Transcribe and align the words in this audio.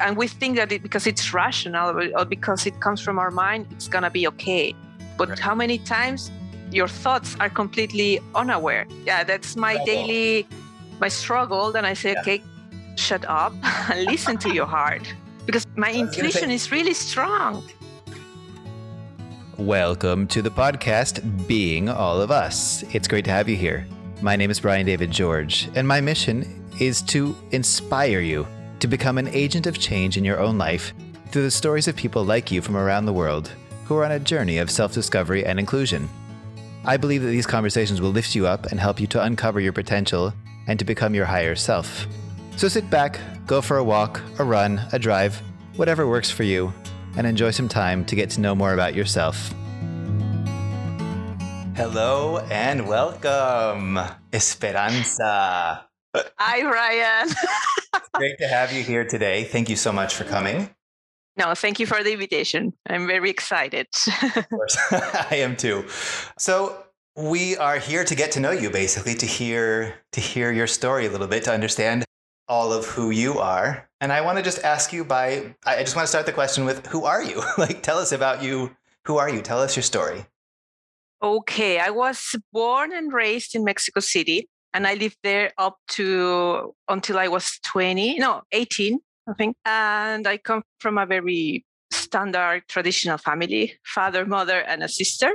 and 0.00 0.16
we 0.16 0.28
think 0.28 0.56
that 0.56 0.72
it, 0.72 0.82
because 0.82 1.06
it's 1.06 1.34
rational 1.34 1.90
or 2.16 2.24
because 2.24 2.66
it 2.66 2.80
comes 2.80 3.00
from 3.00 3.18
our 3.18 3.30
mind, 3.30 3.66
it's 3.70 3.88
gonna 3.88 4.10
be 4.10 4.26
okay. 4.28 4.74
But 5.18 5.28
right. 5.28 5.38
how 5.38 5.54
many 5.54 5.78
times 5.78 6.30
your 6.70 6.88
thoughts 6.88 7.36
are 7.40 7.50
completely 7.50 8.20
unaware? 8.34 8.86
Yeah, 9.04 9.24
that's 9.24 9.56
my 9.56 9.82
daily 9.84 10.46
my 11.00 11.08
struggle. 11.08 11.72
Then 11.72 11.84
I 11.84 11.94
say, 11.94 12.12
yeah. 12.12 12.20
okay, 12.20 12.42
shut 12.96 13.24
up 13.28 13.52
and 13.90 14.04
listen 14.12 14.38
to 14.38 14.54
your 14.54 14.66
heart 14.66 15.02
because 15.46 15.66
my 15.76 15.92
intuition 15.92 16.48
say- 16.48 16.54
is 16.54 16.70
really 16.70 16.94
strong. 16.94 17.64
Welcome 19.58 20.26
to 20.28 20.42
the 20.42 20.50
podcast, 20.50 21.46
Being 21.46 21.88
All 21.88 22.20
of 22.20 22.30
Us. 22.30 22.84
It's 22.94 23.06
great 23.06 23.24
to 23.26 23.30
have 23.30 23.48
you 23.48 23.56
here. 23.56 23.86
My 24.20 24.34
name 24.34 24.50
is 24.50 24.58
Brian 24.60 24.86
David 24.86 25.10
George, 25.10 25.68
and 25.74 25.86
my 25.86 26.00
mission 26.00 26.64
is 26.80 27.02
to 27.02 27.36
inspire 27.50 28.20
you 28.20 28.46
to 28.82 28.88
become 28.88 29.16
an 29.16 29.28
agent 29.28 29.68
of 29.68 29.78
change 29.78 30.16
in 30.16 30.24
your 30.24 30.40
own 30.40 30.58
life 30.58 30.92
through 31.28 31.44
the 31.44 31.50
stories 31.52 31.86
of 31.86 31.94
people 31.94 32.24
like 32.24 32.50
you 32.50 32.60
from 32.60 32.76
around 32.76 33.04
the 33.04 33.12
world 33.12 33.52
who 33.84 33.96
are 33.96 34.04
on 34.04 34.10
a 34.10 34.18
journey 34.18 34.58
of 34.58 34.72
self 34.72 34.92
discovery 34.92 35.46
and 35.46 35.60
inclusion. 35.60 36.08
I 36.84 36.96
believe 36.96 37.22
that 37.22 37.28
these 37.28 37.46
conversations 37.46 38.00
will 38.00 38.10
lift 38.10 38.34
you 38.34 38.44
up 38.44 38.66
and 38.66 38.80
help 38.80 38.98
you 38.98 39.06
to 39.06 39.22
uncover 39.22 39.60
your 39.60 39.72
potential 39.72 40.34
and 40.66 40.80
to 40.80 40.84
become 40.84 41.14
your 41.14 41.26
higher 41.26 41.54
self. 41.54 42.08
So 42.56 42.66
sit 42.66 42.90
back, 42.90 43.20
go 43.46 43.60
for 43.60 43.76
a 43.76 43.84
walk, 43.84 44.20
a 44.40 44.44
run, 44.44 44.82
a 44.92 44.98
drive, 44.98 45.40
whatever 45.76 46.08
works 46.08 46.32
for 46.32 46.42
you, 46.42 46.72
and 47.16 47.24
enjoy 47.24 47.52
some 47.52 47.68
time 47.68 48.04
to 48.06 48.16
get 48.16 48.30
to 48.30 48.40
know 48.40 48.56
more 48.56 48.74
about 48.74 48.96
yourself. 48.96 49.54
Hello 51.76 52.38
and 52.50 52.88
welcome, 52.88 54.00
Esperanza. 54.32 55.86
Hi, 56.14 56.62
Ryan. 56.62 57.28
great 58.14 58.38
to 58.38 58.48
have 58.48 58.72
you 58.72 58.82
here 58.82 59.04
today. 59.04 59.44
Thank 59.44 59.68
you 59.68 59.76
so 59.76 59.92
much 59.92 60.14
for 60.14 60.24
coming. 60.24 60.70
No, 61.36 61.54
thank 61.54 61.80
you 61.80 61.86
for 61.86 62.02
the 62.02 62.12
invitation. 62.12 62.74
I'm 62.88 63.06
very 63.06 63.30
excited. 63.30 63.86
of 64.36 64.48
course, 64.50 64.76
I 64.90 65.36
am 65.36 65.56
too. 65.56 65.86
So 66.38 66.84
we 67.16 67.56
are 67.56 67.78
here 67.78 68.04
to 68.04 68.14
get 68.14 68.32
to 68.32 68.40
know 68.40 68.50
you, 68.50 68.70
basically, 68.70 69.14
to 69.14 69.26
hear 69.26 69.94
to 70.12 70.20
hear 70.20 70.52
your 70.52 70.66
story 70.66 71.06
a 71.06 71.10
little 71.10 71.26
bit, 71.26 71.44
to 71.44 71.52
understand 71.52 72.04
all 72.48 72.72
of 72.72 72.84
who 72.86 73.10
you 73.10 73.38
are. 73.38 73.88
And 74.00 74.12
I 74.12 74.20
want 74.20 74.36
to 74.36 74.44
just 74.44 74.62
ask 74.62 74.92
you 74.92 75.04
by 75.04 75.54
I 75.64 75.80
just 75.80 75.96
want 75.96 76.04
to 76.04 76.10
start 76.10 76.26
the 76.26 76.32
question 76.32 76.66
with 76.66 76.86
who 76.88 77.04
are 77.04 77.22
you? 77.22 77.42
like 77.56 77.82
tell 77.82 77.98
us 77.98 78.12
about 78.12 78.42
you. 78.42 78.76
Who 79.06 79.16
are 79.16 79.30
you? 79.30 79.40
Tell 79.40 79.60
us 79.60 79.74
your 79.74 79.82
story. 79.82 80.26
Okay, 81.22 81.78
I 81.78 81.90
was 81.90 82.34
born 82.52 82.92
and 82.92 83.12
raised 83.12 83.54
in 83.54 83.64
Mexico 83.64 84.00
City 84.00 84.48
and 84.74 84.86
I 84.86 84.94
lived 84.94 85.18
there 85.22 85.52
up 85.58 85.78
to 85.88 86.74
until 86.88 87.18
I 87.18 87.28
was 87.28 87.58
20, 87.66 88.18
no, 88.18 88.42
18, 88.52 88.98
I 89.28 89.32
think. 89.34 89.56
And 89.64 90.26
I 90.26 90.38
come 90.38 90.62
from 90.78 90.98
a 90.98 91.06
very 91.06 91.64
standard 91.90 92.64
traditional 92.68 93.18
family 93.18 93.74
father, 93.84 94.24
mother, 94.24 94.60
and 94.60 94.82
a 94.82 94.88
sister. 94.88 95.32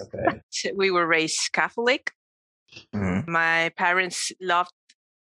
Okay. 0.00 0.72
we 0.76 0.90
were 0.90 1.06
raised 1.06 1.52
Catholic. 1.52 2.12
Mm-hmm. 2.94 3.30
My 3.30 3.70
parents 3.76 4.30
loved 4.40 4.70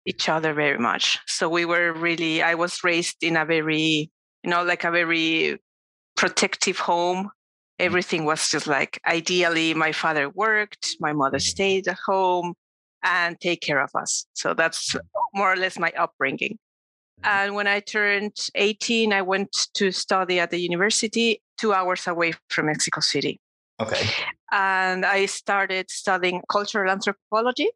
each 0.05 0.29
other 0.29 0.53
very 0.53 0.77
much. 0.77 1.19
So 1.27 1.49
we 1.49 1.65
were 1.65 1.93
really, 1.93 2.41
I 2.41 2.55
was 2.55 2.83
raised 2.83 3.23
in 3.23 3.35
a 3.35 3.45
very, 3.45 4.09
you 4.43 4.49
know, 4.49 4.63
like 4.63 4.85
a 4.85 4.91
very 4.91 5.59
protective 6.15 6.79
home. 6.79 7.17
Mm-hmm. 7.17 7.27
Everything 7.79 8.23
was 8.23 8.49
just 8.49 8.67
like 8.67 9.01
ideally, 9.05 9.73
my 9.73 9.91
father 9.91 10.29
worked, 10.29 10.95
my 11.01 11.11
mother 11.11 11.37
mm-hmm. 11.37 11.51
stayed 11.51 11.87
at 11.89 11.97
home 12.05 12.53
and 13.03 13.39
take 13.39 13.61
care 13.61 13.81
of 13.81 13.89
us. 13.95 14.25
So 14.33 14.53
that's 14.53 14.95
more 15.33 15.51
or 15.51 15.55
less 15.55 15.77
my 15.77 15.91
upbringing. 15.97 16.57
Mm-hmm. 17.21 17.29
And 17.29 17.55
when 17.55 17.67
I 17.67 17.79
turned 17.79 18.37
18, 18.55 19.13
I 19.13 19.21
went 19.21 19.55
to 19.75 19.91
study 19.91 20.39
at 20.39 20.51
the 20.51 20.59
university 20.59 21.41
two 21.59 21.73
hours 21.73 22.07
away 22.07 22.33
from 22.49 22.67
Mexico 22.67 23.01
City. 23.01 23.39
Okay. 23.81 24.09
And 24.51 25.05
I 25.05 25.25
started 25.25 25.89
studying 25.89 26.41
cultural 26.49 26.91
anthropology. 26.91 27.69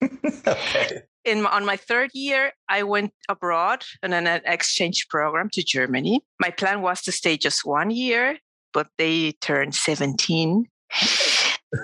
okay. 0.02 1.02
In, 1.24 1.44
on 1.46 1.64
my 1.64 1.76
third 1.76 2.10
year, 2.14 2.52
I 2.68 2.82
went 2.82 3.12
abroad 3.28 3.84
on 4.02 4.12
an 4.12 4.26
exchange 4.44 5.08
program 5.08 5.50
to 5.50 5.62
Germany. 5.62 6.22
My 6.40 6.50
plan 6.50 6.80
was 6.80 7.02
to 7.02 7.12
stay 7.12 7.36
just 7.36 7.66
one 7.66 7.90
year, 7.90 8.38
but 8.72 8.88
they 8.96 9.32
turned 9.32 9.74
17 9.74 10.66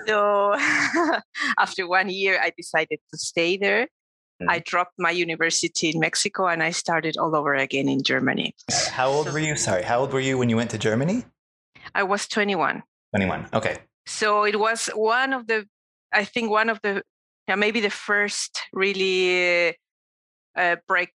so 0.07 0.55
after 1.59 1.87
one 1.87 2.09
year, 2.09 2.39
I 2.41 2.51
decided 2.55 2.99
to 3.11 3.17
stay 3.17 3.57
there. 3.57 3.87
Mm. 4.41 4.47
I 4.49 4.59
dropped 4.59 4.93
my 4.97 5.11
university 5.11 5.89
in 5.89 5.99
Mexico 5.99 6.47
and 6.47 6.61
I 6.61 6.71
started 6.71 7.17
all 7.17 7.35
over 7.35 7.55
again 7.55 7.87
in 7.87 8.03
Germany. 8.03 8.55
How 8.91 9.09
old 9.09 9.27
so, 9.27 9.33
were 9.33 9.39
you? 9.39 9.55
Sorry, 9.55 9.83
how 9.83 9.99
old 9.99 10.11
were 10.11 10.19
you 10.19 10.37
when 10.37 10.49
you 10.49 10.57
went 10.57 10.71
to 10.71 10.77
Germany? 10.77 11.23
I 11.93 12.03
was 12.03 12.27
21. 12.27 12.83
21. 13.15 13.47
Okay. 13.53 13.77
So 14.05 14.43
it 14.43 14.59
was 14.59 14.89
one 14.93 15.33
of 15.33 15.47
the, 15.47 15.65
I 16.13 16.25
think 16.25 16.49
one 16.49 16.69
of 16.69 16.79
the, 16.81 17.03
yeah, 17.47 17.55
maybe 17.55 17.79
the 17.79 17.89
first 17.89 18.59
really 18.73 19.75
uh, 20.57 20.75
break 20.87 21.13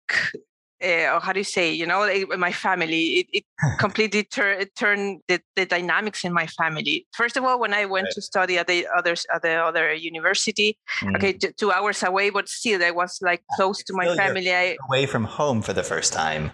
uh, 0.85 1.19
how 1.19 1.34
do 1.34 1.40
you 1.40 1.44
say 1.44 1.72
you 1.72 1.85
know 1.85 2.01
my 2.38 2.51
family 2.51 3.03
it, 3.19 3.28
it 3.34 3.44
completely 3.79 4.23
tur- 4.23 4.66
turned 4.75 5.22
the, 5.28 5.41
the 5.56 5.66
dynamics 5.66 6.23
in 6.23 6.34
my 6.34 6.47
family. 6.47 7.07
First 7.13 7.38
of 7.38 7.44
all 7.44 7.59
when 7.59 7.73
i 7.73 7.85
went 7.85 8.06
right. 8.06 8.13
to 8.13 8.22
study 8.22 8.57
at 8.57 8.68
the 8.68 8.88
others 8.95 9.25
at 9.34 9.41
the 9.41 9.53
other 9.53 9.94
university 9.94 10.78
mm. 11.01 11.16
okay 11.16 11.34
t- 11.34 11.53
two 11.57 11.72
hours 11.72 12.03
away 12.03 12.29
but 12.29 12.47
still 12.47 12.84
i 12.84 12.91
was 12.91 13.19
like 13.22 13.44
close 13.56 13.84
to 13.84 13.94
my 13.94 14.16
family 14.16 14.53
I, 14.53 14.78
away 14.88 15.06
from 15.06 15.25
home 15.25 15.62
for 15.62 15.74
the 15.74 15.84
first 15.84 16.13
time. 16.13 16.51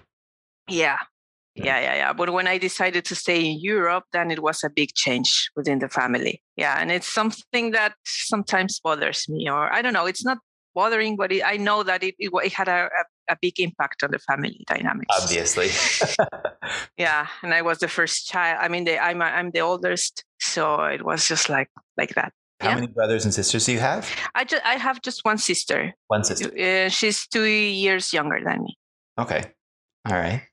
Yeah. 0.68 0.98
Yeah 1.56 1.80
yeah 1.80 1.96
yeah 1.96 2.14
but 2.14 2.30
when 2.30 2.48
i 2.48 2.58
decided 2.58 3.04
to 3.06 3.14
stay 3.14 3.40
in 3.46 3.60
europe 3.60 4.06
then 4.14 4.32
it 4.32 4.42
was 4.42 4.64
a 4.64 4.70
big 4.70 4.94
change 4.94 5.52
within 5.56 5.80
the 5.80 5.90
family. 5.90 6.42
Yeah 6.56 6.78
and 6.80 6.92
it's 6.92 7.14
something 7.14 7.72
that 7.72 7.94
sometimes 8.06 8.80
bothers 8.80 9.28
me 9.28 9.50
or 9.50 9.72
i 9.74 9.82
don't 9.82 9.94
know 9.94 10.06
it's 10.06 10.24
not 10.24 10.38
bothering, 10.74 11.16
but 11.16 11.32
it, 11.32 11.44
I 11.46 11.58
know 11.58 11.84
that 11.84 12.04
it, 12.04 12.16
it, 12.20 12.32
it 12.34 12.54
had 12.54 12.68
a, 12.68 12.86
a, 12.86 13.04
a, 13.32 13.38
big 13.42 13.60
impact 13.60 14.04
on 14.04 14.12
the 14.12 14.20
family 14.20 14.64
dynamics. 14.68 15.16
Obviously. 15.22 15.70
yeah, 16.98 17.28
and 17.44 17.54
I 17.54 17.62
was 17.62 17.80
the 17.80 17.88
first 17.88 18.28
child. 18.28 18.60
I 18.62 18.68
mean, 18.68 18.86
the, 18.86 19.00
I'm 19.00 19.22
I'm 19.22 19.52
the 19.52 19.62
oldest, 19.62 20.24
so 20.40 20.84
it 20.84 21.04
was 21.04 21.28
just 21.28 21.50
like 21.50 21.70
like 21.98 22.14
that. 22.16 22.34
How 22.62 22.70
yeah. 22.70 22.76
many 22.76 22.88
brothers 22.88 23.26
and 23.26 23.34
sisters 23.34 23.66
do 23.66 23.72
you 23.72 23.80
have? 23.80 24.10
I 24.36 24.44
just 24.44 24.64
I 24.66 24.76
have 24.76 25.02
just 25.02 25.26
one 25.26 25.38
sister. 25.38 25.94
One 26.08 26.24
sister. 26.24 26.52
Uh, 26.58 26.90
she's 26.90 27.28
two 27.28 27.46
years 27.46 28.14
younger 28.14 28.40
than 28.44 28.64
me. 28.64 28.78
Okay. 29.20 29.44
All 30.08 30.16
right. 30.16 30.44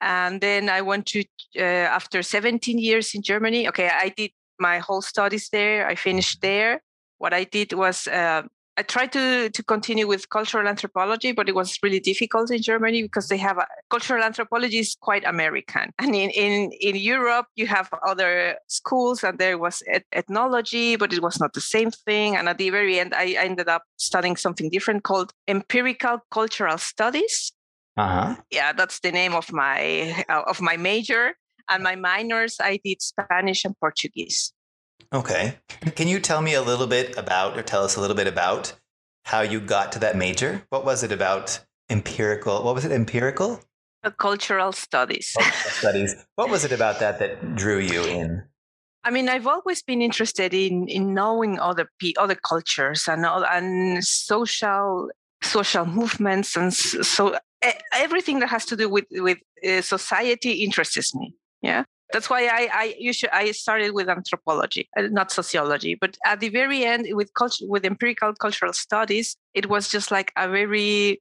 And 0.00 0.40
then 0.40 0.68
I 0.68 0.82
went 0.82 1.06
to 1.06 1.24
uh, 1.56 1.62
after 1.62 2.22
17 2.22 2.78
years 2.78 3.14
in 3.14 3.22
Germany. 3.22 3.68
Okay, 3.68 3.88
I 3.88 4.12
did 4.16 4.30
my 4.58 4.78
whole 4.78 5.02
studies 5.02 5.48
there. 5.50 5.86
I 5.88 5.94
finished 5.94 6.42
there. 6.42 6.82
What 7.18 7.32
I 7.32 7.44
did 7.44 7.72
was 7.72 8.06
uh, 8.06 8.42
I 8.78 8.82
tried 8.82 9.12
to 9.12 9.48
to 9.48 9.62
continue 9.62 10.06
with 10.06 10.28
cultural 10.28 10.68
anthropology, 10.68 11.32
but 11.32 11.48
it 11.48 11.54
was 11.54 11.78
really 11.82 12.00
difficult 12.00 12.50
in 12.50 12.60
Germany 12.60 13.02
because 13.02 13.28
they 13.28 13.38
have 13.38 13.56
a, 13.56 13.66
cultural 13.90 14.22
anthropology 14.22 14.78
is 14.78 14.96
quite 15.00 15.24
American, 15.24 15.92
and 15.98 16.14
in 16.14 16.30
in 16.30 16.70
in 16.80 16.96
Europe 16.96 17.46
you 17.56 17.66
have 17.66 17.88
other 18.06 18.56
schools, 18.68 19.24
and 19.24 19.38
there 19.38 19.56
was 19.56 19.82
ethnology, 20.12 20.96
but 20.96 21.12
it 21.12 21.22
was 21.22 21.40
not 21.40 21.54
the 21.54 21.60
same 21.60 21.90
thing. 21.90 22.36
And 22.36 22.48
at 22.48 22.58
the 22.58 22.70
very 22.70 23.00
end, 23.00 23.14
I, 23.14 23.36
I 23.40 23.44
ended 23.44 23.68
up 23.68 23.82
studying 23.96 24.36
something 24.36 24.68
different 24.70 25.04
called 25.04 25.32
empirical 25.48 26.18
cultural 26.30 26.78
studies. 26.78 27.52
Uh-huh. 27.96 28.36
Yeah, 28.50 28.72
that's 28.74 29.00
the 29.00 29.10
name 29.10 29.34
of 29.34 29.50
my 29.52 30.24
uh, 30.28 30.42
of 30.46 30.60
my 30.60 30.76
major, 30.76 31.34
and 31.70 31.82
my 31.82 31.96
minors 31.96 32.56
I 32.60 32.78
did 32.84 33.00
Spanish 33.00 33.64
and 33.64 33.74
Portuguese. 33.80 34.52
Okay. 35.12 35.58
Can 35.94 36.08
you 36.08 36.20
tell 36.20 36.42
me 36.42 36.54
a 36.54 36.62
little 36.62 36.86
bit 36.86 37.16
about, 37.16 37.56
or 37.56 37.62
tell 37.62 37.84
us 37.84 37.96
a 37.96 38.00
little 38.00 38.16
bit 38.16 38.26
about 38.26 38.74
how 39.24 39.40
you 39.40 39.60
got 39.60 39.92
to 39.92 39.98
that 40.00 40.16
major? 40.16 40.62
What 40.70 40.84
was 40.84 41.02
it 41.02 41.12
about 41.12 41.60
empirical? 41.88 42.62
What 42.62 42.74
was 42.74 42.84
it, 42.84 42.92
empirical? 42.92 43.60
cultural 44.10 44.72
studies. 44.72 45.32
Cultural 45.36 45.70
studies. 45.70 46.26
What 46.36 46.50
was 46.50 46.64
it 46.64 46.72
about 46.72 47.00
that 47.00 47.18
that 47.18 47.56
drew 47.56 47.78
you 47.78 48.04
in? 48.04 48.42
I 49.04 49.10
mean, 49.10 49.28
I've 49.28 49.46
always 49.46 49.82
been 49.82 50.02
interested 50.02 50.52
in 50.52 50.88
in 50.88 51.14
knowing 51.14 51.60
other 51.60 51.88
other 52.18 52.34
cultures 52.34 53.08
and 53.08 53.24
and 53.24 54.04
social 54.04 55.10
social 55.42 55.86
movements 55.86 56.56
and 56.56 56.72
so 56.74 57.36
everything 57.92 58.40
that 58.40 58.48
has 58.48 58.64
to 58.66 58.76
do 58.76 58.88
with 58.88 59.04
with 59.10 59.38
uh, 59.66 59.80
society 59.80 60.64
interests 60.64 61.14
me. 61.14 61.34
Yeah. 61.62 61.84
That's 62.12 62.30
why 62.30 62.46
I, 62.46 62.68
I 62.72 62.94
usually 62.98 63.30
I 63.32 63.50
started 63.52 63.92
with 63.92 64.08
anthropology, 64.08 64.88
uh, 64.96 65.02
not 65.10 65.32
sociology. 65.32 65.94
But 65.94 66.16
at 66.24 66.40
the 66.40 66.48
very 66.48 66.84
end, 66.84 67.06
with 67.10 67.34
culture, 67.34 67.64
with 67.66 67.84
empirical 67.84 68.32
cultural 68.34 68.72
studies, 68.72 69.36
it 69.54 69.68
was 69.68 69.88
just 69.88 70.10
like 70.10 70.32
a 70.36 70.48
very 70.48 71.20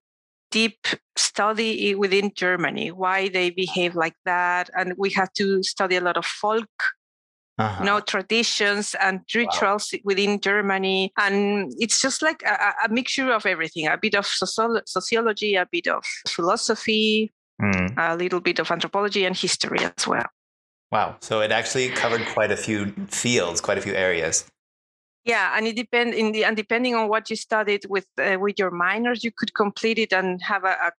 deep 0.51 0.85
study 1.15 1.95
within 1.95 2.31
Germany, 2.35 2.91
why 2.91 3.29
they 3.29 3.49
behave 3.49 3.95
like 3.95 4.15
that, 4.25 4.69
and 4.77 4.93
we 4.97 5.09
had 5.09 5.29
to 5.37 5.63
study 5.63 5.95
a 5.95 6.01
lot 6.01 6.17
of 6.17 6.25
folk 6.25 6.69
uh-huh. 7.57 7.77
you 7.79 7.85
know 7.85 8.01
traditions 8.01 8.95
and 8.99 9.21
rituals 9.33 9.89
wow. 9.93 9.99
within 10.03 10.41
germany 10.41 11.13
and 11.17 11.71
it's 11.77 12.01
just 12.01 12.21
like 12.21 12.43
a, 12.43 12.73
a, 12.83 12.89
mixture 12.89 13.31
of 13.31 13.45
everything 13.45 13.87
a 13.87 13.97
bit 13.97 14.13
of 14.13 14.25
sociology 14.25 15.55
a 15.55 15.65
bit 15.71 15.87
of 15.87 16.03
philosophy 16.27 17.31
mm. 17.61 17.93
a 17.97 18.15
little 18.15 18.39
bit 18.39 18.59
of 18.59 18.69
anthropology 18.71 19.25
and 19.25 19.35
history 19.37 19.79
as 19.79 20.07
well. 20.07 20.25
Wow. 20.91 21.17
So 21.21 21.41
it 21.41 21.51
actually 21.51 21.89
covered 21.89 22.25
quite 22.27 22.51
a 22.51 22.57
few 22.57 22.91
fields, 23.07 23.61
quite 23.61 23.77
a 23.77 23.81
few 23.81 23.93
areas. 23.93 24.45
Yeah, 25.25 25.57
and 25.57 25.65
it 25.65 25.75
depend 25.75 26.13
in 26.13 26.31
the 26.31 26.45
and 26.45 26.55
depending 26.55 26.93
on 26.93 27.09
what 27.09 27.29
you 27.31 27.35
studied 27.35 27.85
with 27.89 28.05
uh, 28.19 28.37
with 28.39 28.59
your 28.59 28.69
minors, 28.69 29.23
you 29.23 29.31
could 29.35 29.55
complete 29.55 29.97
it 29.97 30.13
and 30.13 30.39
have 30.43 30.63
a, 30.63 30.77
a 30.87 30.91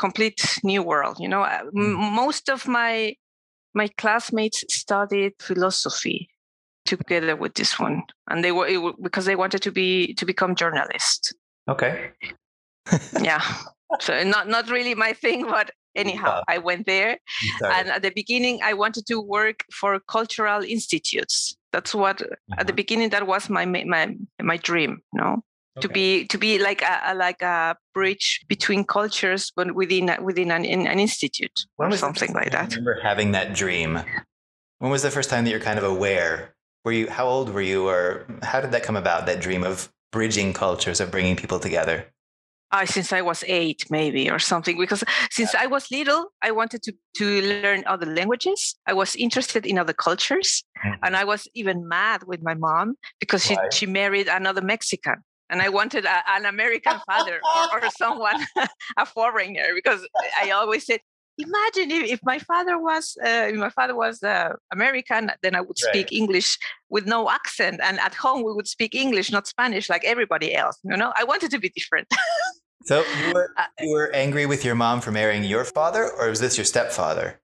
complete 0.00 0.58
new 0.64 0.82
world. 0.82 1.18
You 1.20 1.28
know, 1.28 1.42
mm. 1.42 2.12
most 2.12 2.50
of 2.50 2.66
my 2.66 3.14
my 3.74 3.88
classmates 3.96 4.64
studied 4.68 5.34
philosophy 5.40 6.28
together 6.86 7.36
with 7.36 7.54
this 7.54 7.78
one, 7.78 8.02
and 8.28 8.42
they 8.42 8.50
were 8.50 8.66
it, 8.66 9.00
because 9.00 9.26
they 9.26 9.36
wanted 9.36 9.62
to 9.62 9.70
be 9.70 10.12
to 10.14 10.26
become 10.26 10.56
journalists. 10.56 11.32
Okay. 11.68 12.10
yeah. 13.22 13.42
So 14.00 14.22
not 14.22 14.48
not 14.48 14.68
really 14.68 14.94
my 14.94 15.14
thing, 15.14 15.46
but 15.46 15.70
anyhow, 15.98 16.42
I 16.48 16.58
went 16.58 16.86
there, 16.86 17.18
and 17.62 17.88
at 17.88 18.02
the 18.02 18.10
beginning, 18.10 18.60
I 18.62 18.72
wanted 18.74 19.06
to 19.06 19.20
work 19.20 19.64
for 19.72 19.98
cultural 20.00 20.62
institutes. 20.62 21.56
That's 21.72 21.94
what 21.94 22.22
uh-huh. 22.22 22.34
at 22.58 22.66
the 22.66 22.72
uh-huh. 22.72 22.76
beginning 22.76 23.10
that 23.10 23.26
was 23.26 23.50
my 23.50 23.66
my 23.66 24.16
my 24.40 24.56
dream. 24.56 25.02
You 25.12 25.20
know, 25.20 25.32
okay. 25.76 25.82
to 25.82 25.88
be 25.88 26.26
to 26.26 26.38
be 26.38 26.58
like 26.58 26.82
a, 26.82 27.12
a, 27.12 27.14
like 27.14 27.42
a 27.42 27.76
bridge 27.94 28.40
between 28.48 28.84
cultures, 28.84 29.52
but 29.54 29.74
within 29.74 30.10
within 30.22 30.50
an, 30.50 30.64
an 30.64 30.98
institute 30.98 31.66
when 31.76 31.92
or 31.92 31.96
something 31.96 32.32
like 32.32 32.52
that. 32.52 32.72
I 32.72 32.76
remember 32.76 33.00
having 33.02 33.32
that 33.32 33.54
dream. 33.54 34.00
When 34.78 34.90
was 34.90 35.02
the 35.02 35.10
first 35.10 35.28
time 35.28 35.44
that 35.44 35.50
you're 35.50 35.60
kind 35.60 35.78
of 35.78 35.84
aware? 35.84 36.54
Were 36.84 36.92
you 36.92 37.10
how 37.10 37.26
old 37.26 37.50
were 37.50 37.62
you, 37.62 37.88
or 37.88 38.26
how 38.42 38.60
did 38.60 38.70
that 38.72 38.82
come 38.82 38.96
about? 38.96 39.26
That 39.26 39.40
dream 39.40 39.64
of 39.64 39.90
bridging 40.12 40.52
cultures, 40.52 41.00
of 41.00 41.10
bringing 41.10 41.36
people 41.36 41.58
together. 41.58 42.06
Uh, 42.70 42.84
since 42.84 43.14
I 43.14 43.22
was 43.22 43.42
eight, 43.46 43.86
maybe 43.88 44.30
or 44.30 44.38
something. 44.38 44.78
Because 44.78 45.02
since 45.30 45.54
I 45.54 45.66
was 45.66 45.90
little, 45.90 46.32
I 46.42 46.50
wanted 46.50 46.82
to 46.82 46.92
to 47.16 47.40
learn 47.62 47.82
other 47.86 48.04
languages. 48.04 48.76
I 48.86 48.92
was 48.92 49.16
interested 49.16 49.64
in 49.64 49.78
other 49.78 49.94
cultures, 49.94 50.64
mm-hmm. 50.84 51.02
and 51.02 51.16
I 51.16 51.24
was 51.24 51.48
even 51.54 51.88
mad 51.88 52.24
with 52.26 52.42
my 52.42 52.54
mom 52.54 52.96
because 53.20 53.42
she 53.44 53.56
she 53.72 53.86
married 53.86 54.28
another 54.28 54.60
Mexican, 54.60 55.24
and 55.50 55.62
I 55.62 55.68
wanted 55.68 56.04
a, 56.04 56.22
an 56.28 56.44
American 56.46 56.98
father 57.06 57.40
or, 57.56 57.82
or 57.82 57.90
someone 57.96 58.44
a 58.96 59.06
foreigner 59.06 59.68
because 59.74 60.06
I 60.40 60.50
always 60.50 60.84
said 60.84 61.00
imagine 61.38 61.90
if, 61.90 62.10
if 62.10 62.20
my 62.22 62.38
father 62.38 62.78
was 62.78 63.16
uh, 63.24 63.50
my 63.54 63.70
father 63.70 63.94
was 63.94 64.22
uh, 64.22 64.54
American, 64.72 65.30
then 65.42 65.54
I 65.54 65.60
would 65.60 65.78
speak 65.78 66.06
right. 66.06 66.12
English 66.12 66.58
with 66.90 67.06
no 67.06 67.30
accent, 67.30 67.80
and 67.82 67.98
at 68.00 68.14
home 68.14 68.42
we 68.42 68.52
would 68.52 68.68
speak 68.68 68.94
English, 68.94 69.30
not 69.30 69.46
Spanish, 69.46 69.88
like 69.88 70.04
everybody 70.04 70.54
else. 70.54 70.78
You 70.84 70.96
know, 70.96 71.12
I 71.16 71.24
wanted 71.24 71.50
to 71.52 71.58
be 71.58 71.70
different. 71.70 72.08
so 72.84 73.04
you 73.20 73.32
were 73.32 73.52
uh, 73.56 73.64
you 73.80 73.92
were 73.92 74.10
angry 74.14 74.46
with 74.46 74.64
your 74.64 74.74
mom 74.74 75.00
for 75.00 75.12
marrying 75.12 75.44
your 75.44 75.64
father, 75.64 76.10
or 76.18 76.28
was 76.28 76.40
this 76.40 76.58
your 76.58 76.64
stepfather? 76.64 77.40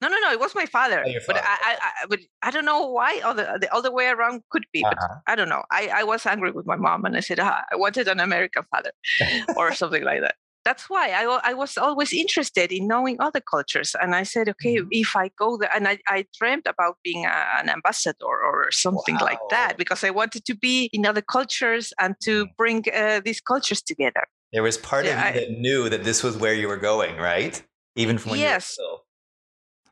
No, 0.00 0.08
no, 0.08 0.18
no. 0.18 0.32
It 0.32 0.40
was 0.40 0.54
my 0.56 0.66
father. 0.66 1.04
Oh, 1.06 1.12
but 1.28 1.36
I, 1.36 1.40
I, 1.44 1.76
I, 1.80 2.06
but 2.08 2.18
I 2.42 2.50
don't 2.50 2.64
know 2.64 2.86
why. 2.86 3.20
Or 3.24 3.34
the, 3.34 3.58
the 3.60 3.72
other 3.72 3.92
way 3.92 4.08
around 4.08 4.42
could 4.50 4.66
be, 4.72 4.84
uh-huh. 4.84 4.94
but 4.98 5.32
I 5.32 5.36
don't 5.36 5.48
know. 5.48 5.62
I, 5.70 5.90
I 5.94 6.02
was 6.02 6.26
angry 6.26 6.50
with 6.50 6.66
my 6.66 6.74
mom, 6.74 7.04
and 7.04 7.16
I 7.16 7.20
said 7.20 7.38
ah, 7.38 7.62
I 7.72 7.76
wanted 7.76 8.08
an 8.08 8.18
American 8.18 8.64
father, 8.70 8.90
or 9.56 9.72
something 9.74 10.02
like 10.02 10.20
that 10.20 10.34
that's 10.64 10.88
why 10.88 11.10
I, 11.10 11.24
I 11.44 11.54
was 11.54 11.76
always 11.76 12.12
interested 12.12 12.72
in 12.72 12.86
knowing 12.86 13.16
other 13.20 13.40
cultures. 13.40 13.94
And 14.00 14.14
I 14.14 14.22
said, 14.22 14.48
okay, 14.48 14.76
mm-hmm. 14.76 14.88
if 14.90 15.16
I 15.16 15.30
go 15.36 15.56
there, 15.56 15.70
and 15.74 15.88
I, 15.88 15.98
I 16.08 16.26
dreamed 16.38 16.66
about 16.66 16.98
being 17.02 17.26
a, 17.26 17.44
an 17.58 17.68
ambassador 17.68 18.26
or 18.26 18.70
something 18.70 19.16
wow. 19.16 19.26
like 19.26 19.40
that 19.50 19.76
because 19.76 20.04
I 20.04 20.10
wanted 20.10 20.44
to 20.44 20.54
be 20.54 20.88
in 20.92 21.06
other 21.06 21.22
cultures 21.22 21.92
and 21.98 22.14
to 22.22 22.44
mm-hmm. 22.44 22.52
bring 22.56 22.84
uh, 22.94 23.20
these 23.24 23.40
cultures 23.40 23.82
together. 23.82 24.24
There 24.52 24.62
was 24.62 24.76
part 24.76 25.04
yeah, 25.04 25.28
of 25.28 25.34
you 25.34 25.40
I, 25.40 25.44
that 25.44 25.58
knew 25.58 25.88
that 25.88 26.04
this 26.04 26.22
was 26.22 26.36
where 26.36 26.54
you 26.54 26.68
were 26.68 26.76
going, 26.76 27.16
right? 27.16 27.60
Even 27.96 28.18
from 28.18 28.32
when 28.32 28.40
yes. 28.40 28.76
you 28.78 28.84
were 28.84 28.88
little. 28.88 29.06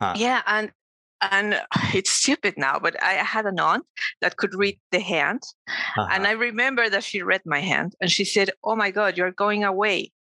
Huh. 0.01 0.15
Yeah, 0.17 0.43
and 0.47 0.73
and 1.21 1.61
it's 1.95 2.11
stupid 2.11 2.55
now, 2.57 2.79
but 2.79 3.01
I 3.03 3.15
had 3.15 3.47
an 3.47 3.61
aunt 3.61 3.85
that 4.21 4.37
could 4.37 4.55
read 4.55 4.79
the 4.91 5.01
hand, 5.01 5.43
uh-huh. 5.69 6.09
and 6.11 6.27
I 6.27 6.33
remember 6.33 6.89
that 6.89 7.05
she 7.05 7.23
read 7.23 7.43
my 7.45 7.61
hand, 7.61 7.95
and 8.01 8.11
she 8.11 8.25
said, 8.25 8.51
"Oh 8.65 8.77
my 8.77 8.91
God, 8.91 9.17
you're 9.17 9.33
going 9.33 9.65
away." 9.65 10.13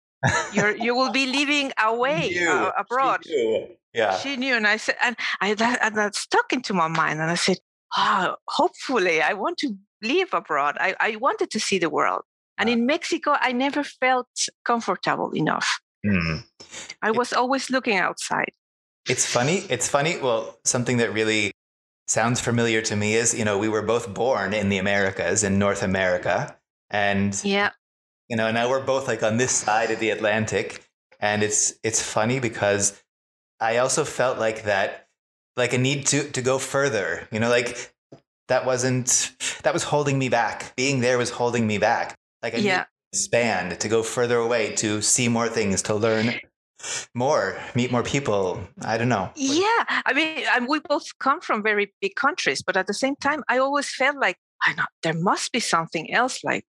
You're 0.52 0.76
you 0.76 0.94
will 0.94 1.10
be 1.10 1.26
living 1.26 1.72
away 1.82 2.36
uh, 2.46 2.72
abroad. 2.76 3.20
She 3.24 3.34
knew. 3.34 3.68
yeah, 3.94 4.18
she 4.18 4.36
knew, 4.36 4.54
and 4.54 4.66
I 4.66 4.76
said, 4.76 4.96
and 5.02 5.16
I 5.40 5.54
that, 5.54 5.78
and 5.82 5.96
that 5.96 6.14
stuck 6.14 6.52
into 6.52 6.74
my 6.74 6.88
mind, 6.88 7.20
and 7.20 7.30
I 7.30 7.36
said, 7.36 7.58
oh, 7.96 8.36
hopefully, 8.48 9.22
I 9.22 9.32
want 9.32 9.58
to 9.58 9.74
live 10.02 10.28
abroad. 10.32 10.76
I 10.78 10.94
I 11.00 11.16
wanted 11.16 11.50
to 11.50 11.60
see 11.60 11.78
the 11.78 11.88
world, 11.88 12.22
and 12.58 12.68
in 12.68 12.86
Mexico, 12.86 13.36
I 13.40 13.52
never 13.52 13.82
felt 13.82 14.28
comfortable 14.64 15.30
enough. 15.34 15.80
Mm. 16.04 16.44
I 17.02 17.10
was 17.10 17.32
always 17.32 17.70
looking 17.70 17.96
outside. 17.96 18.52
It's 19.08 19.24
funny. 19.24 19.64
It's 19.70 19.88
funny. 19.88 20.18
Well, 20.18 20.58
something 20.64 20.98
that 20.98 21.12
really 21.12 21.52
sounds 22.06 22.40
familiar 22.40 22.82
to 22.82 22.96
me 22.96 23.14
is, 23.14 23.34
you 23.38 23.44
know, 23.44 23.58
we 23.58 23.68
were 23.68 23.82
both 23.82 24.12
born 24.12 24.52
in 24.52 24.68
the 24.68 24.78
Americas, 24.78 25.44
in 25.44 25.58
North 25.58 25.82
America. 25.82 26.56
And 26.90 27.40
yeah 27.44 27.70
you 28.30 28.36
know, 28.36 28.46
and 28.46 28.54
now 28.54 28.70
we're 28.70 28.82
both 28.82 29.08
like 29.08 29.22
on 29.22 29.36
this 29.36 29.50
side 29.50 29.90
of 29.90 29.98
the 29.98 30.10
Atlantic. 30.10 30.82
And 31.18 31.42
it's 31.42 31.74
it's 31.82 32.00
funny 32.00 32.40
because 32.40 33.02
I 33.60 33.78
also 33.78 34.04
felt 34.04 34.38
like 34.38 34.62
that 34.62 35.08
like 35.56 35.74
a 35.74 35.78
need 35.78 36.06
to 36.06 36.30
to 36.30 36.40
go 36.40 36.58
further, 36.58 37.28
you 37.32 37.40
know, 37.40 37.50
like 37.50 37.92
that 38.48 38.64
wasn't 38.64 39.32
that 39.62 39.74
was 39.74 39.82
holding 39.82 40.18
me 40.18 40.28
back. 40.28 40.74
Being 40.76 41.00
there 41.00 41.18
was 41.18 41.30
holding 41.30 41.66
me 41.66 41.76
back. 41.76 42.16
Like 42.42 42.54
I 42.54 42.58
yeah. 42.58 42.84
expand, 43.12 43.78
to 43.80 43.88
go 43.88 44.02
further 44.02 44.38
away, 44.38 44.74
to 44.76 45.02
see 45.02 45.28
more 45.28 45.48
things, 45.48 45.82
to 45.82 45.94
learn 45.94 46.40
more, 47.14 47.58
meet 47.74 47.92
more 47.92 48.02
people. 48.02 48.60
I 48.82 48.96
don't 48.96 49.10
know. 49.10 49.30
Yeah, 49.36 49.84
I 50.06 50.12
mean, 50.14 50.66
we 50.66 50.80
both 50.80 51.06
come 51.18 51.42
from 51.42 51.62
very 51.62 51.92
big 52.00 52.14
countries, 52.14 52.62
but 52.62 52.76
at 52.78 52.86
the 52.86 52.94
same 52.94 53.16
time, 53.16 53.42
I 53.48 53.58
always 53.58 53.90
felt 53.90 54.16
like 54.16 54.38
I 54.66 54.72
know 54.72 54.84
there 55.02 55.14
must 55.14 55.52
be 55.52 55.60
something 55.60 56.12
else. 56.14 56.42
Like 56.42 56.64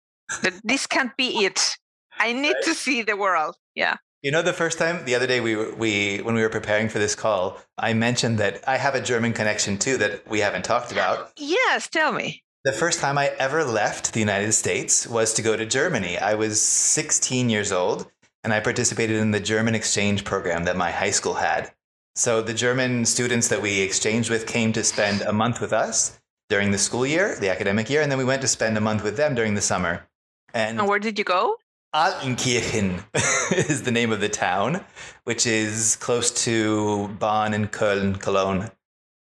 this 0.64 0.88
can't 0.88 1.16
be 1.18 1.46
it. 1.46 1.78
I 2.18 2.34
need 2.34 2.54
right? 2.54 2.64
to 2.64 2.74
see 2.74 3.02
the 3.02 3.16
world. 3.16 3.56
Yeah. 3.76 3.98
You 4.22 4.32
know, 4.32 4.42
the 4.42 4.54
first 4.54 4.78
time 4.78 5.06
the 5.06 5.16
other 5.16 5.28
day 5.28 5.40
we 5.40 5.56
we 5.56 6.18
when 6.18 6.36
we 6.36 6.42
were 6.42 6.50
preparing 6.50 6.90
for 6.90 7.00
this 7.00 7.16
call, 7.16 7.58
I 7.78 7.94
mentioned 7.94 8.38
that 8.40 8.68
I 8.68 8.78
have 8.78 8.96
a 8.96 9.02
German 9.02 9.34
connection 9.34 9.78
too 9.78 9.98
that 9.98 10.28
we 10.28 10.40
haven't 10.40 10.66
talked 10.66 10.92
about. 10.92 11.32
Yes, 11.38 11.88
tell 11.88 12.12
me. 12.12 12.44
The 12.66 12.74
first 12.74 13.00
time 13.00 13.18
I 13.18 13.28
ever 13.40 13.64
left 13.64 14.12
the 14.12 14.20
United 14.20 14.52
States 14.52 15.08
was 15.08 15.34
to 15.34 15.42
go 15.42 15.56
to 15.56 15.66
Germany. 15.66 16.18
I 16.18 16.34
was 16.34 16.62
16 16.62 17.50
years 17.50 17.72
old 17.72 18.12
and 18.44 18.52
I 18.52 18.60
participated 18.60 19.16
in 19.16 19.32
the 19.32 19.40
German 19.40 19.76
exchange 19.76 20.26
program 20.26 20.66
that 20.66 20.76
my 20.76 20.92
high 20.92 21.12
school 21.12 21.36
had. 21.36 21.72
So 22.16 22.42
the 22.42 22.54
German 22.54 23.06
students 23.06 23.48
that 23.48 23.62
we 23.62 23.80
exchanged 23.80 24.30
with 24.30 24.46
came 24.46 24.74
to 24.74 24.84
spend 24.84 25.22
a 25.22 25.32
month 25.32 25.62
with 25.62 25.72
us 25.72 26.20
during 26.50 26.72
the 26.72 26.78
school 26.78 27.06
year, 27.06 27.38
the 27.40 27.50
academic 27.50 27.90
year, 27.90 28.02
and 28.02 28.12
then 28.12 28.18
we 28.18 28.26
went 28.26 28.42
to 28.42 28.48
spend 28.50 28.78
a 28.78 28.82
month 28.82 29.04
with 29.04 29.16
them 29.16 29.36
during 29.36 29.54
the 29.54 29.62
summer. 29.62 30.09
And, 30.54 30.80
and 30.80 30.88
where 30.88 31.00
did 31.00 31.18
you 31.18 31.26
go? 31.26 31.58
Altenkirchen 31.96 33.04
is 33.70 33.84
the 33.84 33.92
name 33.92 34.12
of 34.12 34.22
the 34.22 34.30
town, 34.30 34.84
which 35.24 35.48
is 35.48 35.96
close 35.96 36.32
to 36.46 37.08
Bonn 37.20 37.54
and 37.54 37.72
Köln, 37.72 38.20
Cologne. 38.20 38.70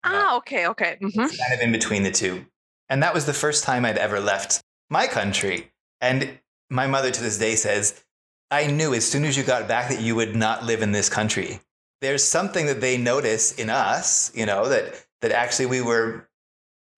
Ah, 0.04 0.38
okay, 0.38 0.68
okay. 0.68 0.98
Mm-hmm. 1.02 1.20
Kind 1.20 1.54
of 1.54 1.62
in 1.62 1.72
between 1.72 2.04
the 2.04 2.12
two. 2.12 2.46
And 2.90 3.04
that 3.04 3.14
was 3.14 3.26
the 3.26 3.34
first 3.34 3.64
time 3.64 3.86
I'd 3.86 3.98
ever 3.98 4.20
left 4.20 4.64
my 4.90 5.08
country. 5.08 5.72
And 6.02 6.40
my 6.70 6.88
mother 6.88 7.12
to 7.12 7.22
this 7.22 7.38
day 7.38 7.56
says, 7.56 8.04
I 8.52 8.68
knew 8.68 8.94
as 8.94 9.08
soon 9.08 9.26
as 9.26 9.38
you 9.38 9.44
got 9.44 9.68
back 9.68 9.90
that 9.90 10.02
you 10.02 10.16
would 10.16 10.36
not 10.36 10.64
live 10.64 10.82
in 10.82 10.92
this 10.92 11.10
country. 11.10 11.60
There's 12.02 12.24
something 12.24 12.68
that 12.68 12.80
they 12.80 12.98
notice 12.98 13.54
in 13.54 13.70
us, 13.70 14.32
you 14.36 14.46
know, 14.46 14.70
that 14.70 15.06
that 15.22 15.32
actually 15.32 15.66
we 15.66 15.82
were 15.82 16.30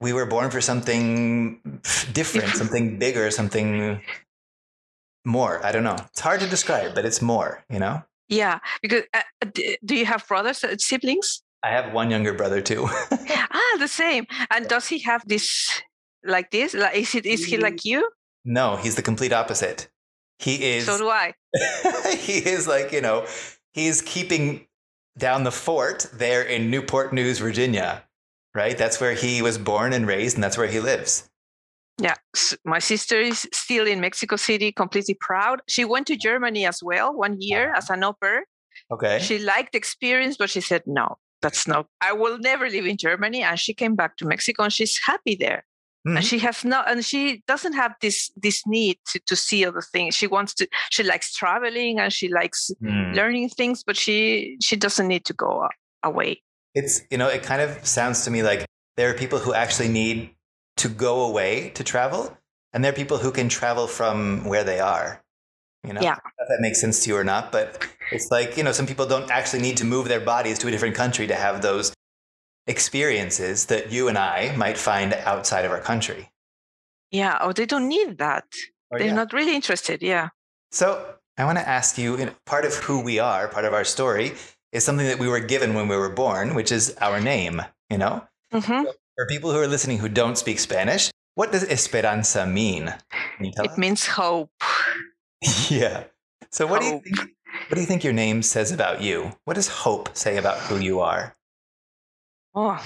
we 0.01 0.13
were 0.13 0.25
born 0.25 0.49
for 0.49 0.61
something 0.61 1.61
different, 2.13 2.49
something 2.55 2.99
bigger, 2.99 3.29
something 3.31 4.01
more. 5.25 5.65
I 5.65 5.71
don't 5.71 5.83
know. 5.83 5.97
It's 6.11 6.21
hard 6.21 6.39
to 6.41 6.47
describe, 6.47 6.95
but 6.95 7.05
it's 7.05 7.21
more, 7.21 7.63
you 7.69 7.79
know? 7.79 8.03
Yeah. 8.29 8.59
Because 8.81 9.03
uh, 9.13 9.45
do 9.85 9.95
you 9.95 10.05
have 10.05 10.27
brothers, 10.27 10.63
uh, 10.63 10.75
siblings? 10.77 11.41
I 11.63 11.69
have 11.69 11.93
one 11.93 12.09
younger 12.09 12.33
brother 12.33 12.61
too. 12.61 12.87
ah, 13.11 13.77
the 13.79 13.87
same. 13.87 14.25
And 14.49 14.67
does 14.67 14.87
he 14.87 14.99
have 14.99 15.27
this 15.27 15.81
like 16.23 16.51
this? 16.51 16.73
Like, 16.73 16.95
is 16.95 17.15
it 17.15 17.25
is 17.25 17.45
he 17.45 17.57
like 17.57 17.83
you? 17.83 18.09
No, 18.45 18.77
he's 18.77 18.95
the 18.95 19.01
complete 19.01 19.33
opposite. 19.33 19.89
He 20.37 20.75
is. 20.75 20.85
So 20.85 20.97
do 20.97 21.09
I. 21.09 21.33
he 22.17 22.37
is 22.37 22.65
like 22.65 22.93
you 22.93 23.01
know, 23.01 23.25
he's 23.73 24.01
keeping 24.01 24.67
down 25.17 25.43
the 25.43 25.51
fort 25.51 26.07
there 26.13 26.41
in 26.41 26.71
Newport 26.71 27.11
News, 27.11 27.39
Virginia 27.39 28.03
right? 28.55 28.77
That's 28.77 28.99
where 28.99 29.13
he 29.13 29.41
was 29.41 29.57
born 29.57 29.93
and 29.93 30.07
raised, 30.07 30.35
and 30.35 30.43
that's 30.43 30.57
where 30.57 30.67
he 30.67 30.79
lives. 30.79 31.29
Yeah, 32.01 32.15
my 32.63 32.79
sister 32.79 33.19
is 33.19 33.47
still 33.53 33.85
in 33.85 33.99
Mexico 33.99 34.37
City, 34.37 34.71
completely 34.71 35.15
proud. 35.19 35.61
She 35.67 35.83
went 35.83 36.07
to 36.07 36.15
Germany 36.15 36.65
as 36.65 36.79
well 36.81 37.13
one 37.13 37.41
year 37.41 37.73
as 37.73 37.89
an 37.89 38.03
au 38.03 38.13
pair. 38.13 38.45
Okay. 38.89 39.19
She 39.19 39.39
liked 39.39 39.73
the 39.73 39.77
experience, 39.77 40.37
but 40.37 40.49
she 40.49 40.61
said, 40.61 40.83
no, 40.85 41.17
that's 41.41 41.67
not, 41.67 41.87
I 41.99 42.13
will 42.13 42.37
never 42.39 42.69
live 42.69 42.85
in 42.85 42.95
Germany. 42.95 43.43
And 43.43 43.59
she 43.59 43.73
came 43.73 43.95
back 43.95 44.15
to 44.17 44.25
Mexico 44.25 44.63
and 44.63 44.73
she's 44.73 44.97
happy 45.05 45.35
there. 45.35 45.65
Mm-hmm. 46.07 46.17
And 46.17 46.25
she 46.25 46.39
has 46.39 46.63
not, 46.63 46.89
and 46.89 47.03
she 47.03 47.43
doesn't 47.45 47.73
have 47.73 47.93
this 48.01 48.31
this 48.37 48.65
need 48.65 48.97
to, 49.11 49.19
to 49.27 49.35
see 49.35 49.65
other 49.65 49.81
things. 49.81 50.15
She 50.15 50.27
wants 50.27 50.53
to. 50.53 50.67
She 50.91 51.03
likes 51.03 51.33
traveling 51.33 51.99
and 51.99 52.13
she 52.13 52.29
likes 52.29 52.71
mm. 52.81 53.13
learning 53.13 53.49
things, 53.49 53.83
but 53.83 53.97
she 53.97 54.55
she 54.61 54.77
doesn't 54.77 55.09
need 55.09 55.25
to 55.25 55.33
go 55.33 55.67
away. 56.01 56.41
It's 56.75 57.01
you 57.09 57.17
know, 57.17 57.27
it 57.27 57.43
kind 57.43 57.61
of 57.61 57.85
sounds 57.85 58.23
to 58.25 58.31
me 58.31 58.43
like 58.43 58.65
there 58.97 59.09
are 59.09 59.13
people 59.13 59.39
who 59.39 59.53
actually 59.53 59.89
need 59.89 60.31
to 60.77 60.89
go 60.89 61.25
away 61.25 61.71
to 61.75 61.83
travel, 61.83 62.37
and 62.73 62.83
there 62.83 62.91
are 62.91 62.95
people 62.95 63.17
who 63.17 63.31
can 63.31 63.49
travel 63.49 63.87
from 63.87 64.45
where 64.45 64.63
they 64.63 64.79
are. 64.79 65.21
You 65.87 65.93
know, 65.93 66.01
yeah. 66.01 66.15
if 66.15 66.47
that 66.49 66.59
makes 66.59 66.81
sense 66.81 67.03
to 67.03 67.09
you 67.09 67.15
or 67.15 67.23
not, 67.23 67.51
but 67.51 67.87
it's 68.11 68.31
like 68.31 68.57
you 68.57 68.63
know, 68.63 68.71
some 68.71 68.85
people 68.85 69.05
don't 69.05 69.31
actually 69.31 69.61
need 69.61 69.77
to 69.77 69.85
move 69.85 70.07
their 70.07 70.19
bodies 70.19 70.59
to 70.59 70.67
a 70.67 70.71
different 70.71 70.95
country 70.95 71.27
to 71.27 71.35
have 71.35 71.61
those 71.61 71.93
experiences 72.67 73.65
that 73.65 73.91
you 73.91 74.07
and 74.07 74.17
I 74.17 74.55
might 74.55 74.77
find 74.77 75.13
outside 75.13 75.65
of 75.65 75.71
our 75.71 75.81
country. 75.81 76.29
Yeah, 77.11 77.37
or 77.37 77.49
oh, 77.49 77.53
they 77.53 77.65
don't 77.65 77.87
need 77.87 78.19
that. 78.19 78.45
Or, 78.91 78.99
They're 78.99 79.07
yeah. 79.07 79.15
not 79.15 79.33
really 79.33 79.55
interested. 79.55 80.01
Yeah. 80.01 80.29
So 80.71 81.15
I 81.37 81.45
want 81.45 81.57
to 81.57 81.67
ask 81.67 81.97
you, 81.97 82.17
you 82.17 82.25
know, 82.25 82.33
part 82.45 82.65
of 82.65 82.75
who 82.75 83.01
we 83.01 83.17
are, 83.19 83.47
part 83.47 83.65
of 83.65 83.73
our 83.73 83.83
story, 83.83 84.33
is 84.71 84.83
something 84.83 85.07
that 85.07 85.19
we 85.19 85.27
were 85.27 85.39
given 85.39 85.73
when 85.73 85.87
we 85.87 85.97
were 85.97 86.09
born, 86.09 86.55
which 86.55 86.71
is 86.71 86.95
our 87.01 87.19
name. 87.19 87.61
You 87.89 87.97
know, 87.97 88.23
mm-hmm. 88.53 88.83
for 89.15 89.25
people 89.27 89.51
who 89.51 89.57
are 89.57 89.67
listening 89.67 89.97
who 89.97 90.09
don't 90.09 90.37
speak 90.37 90.59
Spanish, 90.59 91.11
what 91.35 91.51
does 91.51 91.63
esperanza 91.63 92.45
mean? 92.45 92.93
it 93.39 93.57
us? 93.59 93.77
means 93.77 94.05
hope. 94.05 94.51
yeah. 95.69 96.03
So 96.51 96.67
what 96.67 96.83
hope. 96.83 97.03
do 97.03 97.09
you 97.09 97.15
think? 97.15 97.31
What 97.67 97.75
do 97.75 97.81
you 97.81 97.87
think 97.87 98.03
your 98.03 98.13
name 98.13 98.41
says 98.41 98.71
about 98.71 99.01
you? 99.01 99.31
What 99.45 99.55
does 99.55 99.67
hope 99.67 100.15
say 100.15 100.37
about 100.37 100.57
who 100.59 100.79
you 100.79 100.99
are? 100.99 101.35
Oh, 102.55 102.83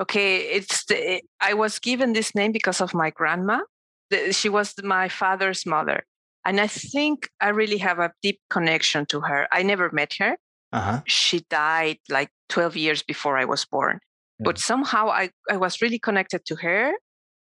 okay. 0.00 0.38
It's 0.38 0.84
the, 0.86 1.22
I 1.40 1.54
was 1.54 1.78
given 1.78 2.12
this 2.12 2.34
name 2.34 2.52
because 2.52 2.80
of 2.80 2.94
my 2.94 3.10
grandma. 3.10 3.60
She 4.32 4.48
was 4.48 4.74
my 4.82 5.08
father's 5.08 5.64
mother, 5.64 6.04
and 6.44 6.60
I 6.60 6.66
think 6.66 7.28
I 7.40 7.50
really 7.50 7.78
have 7.78 7.98
a 7.98 8.12
deep 8.22 8.40
connection 8.50 9.06
to 9.06 9.20
her. 9.20 9.46
I 9.52 9.62
never 9.62 9.90
met 9.92 10.14
her. 10.18 10.36
Uh-huh. 10.72 11.00
She 11.06 11.40
died 11.50 11.98
like 12.08 12.30
12 12.48 12.76
years 12.76 13.02
before 13.02 13.36
I 13.36 13.44
was 13.44 13.64
born, 13.64 13.98
but 14.38 14.58
somehow 14.58 15.08
I, 15.08 15.30
I 15.50 15.56
was 15.56 15.82
really 15.82 15.98
connected 15.98 16.44
to 16.46 16.56
her 16.56 16.92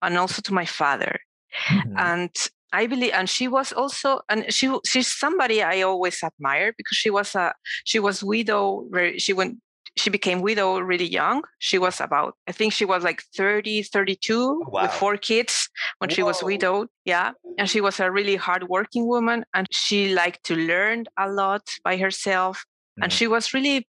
and 0.01 0.17
also 0.17 0.41
to 0.41 0.53
my 0.53 0.65
father. 0.65 1.19
Mm-hmm. 1.67 1.93
And 1.97 2.31
I 2.71 2.87
believe, 2.87 3.13
and 3.13 3.29
she 3.29 3.47
was 3.47 3.71
also, 3.71 4.21
and 4.29 4.51
she 4.53 4.71
she's 4.85 5.07
somebody 5.07 5.63
I 5.63 5.81
always 5.81 6.21
admire 6.23 6.73
because 6.77 6.97
she 6.97 7.09
was 7.09 7.35
a 7.35 7.53
she 7.83 7.99
was 7.99 8.23
widow. 8.23 8.85
Very, 8.91 9.17
she 9.17 9.33
went 9.33 9.57
she 9.97 10.09
became 10.09 10.41
widow 10.41 10.79
really 10.79 11.07
young. 11.07 11.43
She 11.59 11.77
was 11.77 11.99
about, 11.99 12.35
I 12.47 12.51
think 12.51 12.73
she 12.73 12.85
was 12.85 13.03
like 13.03 13.21
30, 13.35 13.83
32 13.83 14.63
wow. 14.67 14.83
with 14.83 14.91
four 14.91 15.17
kids 15.17 15.69
when 15.97 16.09
Whoa. 16.09 16.15
she 16.15 16.23
was 16.23 16.43
widowed. 16.43 16.87
Yeah. 17.05 17.31
And 17.57 17.69
she 17.69 17.81
was 17.81 17.99
a 17.99 18.11
really 18.11 18.35
hardworking 18.35 19.07
woman 19.07 19.43
and 19.53 19.67
she 19.71 20.13
liked 20.13 20.43
to 20.45 20.55
learn 20.55 21.05
a 21.17 21.29
lot 21.29 21.67
by 21.83 21.97
herself. 21.97 22.63
And 23.01 23.11
she 23.11 23.27
was 23.27 23.53
really, 23.53 23.87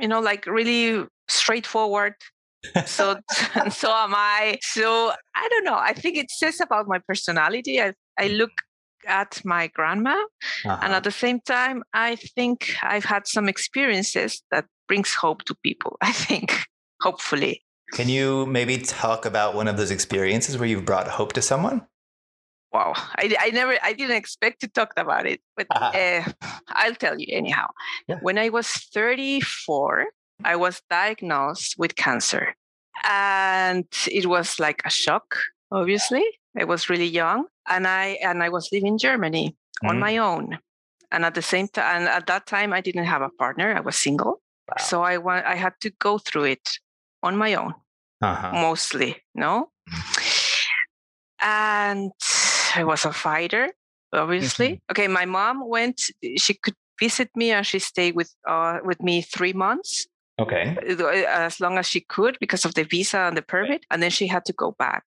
you 0.00 0.08
know, 0.08 0.20
like 0.20 0.46
really 0.46 1.06
straightforward. 1.28 2.14
so 2.86 3.16
so 3.70 3.90
am 3.90 4.14
I. 4.14 4.58
So 4.62 5.12
I 5.34 5.48
don't 5.48 5.64
know. 5.64 5.78
I 5.78 5.92
think 5.92 6.16
it 6.16 6.30
says 6.30 6.60
about 6.60 6.88
my 6.88 6.98
personality. 6.98 7.80
I, 7.80 7.94
I 8.18 8.28
look 8.28 8.52
at 9.06 9.40
my 9.46 9.66
grandma 9.68 10.10
uh-huh. 10.10 10.78
and 10.82 10.92
at 10.92 11.04
the 11.04 11.10
same 11.10 11.40
time 11.40 11.82
i 11.94 12.16
think 12.16 12.76
i've 12.82 13.06
had 13.06 13.26
some 13.26 13.48
experiences 13.48 14.42
that 14.50 14.66
brings 14.90 15.14
hope 15.14 15.44
to 15.44 15.54
people, 15.62 15.96
I 16.02 16.12
think, 16.12 16.52
hopefully. 17.00 17.62
Can 17.92 18.08
you 18.08 18.44
maybe 18.46 18.76
talk 18.78 19.24
about 19.24 19.54
one 19.54 19.68
of 19.68 19.76
those 19.76 19.92
experiences 19.92 20.58
where 20.58 20.68
you've 20.68 20.84
brought 20.84 21.06
hope 21.06 21.32
to 21.34 21.42
someone? 21.42 21.86
Wow, 22.72 22.92
I, 23.16 23.36
I 23.40 23.50
never, 23.50 23.76
I 23.82 23.92
didn't 23.92 24.16
expect 24.16 24.60
to 24.60 24.68
talk 24.68 24.92
about 24.96 25.26
it, 25.26 25.40
but 25.56 25.66
uh, 25.70 26.22
I'll 26.68 26.94
tell 26.94 27.18
you 27.18 27.26
anyhow. 27.30 27.66
Yeah. 28.06 28.18
When 28.22 28.38
I 28.38 28.48
was 28.48 28.68
34, 28.68 30.06
I 30.44 30.56
was 30.56 30.82
diagnosed 30.88 31.76
with 31.78 31.96
cancer. 31.96 32.54
And 33.04 33.86
it 34.10 34.26
was 34.26 34.60
like 34.60 34.82
a 34.84 34.90
shock, 34.90 35.36
obviously. 35.70 36.24
I 36.58 36.64
was 36.64 36.90
really 36.90 37.06
young 37.06 37.46
and 37.68 37.86
I 37.86 38.18
and 38.22 38.42
I 38.42 38.48
was 38.48 38.68
living 38.72 38.88
in 38.88 38.98
Germany 38.98 39.50
mm-hmm. 39.50 39.88
on 39.88 39.98
my 39.98 40.18
own. 40.18 40.58
And 41.12 41.24
at 41.24 41.34
the 41.34 41.42
same 41.42 41.68
time, 41.68 42.02
and 42.02 42.08
at 42.08 42.26
that 42.26 42.46
time, 42.46 42.72
I 42.72 42.80
didn't 42.80 43.04
have 43.04 43.22
a 43.22 43.30
partner. 43.30 43.74
I 43.74 43.80
was 43.80 43.96
single. 43.96 44.42
Wow. 44.68 44.76
So 44.78 45.02
I 45.02 45.18
want 45.18 45.46
I 45.46 45.56
had 45.56 45.74
to 45.82 45.90
go 45.90 46.18
through 46.18 46.44
it 46.44 46.68
on 47.22 47.36
my 47.36 47.54
own, 47.54 47.74
uh-huh. 48.22 48.52
mostly, 48.52 49.16
no. 49.34 49.70
And 51.42 52.12
I 52.76 52.84
was 52.84 53.04
a 53.04 53.12
fighter, 53.12 53.72
obviously. 54.12 54.68
Mm-hmm. 54.68 54.90
Okay, 54.92 55.08
my 55.08 55.24
mom 55.24 55.68
went. 55.68 56.00
She 56.36 56.54
could 56.54 56.74
visit 57.00 57.30
me, 57.34 57.50
and 57.50 57.66
she 57.66 57.78
stayed 57.78 58.14
with 58.14 58.34
uh, 58.46 58.78
with 58.84 59.02
me 59.02 59.22
three 59.22 59.52
months. 59.52 60.06
Okay. 60.38 60.76
Uh, 60.88 61.06
as 61.28 61.60
long 61.60 61.76
as 61.78 61.86
she 61.86 62.00
could 62.00 62.38
because 62.40 62.64
of 62.64 62.74
the 62.74 62.84
visa 62.84 63.18
and 63.18 63.36
the 63.36 63.42
permit, 63.42 63.84
and 63.90 64.02
then 64.02 64.10
she 64.10 64.26
had 64.26 64.44
to 64.46 64.52
go 64.52 64.74
back. 64.78 65.04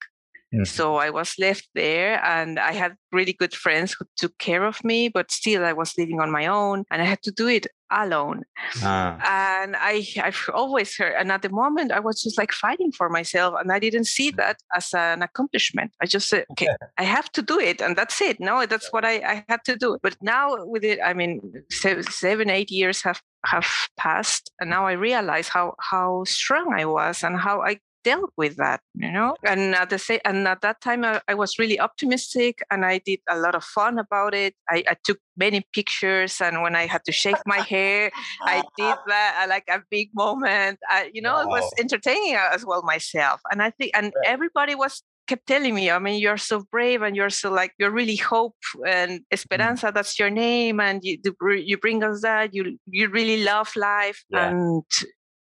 Mm-hmm. 0.53 0.65
So 0.65 0.95
I 0.95 1.09
was 1.09 1.33
left 1.39 1.67
there 1.73 2.23
and 2.23 2.59
I 2.59 2.73
had 2.73 2.95
really 3.11 3.33
good 3.33 3.55
friends 3.55 3.95
who 3.97 4.05
took 4.17 4.37
care 4.37 4.63
of 4.63 4.83
me, 4.83 5.09
but 5.09 5.31
still 5.31 5.65
I 5.65 5.73
was 5.73 5.97
living 5.97 6.19
on 6.19 6.31
my 6.31 6.45
own 6.45 6.85
and 6.91 7.01
I 7.01 7.05
had 7.05 7.23
to 7.23 7.31
do 7.31 7.47
it 7.47 7.67
alone. 7.89 8.43
Ah. 8.81 9.19
And 9.61 9.75
I, 9.75 10.05
I've 10.21 10.49
always 10.53 10.95
heard, 10.95 11.15
and 11.17 11.31
at 11.31 11.41
the 11.41 11.49
moment 11.49 11.91
I 11.91 11.99
was 11.99 12.21
just 12.21 12.37
like 12.37 12.51
fighting 12.51 12.91
for 12.91 13.09
myself 13.09 13.55
and 13.59 13.71
I 13.71 13.79
didn't 13.79 14.05
see 14.05 14.31
mm. 14.31 14.37
that 14.37 14.57
as 14.75 14.93
an 14.93 15.23
accomplishment. 15.23 15.91
I 16.01 16.05
just 16.05 16.29
said, 16.29 16.45
okay, 16.51 16.69
I 16.97 17.03
have 17.03 17.31
to 17.31 17.41
do 17.41 17.59
it 17.59 17.81
and 17.81 17.95
that's 17.95 18.21
it. 18.21 18.39
No, 18.39 18.65
that's 18.65 18.93
what 18.93 19.05
I, 19.05 19.15
I 19.17 19.45
had 19.49 19.63
to 19.65 19.75
do. 19.75 19.97
But 20.03 20.17
now 20.21 20.65
with 20.65 20.83
it, 20.83 20.99
I 21.03 21.13
mean, 21.13 21.41
seven, 21.71 22.03
seven 22.03 22.49
eight 22.49 22.69
years 22.69 23.01
have 23.01 23.21
have 23.45 23.67
passed 23.97 24.51
and 24.59 24.69
now 24.69 24.85
i 24.87 24.93
realize 24.93 25.49
how 25.49 25.73
how 25.79 26.23
strong 26.23 26.73
i 26.73 26.85
was 26.85 27.23
and 27.23 27.37
how 27.37 27.61
i 27.61 27.77
dealt 28.03 28.31
with 28.37 28.55
that 28.57 28.81
you 28.95 29.11
know 29.11 29.35
and 29.45 29.75
at 29.75 29.89
the 29.89 29.97
same 29.97 30.19
and 30.25 30.47
at 30.47 30.61
that 30.61 30.81
time 30.81 31.03
I, 31.03 31.21
I, 31.27 31.33
was 31.33 31.57
really 31.57 31.79
optimistic 31.79 32.59
and 32.69 32.85
i 32.85 32.99
did 32.99 33.19
a 33.29 33.37
lot 33.37 33.55
of 33.55 33.63
fun 33.63 33.97
about 33.97 34.33
it 34.33 34.55
I, 34.69 34.83
I 34.87 34.95
took 35.03 35.19
many 35.37 35.65
pictures 35.73 36.41
and 36.41 36.61
when 36.61 36.75
i 36.75 36.85
had 36.85 37.03
to 37.05 37.11
shake 37.11 37.41
my 37.45 37.59
hair 37.59 38.11
i 38.43 38.61
did 38.77 38.95
that 39.07 39.45
like 39.49 39.65
a 39.69 39.81
big 39.89 40.09
moment 40.13 40.79
I, 40.89 41.09
you 41.13 41.21
know 41.21 41.35
wow. 41.35 41.41
it 41.41 41.47
was 41.47 41.71
entertaining 41.79 42.35
as 42.35 42.65
well 42.65 42.83
myself 42.83 43.41
and 43.51 43.61
i 43.61 43.69
think 43.71 43.91
and 43.95 44.05
right. 44.05 44.27
everybody 44.27 44.75
was 44.75 45.03
kept 45.27 45.47
telling 45.47 45.73
me, 45.73 45.89
I 45.89 45.99
mean, 45.99 46.19
you're 46.19 46.37
so 46.37 46.65
brave 46.71 47.01
and 47.01 47.15
you're 47.15 47.29
so 47.29 47.51
like, 47.51 47.73
you're 47.77 47.91
really 47.91 48.15
hope 48.15 48.57
and 48.85 49.19
mm. 49.19 49.23
Esperanza, 49.31 49.87
mm. 49.87 49.93
that's 49.93 50.19
your 50.19 50.29
name. 50.29 50.79
And 50.79 51.01
you, 51.03 51.17
you 51.55 51.77
bring 51.77 52.03
us 52.03 52.21
that, 52.21 52.53
you, 52.53 52.77
you 52.87 53.09
really 53.09 53.43
love 53.43 53.73
life. 53.75 54.23
Yeah. 54.29 54.49
And 54.49 54.83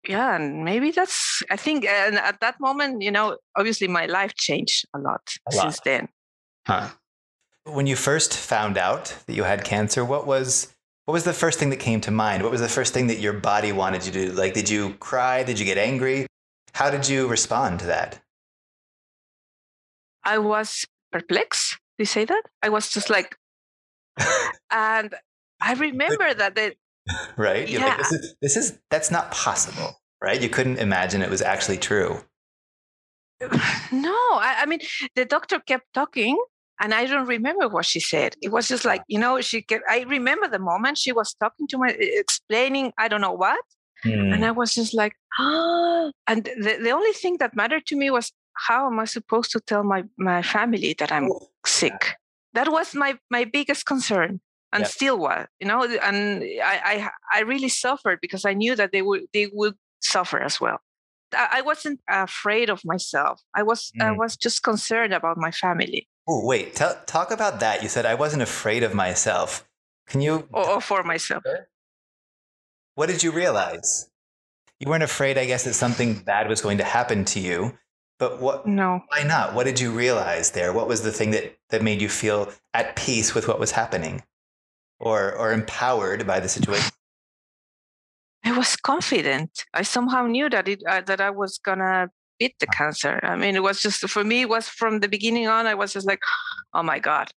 yeah 0.09 0.35
and 0.35 0.63
maybe 0.63 0.91
that's 0.91 1.43
i 1.49 1.55
think 1.55 1.85
and 1.85 2.17
at 2.17 2.39
that 2.39 2.59
moment 2.59 3.01
you 3.01 3.11
know 3.11 3.37
obviously 3.55 3.87
my 3.87 4.05
life 4.05 4.33
changed 4.35 4.85
a 4.93 4.99
lot 4.99 5.21
a 5.47 5.51
since 5.51 5.79
then. 5.81 6.09
Huh. 6.67 6.89
When 7.65 7.85
you 7.87 7.95
first 7.95 8.35
found 8.35 8.77
out 8.77 9.15
that 9.27 9.33
you 9.33 9.43
had 9.43 9.63
cancer 9.63 10.03
what 10.03 10.25
was 10.27 10.73
what 11.05 11.13
was 11.13 11.23
the 11.23 11.33
first 11.33 11.59
thing 11.59 11.69
that 11.69 11.77
came 11.77 12.01
to 12.01 12.09
mind? 12.09 12.41
What 12.41 12.51
was 12.51 12.61
the 12.61 12.67
first 12.67 12.91
thing 12.91 13.05
that 13.07 13.19
your 13.19 13.33
body 13.33 13.71
wanted 13.71 14.03
you 14.07 14.11
to 14.11 14.25
do? 14.27 14.31
Like 14.31 14.53
did 14.53 14.69
you 14.69 14.95
cry? 14.95 15.43
Did 15.43 15.59
you 15.59 15.65
get 15.65 15.77
angry? 15.77 16.25
How 16.73 16.89
did 16.89 17.07
you 17.07 17.27
respond 17.27 17.79
to 17.81 17.85
that? 17.87 18.19
I 20.23 20.39
was 20.39 20.85
perplexed 21.11 21.77
do 21.97 22.01
you 22.01 22.05
say 22.05 22.25
that. 22.25 22.43
I 22.61 22.69
was 22.69 22.89
just 22.89 23.09
like 23.09 23.37
and 24.71 25.13
i 25.61 25.73
remember 25.73 26.33
that 26.33 26.55
the, 26.55 26.73
right? 27.37 27.67
Yeah. 27.67 27.85
like, 27.85 27.97
this 27.97 28.11
is 28.11 28.35
this 28.41 28.57
is 28.57 28.79
that's 28.89 29.11
not 29.11 29.31
possible, 29.31 30.01
right? 30.21 30.41
You 30.41 30.49
couldn't 30.49 30.77
imagine 30.77 31.21
it 31.21 31.29
was 31.29 31.41
actually 31.41 31.77
true. 31.77 32.21
No, 33.91 34.13
I, 34.13 34.57
I 34.61 34.65
mean 34.65 34.79
the 35.15 35.25
doctor 35.25 35.59
kept 35.59 35.93
talking 35.93 36.37
and 36.79 36.93
I 36.93 37.05
don't 37.05 37.27
remember 37.27 37.67
what 37.67 37.85
she 37.85 37.99
said. 37.99 38.35
It 38.41 38.51
was 38.51 38.67
just 38.67 38.85
like, 38.85 39.03
you 39.07 39.19
know, 39.19 39.39
she 39.41 39.61
kept, 39.61 39.83
I 39.89 40.01
remember 40.01 40.47
the 40.47 40.59
moment 40.59 40.97
she 40.97 41.11
was 41.11 41.33
talking 41.39 41.67
to 41.67 41.77
me, 41.77 41.93
explaining, 41.97 42.91
I 42.97 43.07
don't 43.07 43.21
know 43.21 43.31
what. 43.31 43.59
Mm. 44.05 44.33
And 44.33 44.45
I 44.45 44.51
was 44.51 44.75
just 44.75 44.93
like, 44.93 45.13
ah. 45.39 46.11
And 46.27 46.43
the, 46.43 46.79
the 46.81 46.91
only 46.91 47.13
thing 47.13 47.37
that 47.39 47.55
mattered 47.55 47.85
to 47.87 47.95
me 47.95 48.11
was 48.11 48.31
how 48.53 48.87
am 48.87 48.99
I 48.99 49.05
supposed 49.05 49.51
to 49.51 49.59
tell 49.59 49.83
my, 49.83 50.03
my 50.17 50.41
family 50.41 50.95
that 50.99 51.11
I'm 51.11 51.31
oh, 51.31 51.47
sick? 51.65 52.15
That 52.53 52.71
was 52.71 52.93
my, 52.93 53.17
my 53.29 53.45
biggest 53.45 53.85
concern 53.85 54.41
and 54.75 54.81
yep. 54.81 54.91
still 54.91 55.17
was, 55.17 55.47
you 55.59 55.67
know, 55.67 55.83
and 55.83 56.43
I, 56.63 57.09
I, 57.33 57.39
I 57.39 57.41
really 57.41 57.69
suffered 57.69 58.19
because 58.21 58.45
I 58.45 58.53
knew 58.53 58.75
that 58.75 58.91
they 58.91 59.01
would, 59.01 59.23
they 59.33 59.49
would 59.51 59.75
suffer 60.01 60.39
as 60.39 60.61
well. 60.61 60.79
I, 61.33 61.47
I 61.53 61.61
wasn't 61.61 61.99
afraid 62.09 62.69
of 62.69 62.83
myself. 62.85 63.41
I 63.55 63.63
was, 63.63 63.91
mm. 63.99 64.05
I 64.05 64.11
was 64.11 64.37
just 64.37 64.63
concerned 64.63 65.13
about 65.13 65.37
my 65.37 65.51
family. 65.51 66.07
Oh, 66.27 66.45
wait, 66.45 66.75
Tell, 66.75 66.99
talk 67.05 67.31
about 67.31 67.59
that. 67.59 67.83
You 67.83 67.89
said 67.89 68.05
I 68.05 68.15
wasn't 68.15 68.41
afraid 68.41 68.83
of 68.83 68.93
myself. 68.93 69.67
Can 70.07 70.21
you? 70.21 70.47
Or, 70.51 70.69
or 70.69 70.81
for 70.81 71.03
myself. 71.03 71.43
What 72.95 73.07
did 73.07 73.23
you 73.23 73.31
realize? 73.31 74.09
You 74.79 74.89
weren't 74.89 75.03
afraid, 75.03 75.37
I 75.37 75.45
guess, 75.45 75.63
that 75.63 75.73
something 75.73 76.15
bad 76.15 76.49
was 76.49 76.61
going 76.61 76.77
to 76.79 76.83
happen 76.83 77.25
to 77.25 77.39
you. 77.39 77.77
But 78.17 78.39
what? 78.39 78.65
No. 78.65 79.01
Why 79.09 79.23
not? 79.23 79.53
What 79.53 79.65
did 79.65 79.79
you 79.79 79.91
realize 79.91 80.51
there? 80.51 80.71
What 80.71 80.87
was 80.87 81.01
the 81.01 81.11
thing 81.11 81.31
that 81.31 81.57
that 81.69 81.81
made 81.81 82.01
you 82.01 82.09
feel 82.09 82.51
at 82.73 82.95
peace 82.95 83.35
with 83.35 83.47
what 83.47 83.59
was 83.59 83.71
happening, 83.71 84.23
or 84.99 85.33
or 85.35 85.51
empowered 85.51 86.25
by 86.25 86.39
the 86.39 86.49
situation? 86.49 86.91
I 88.43 88.57
was 88.57 88.75
confident. 88.75 89.65
I 89.73 89.81
somehow 89.81 90.27
knew 90.27 90.49
that 90.49 90.67
it 90.67 90.83
uh, 90.87 91.01
that 91.01 91.19
I 91.19 91.31
was 91.31 91.57
gonna 91.57 92.09
beat 92.39 92.55
the 92.59 92.67
cancer. 92.67 93.19
I 93.23 93.35
mean, 93.35 93.55
it 93.55 93.63
was 93.63 93.81
just 93.81 94.07
for 94.07 94.23
me. 94.23 94.41
It 94.41 94.49
was 94.49 94.67
from 94.67 94.99
the 94.99 95.07
beginning 95.07 95.47
on. 95.47 95.65
I 95.65 95.75
was 95.75 95.93
just 95.93 96.07
like, 96.07 96.19
oh 96.73 96.83
my 96.83 96.99
god, 96.99 97.31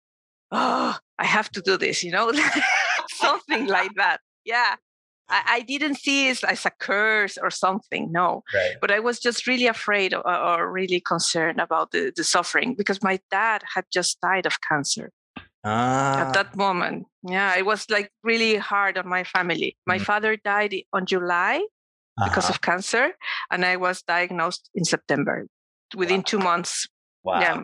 oh, 0.50 0.96
I 1.18 1.24
have 1.24 1.50
to 1.52 1.62
do 1.62 1.76
this. 1.76 2.02
You 2.02 2.12
know, 2.12 2.32
something 3.10 3.66
like 3.66 3.92
that. 3.96 4.20
Yeah. 4.44 4.76
I, 5.28 5.42
I, 5.46 5.60
didn't 5.62 5.96
see 5.96 6.28
it 6.28 6.44
as 6.44 6.64
a 6.64 6.70
curse 6.70 7.36
or 7.36 7.50
something, 7.50 8.12
no. 8.12 8.44
Right. 8.54 8.74
But 8.80 8.92
I 8.92 9.00
was 9.00 9.18
just 9.18 9.48
really 9.48 9.66
afraid 9.66 10.14
or, 10.14 10.24
or 10.24 10.70
really 10.70 11.00
concerned 11.00 11.60
about 11.60 11.90
the, 11.90 12.12
the 12.14 12.22
suffering 12.22 12.74
because 12.74 13.02
my 13.02 13.18
dad 13.30 13.62
had 13.74 13.86
just 13.92 14.20
died 14.20 14.46
of 14.46 14.60
cancer. 14.60 15.10
Ah. 15.66 16.28
At 16.28 16.32
that 16.34 16.54
moment, 16.54 17.06
yeah, 17.24 17.56
it 17.58 17.66
was 17.66 17.90
like 17.90 18.12
really 18.22 18.54
hard 18.54 18.96
on 18.96 19.08
my 19.08 19.24
family. 19.24 19.76
My 19.84 19.96
mm-hmm. 19.96 20.04
father 20.04 20.36
died 20.36 20.76
on 20.92 21.06
July 21.06 21.56
uh-huh. 21.56 22.28
because 22.28 22.48
of 22.48 22.60
cancer, 22.60 23.10
and 23.50 23.64
I 23.64 23.74
was 23.74 24.02
diagnosed 24.02 24.70
in 24.76 24.84
September. 24.84 25.48
Within 25.96 26.18
wow. 26.18 26.24
two 26.26 26.38
months. 26.38 26.88
Wow. 27.24 27.40
Yeah. 27.40 27.62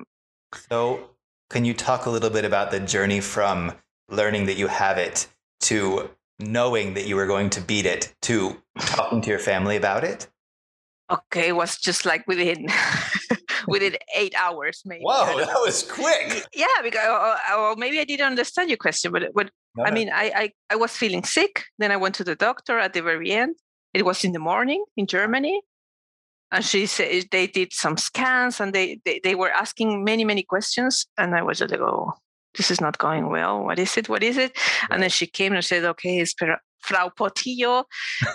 So, 0.68 1.10
can 1.48 1.64
you 1.64 1.74
talk 1.74 2.06
a 2.06 2.10
little 2.10 2.30
bit 2.30 2.44
about 2.44 2.72
the 2.72 2.80
journey 2.80 3.20
from 3.20 3.72
learning 4.08 4.46
that 4.46 4.56
you 4.56 4.66
have 4.66 4.98
it 4.98 5.28
to 5.60 6.10
knowing 6.40 6.94
that 6.94 7.06
you 7.06 7.14
were 7.14 7.26
going 7.26 7.50
to 7.50 7.60
beat 7.60 7.86
it 7.86 8.12
to 8.22 8.60
talking 8.78 9.20
to 9.22 9.30
your 9.30 9.38
family 9.38 9.76
about 9.76 10.02
it? 10.02 10.26
Okay, 11.08 11.48
it 11.48 11.56
was 11.56 11.76
just 11.76 12.04
like 12.04 12.26
within 12.26 12.66
within 13.68 13.96
eight 14.14 14.34
hours, 14.38 14.82
maybe. 14.84 15.02
Whoa, 15.04 15.38
that 15.38 15.60
was 15.64 15.82
quick. 15.82 16.46
Yeah, 16.54 16.66
because 16.82 17.38
or, 17.56 17.76
maybe 17.76 18.00
I 18.00 18.04
didn't 18.04 18.26
understand 18.26 18.70
your 18.70 18.78
question, 18.78 19.12
but 19.12 19.32
but 19.34 19.50
no, 19.76 19.84
I 19.84 19.90
mean, 19.90 20.10
I, 20.12 20.32
I 20.34 20.50
I 20.70 20.76
was 20.76 20.96
feeling 20.96 21.24
sick. 21.24 21.64
Then 21.78 21.90
I 21.90 21.96
went 21.96 22.14
to 22.16 22.24
the 22.24 22.36
doctor 22.36 22.78
at 22.78 22.92
the 22.92 23.02
very 23.02 23.32
end. 23.32 23.56
It 23.94 24.04
was 24.04 24.24
in 24.24 24.32
the 24.32 24.38
morning 24.38 24.84
in 24.96 25.06
Germany, 25.06 25.60
and 26.50 26.64
she 26.64 26.86
said 26.86 27.08
eh, 27.10 27.22
they 27.30 27.46
did 27.46 27.72
some 27.72 27.96
scans 27.96 28.60
and 28.60 28.72
they, 28.72 29.00
they 29.04 29.20
they 29.22 29.34
were 29.34 29.50
asking 29.50 30.04
many 30.04 30.24
many 30.24 30.42
questions, 30.42 31.06
and 31.18 31.34
I 31.34 31.42
was 31.42 31.60
like, 31.60 31.72
oh, 31.80 32.12
this 32.56 32.70
is 32.70 32.80
not 32.80 32.98
going 32.98 33.30
well. 33.30 33.64
What 33.64 33.78
is 33.78 33.96
it? 33.96 34.08
What 34.08 34.22
is 34.22 34.36
it? 34.36 34.56
And 34.90 35.02
then 35.02 35.10
she 35.10 35.26
came 35.26 35.52
and 35.52 35.64
said, 35.64 35.84
okay, 35.84 36.18
it's 36.18 36.34
Frau 36.82 37.10
Portillo, 37.10 37.84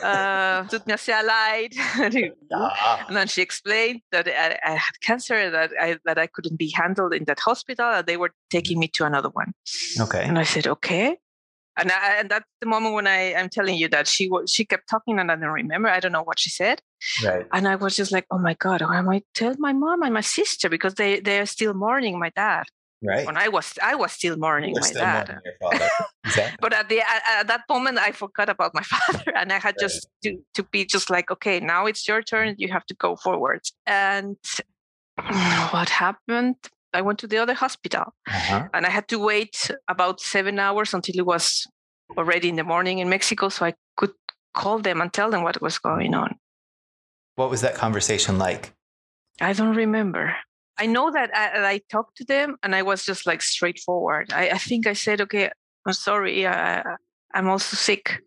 uh, 0.03 0.63
tut 0.67 0.87
mir 0.87 0.97
sehr 0.97 1.23
leid. 1.23 1.75
and 1.99 3.15
then 3.15 3.27
she 3.27 3.41
explained 3.41 4.01
that 4.11 4.27
I, 4.27 4.57
I, 4.63 4.71
had 4.71 5.01
cancer, 5.01 5.51
that 5.51 5.71
I, 5.79 5.97
that 6.05 6.17
I 6.17 6.27
couldn't 6.27 6.57
be 6.57 6.69
handled 6.69 7.13
in 7.13 7.25
that 7.25 7.39
hospital, 7.39 7.85
and 7.85 8.05
they 8.05 8.17
were 8.17 8.31
taking 8.49 8.79
me 8.79 8.87
to 8.95 9.05
another 9.05 9.29
one. 9.29 9.53
Okay. 9.99 10.23
And 10.23 10.39
I 10.39 10.43
said, 10.43 10.67
okay. 10.67 11.17
And, 11.79 11.91
I, 11.91 12.15
and 12.19 12.29
that's 12.29 12.45
the 12.59 12.67
moment 12.67 12.95
when 12.95 13.05
I, 13.05 13.35
I'm 13.35 13.49
telling 13.49 13.75
you 13.75 13.87
that 13.89 14.07
she 14.07 14.29
she 14.47 14.65
kept 14.65 14.89
talking 14.89 15.19
and 15.19 15.31
I 15.31 15.35
don't 15.35 15.49
remember. 15.49 15.89
I 15.89 15.99
don't 15.99 16.11
know 16.11 16.23
what 16.23 16.39
she 16.39 16.49
said. 16.49 16.81
Right. 17.23 17.45
And 17.53 17.67
I 17.67 17.75
was 17.75 17.95
just 17.95 18.11
like, 18.11 18.25
oh 18.31 18.39
my 18.39 18.55
God, 18.55 18.81
I 18.81 19.01
might 19.01 19.25
tell 19.35 19.53
my 19.59 19.73
mom 19.73 20.01
and 20.01 20.13
my 20.13 20.21
sister 20.21 20.69
because 20.69 20.95
they, 20.95 21.19
they 21.19 21.39
are 21.39 21.45
still 21.45 21.75
mourning 21.75 22.19
my 22.19 22.31
dad. 22.35 22.63
Right. 23.03 23.25
When 23.27 23.37
I 23.37 23.47
was 23.47 23.73
I 23.81 23.93
was 23.95 24.11
still 24.11 24.37
mourning 24.37 24.73
my 24.73 24.81
still 24.81 25.01
dad. 25.01 25.39
Mourning. 25.61 25.81
Exactly. 26.25 26.57
but 26.61 26.73
at 26.73 26.89
the 26.89 26.99
at, 27.01 27.21
at, 27.39 27.47
that 27.47 27.61
moment 27.69 27.99
I 27.99 28.11
forgot 28.11 28.49
about 28.49 28.73
my 28.73 28.81
father 28.93 29.31
and 29.35 29.51
I 29.53 29.59
had 29.59 29.75
right. 29.75 29.79
just 29.79 30.07
to 30.23 30.37
to 30.55 30.63
be 30.63 30.83
just 30.85 31.09
like, 31.09 31.29
okay, 31.29 31.59
now 31.59 31.85
it's 31.85 32.07
your 32.07 32.23
turn. 32.23 32.55
You 32.57 32.69
have 32.69 32.85
to 32.87 32.95
go 32.95 33.15
forward. 33.15 33.61
And 33.85 34.37
what 35.71 35.89
happened? 35.89 36.55
I 36.93 37.01
went 37.01 37.19
to 37.19 37.27
the 37.27 37.37
other 37.37 37.53
hospital 37.53 38.13
uh-huh. 38.27 38.69
and 38.73 38.85
I 38.85 38.89
had 38.89 39.07
to 39.09 39.19
wait 39.19 39.69
about 39.87 40.19
seven 40.19 40.57
hours 40.57 40.93
until 40.93 41.19
it 41.19 41.25
was 41.25 41.67
already 42.17 42.49
in 42.49 42.55
the 42.55 42.63
morning 42.63 42.99
in 42.99 43.09
Mexico 43.09 43.49
so 43.49 43.65
I 43.65 43.73
could 43.95 44.13
call 44.53 44.79
them 44.79 45.01
and 45.01 45.13
tell 45.13 45.29
them 45.29 45.43
what 45.43 45.61
was 45.61 45.77
going 45.77 46.15
on. 46.15 46.35
What 47.35 47.51
was 47.51 47.61
that 47.61 47.75
conversation 47.75 48.39
like? 48.39 48.73
I 49.39 49.53
don't 49.53 49.75
remember. 49.75 50.35
I 50.79 50.85
know 50.85 51.11
that 51.11 51.35
I, 51.35 51.73
I, 51.73 51.81
talked 51.89 52.17
to 52.17 52.25
them 52.25 52.57
and 52.63 52.75
I 52.75 52.83
was 52.83 53.03
just 53.03 53.25
like 53.25 53.41
straightforward. 53.41 54.31
I, 54.33 54.49
I 54.49 54.57
think 54.57 54.87
I 54.87 54.93
said, 54.93 55.21
okay, 55.21 55.49
I'm 55.85 55.93
sorry, 55.93 56.45
uh, 56.45 56.83
I'm 57.33 57.49
also 57.49 57.75
sick. 57.75 58.21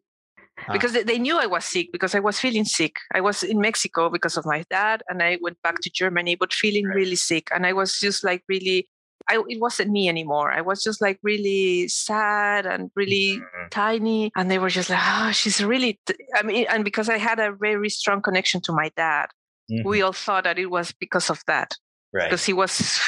Huh. 0.59 0.73
Because 0.73 0.93
they, 0.93 1.03
they 1.03 1.19
knew 1.19 1.39
I 1.39 1.47
was 1.47 1.65
sick 1.65 1.91
because 1.93 2.15
I 2.15 2.21
was 2.21 2.39
feeling 2.39 2.65
sick. 2.65 2.97
I 3.15 3.21
was 3.21 3.43
in 3.43 3.61
Mexico 3.61 4.11
because 4.11 4.37
of 4.37 4.45
my 4.45 4.65
dad, 4.69 5.03
and 5.09 5.23
I 5.23 5.39
went 5.41 5.57
back 5.63 5.77
to 5.81 5.91
Germany, 5.91 6.35
but 6.35 6.53
feeling 6.53 6.87
right. 6.87 6.97
really 6.97 7.17
sick. 7.17 7.49
And 7.55 7.67
I 7.67 7.73
was 7.73 7.99
just 7.99 8.25
like 8.25 8.43
really 8.49 8.89
I, 9.29 9.43
it 9.49 9.61
wasn't 9.61 9.91
me 9.91 10.09
anymore. 10.09 10.51
I 10.51 10.61
was 10.61 10.83
just 10.83 11.01
like 11.01 11.19
really 11.23 11.89
sad 11.89 12.67
and 12.67 12.91
really 12.97 13.39
mm-hmm. 13.39 13.69
tiny. 13.71 14.33
And 14.35 14.51
they 14.51 14.59
were 14.59 14.71
just 14.71 14.91
like, 14.91 14.99
oh, 15.03 15.31
she's 15.31 15.63
really, 15.63 16.01
t-. 16.07 16.15
I 16.35 16.43
mean, 16.43 16.67
and 16.69 16.85
because 16.85 17.09
I 17.09 17.19
had 17.19 17.39
a 17.39 17.53
very 17.53 17.91
strong 17.91 18.23
connection 18.23 18.61
to 18.63 18.73
my 18.73 18.91
dad, 18.97 19.27
mm-hmm. 19.71 19.87
we 19.89 20.03
all 20.03 20.13
thought 20.13 20.45
that 20.45 20.59
it 20.59 20.67
was 20.67 20.93
because 20.93 21.31
of 21.31 21.43
that 21.47 21.77
right. 22.13 22.31
because 22.31 22.45
he 22.45 22.53
was 22.53 23.01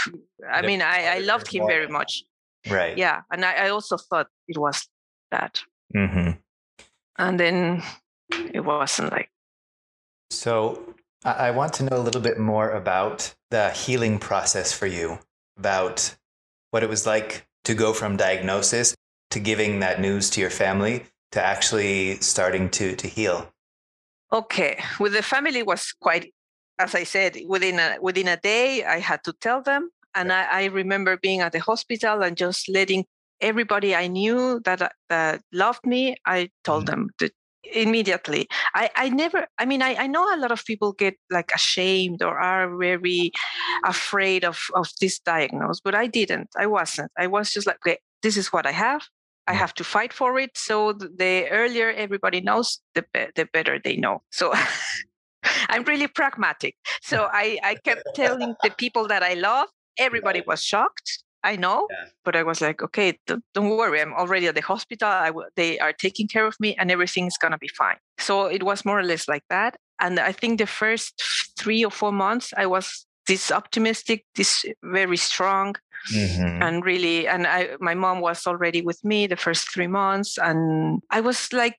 i 0.51 0.63
mean 0.63 0.83
i, 0.83 1.17
I 1.17 1.19
loved 1.19 1.53
him 1.53 1.67
very 1.67 1.89
much. 1.89 2.25
right. 2.71 2.97
Yeah 2.97 3.23
and 3.31 3.45
i, 3.45 3.67
I 3.67 3.69
also 3.71 3.97
thought 3.97 4.29
it 4.49 4.59
was 4.59 4.89
that 5.31 5.63
mm-hmm. 5.95 6.33
and 7.19 7.41
then 7.41 7.83
it 8.53 8.61
wasn't 8.61 9.13
like 9.13 9.31
so 10.31 10.95
i 11.25 11.51
want 11.51 11.73
to 11.75 11.85
know 11.85 11.97
a 11.97 12.05
little 12.07 12.21
bit 12.21 12.39
more 12.39 12.71
about 12.71 13.35
the 13.51 13.71
healing 13.71 14.19
process 14.19 14.73
for 14.73 14.87
you 14.87 15.19
about 15.59 16.17
what 16.71 16.83
it 16.83 16.89
was 16.89 17.07
like 17.07 17.47
to 17.65 17.75
go 17.75 17.93
from 17.93 18.17
diagnosis 18.17 18.95
to 19.31 19.41
giving 19.41 19.81
that 19.81 20.01
news 20.01 20.31
to 20.31 20.41
your 20.41 20.51
family 20.51 21.05
to 21.31 21.43
actually 21.43 22.17
starting 22.21 22.69
to 22.69 22.95
to 22.97 23.07
heal. 23.07 23.49
Okay 24.33 24.83
with 24.99 25.13
the 25.13 25.23
family 25.23 25.63
was 25.63 25.93
quite 26.01 26.33
as 26.83 26.95
I 26.95 27.05
said, 27.05 27.39
within 27.47 27.79
a 27.79 27.97
within 28.01 28.29
a 28.29 28.37
day, 28.37 28.85
I 28.85 28.99
had 28.99 29.23
to 29.25 29.33
tell 29.41 29.63
them. 29.63 29.91
And 30.15 30.33
I, 30.33 30.45
I 30.45 30.65
remember 30.67 31.17
being 31.17 31.41
at 31.41 31.53
the 31.53 31.61
hospital 31.61 32.23
and 32.23 32.37
just 32.37 32.69
letting 32.69 33.07
everybody 33.41 33.95
I 33.95 34.07
knew 34.07 34.61
that 34.65 34.83
uh, 34.83 34.89
that 35.09 35.43
loved 35.53 35.87
me. 35.87 36.17
I 36.27 36.51
told 36.65 36.87
mm-hmm. 36.87 37.03
them 37.03 37.11
that 37.19 37.33
immediately. 37.75 38.49
I, 38.75 38.91
I 38.97 39.09
never. 39.09 39.47
I 39.59 39.65
mean, 39.65 39.83
I, 39.83 39.95
I 39.97 40.07
know 40.07 40.25
a 40.35 40.39
lot 40.39 40.53
of 40.53 40.65
people 40.65 40.93
get 40.93 41.17
like 41.31 41.53
ashamed 41.55 42.23
or 42.23 42.39
are 42.39 42.77
very 42.77 43.33
afraid 43.85 44.45
of 44.45 44.59
of 44.75 44.89
this 45.01 45.19
diagnosis, 45.19 45.81
but 45.81 45.95
I 45.95 46.07
didn't. 46.07 46.51
I 46.57 46.67
wasn't. 46.67 47.11
I 47.19 47.27
was 47.27 47.53
just 47.53 47.67
like, 47.67 47.79
okay, 47.87 47.99
this 48.23 48.37
is 48.37 48.53
what 48.53 48.67
I 48.67 48.73
have. 48.73 49.03
I 49.47 49.55
mm. 49.55 49.59
have 49.59 49.75
to 49.75 49.85
fight 49.85 50.13
for 50.13 50.39
it. 50.39 50.57
So 50.57 50.93
the 50.93 51.49
earlier 51.51 51.91
everybody 51.93 52.41
knows, 52.41 52.81
the 52.95 53.05
be- 53.13 53.33
the 53.35 53.47
better 53.53 53.81
they 53.83 53.97
know. 53.97 54.23
So 54.31 54.53
I'm 55.69 55.85
really 55.85 56.09
pragmatic. 56.09 56.77
So 57.01 57.29
I, 57.33 57.59
I 57.63 57.75
kept 57.77 58.03
telling 58.15 58.55
the 58.63 58.71
people 58.71 59.07
that 59.09 59.23
I 59.23 59.35
love, 59.35 59.69
everybody 59.99 60.43
was 60.47 60.63
shocked. 60.63 61.23
I 61.45 61.57
know, 61.57 61.89
yeah. 61.91 62.07
but 62.25 62.37
I 62.37 62.45
was 62.45 62.61
like, 62.61 62.83
okay, 62.83 63.19
don't, 63.27 63.43
don't 63.53 63.71
worry. 63.71 64.01
I'm 64.01 64.13
already 64.13 64.47
at 64.47 64.55
the 64.55 64.61
hospital. 64.61 65.11
W- 65.11 65.49
they 65.57 65.77
are 65.81 65.93
taking 65.93 66.29
care 66.29 66.47
of 66.47 66.55
me 66.61 66.77
and 66.77 66.89
everything's 66.89 67.37
going 67.37 67.51
to 67.51 67.59
be 67.59 67.67
fine. 67.67 67.97
So 68.19 68.47
it 68.47 68.63
was 68.63 68.85
more 68.85 69.01
or 69.01 69.03
less 69.03 69.27
like 69.27 69.43
that. 69.51 69.77
And 69.99 70.21
I 70.21 70.31
think 70.31 70.59
the 70.59 70.69
first 70.69 71.21
three 71.59 71.85
or 71.85 71.91
four 71.91 72.13
months, 72.13 72.53
I 72.57 72.67
was 72.67 73.07
this 73.27 73.51
optimistic, 73.51 74.25
this 74.37 74.65
very 74.85 75.17
strong, 75.17 75.75
mm-hmm. 76.13 76.63
and 76.63 76.85
really, 76.85 77.27
and 77.27 77.47
I, 77.47 77.71
my 77.81 77.95
mom 77.95 78.21
was 78.21 78.47
already 78.47 78.83
with 78.83 79.05
me 79.05 79.27
the 79.27 79.37
first 79.37 79.73
three 79.73 79.87
months. 79.87 80.39
And 80.39 81.03
I 81.11 81.21
was 81.21 81.53
like, 81.53 81.77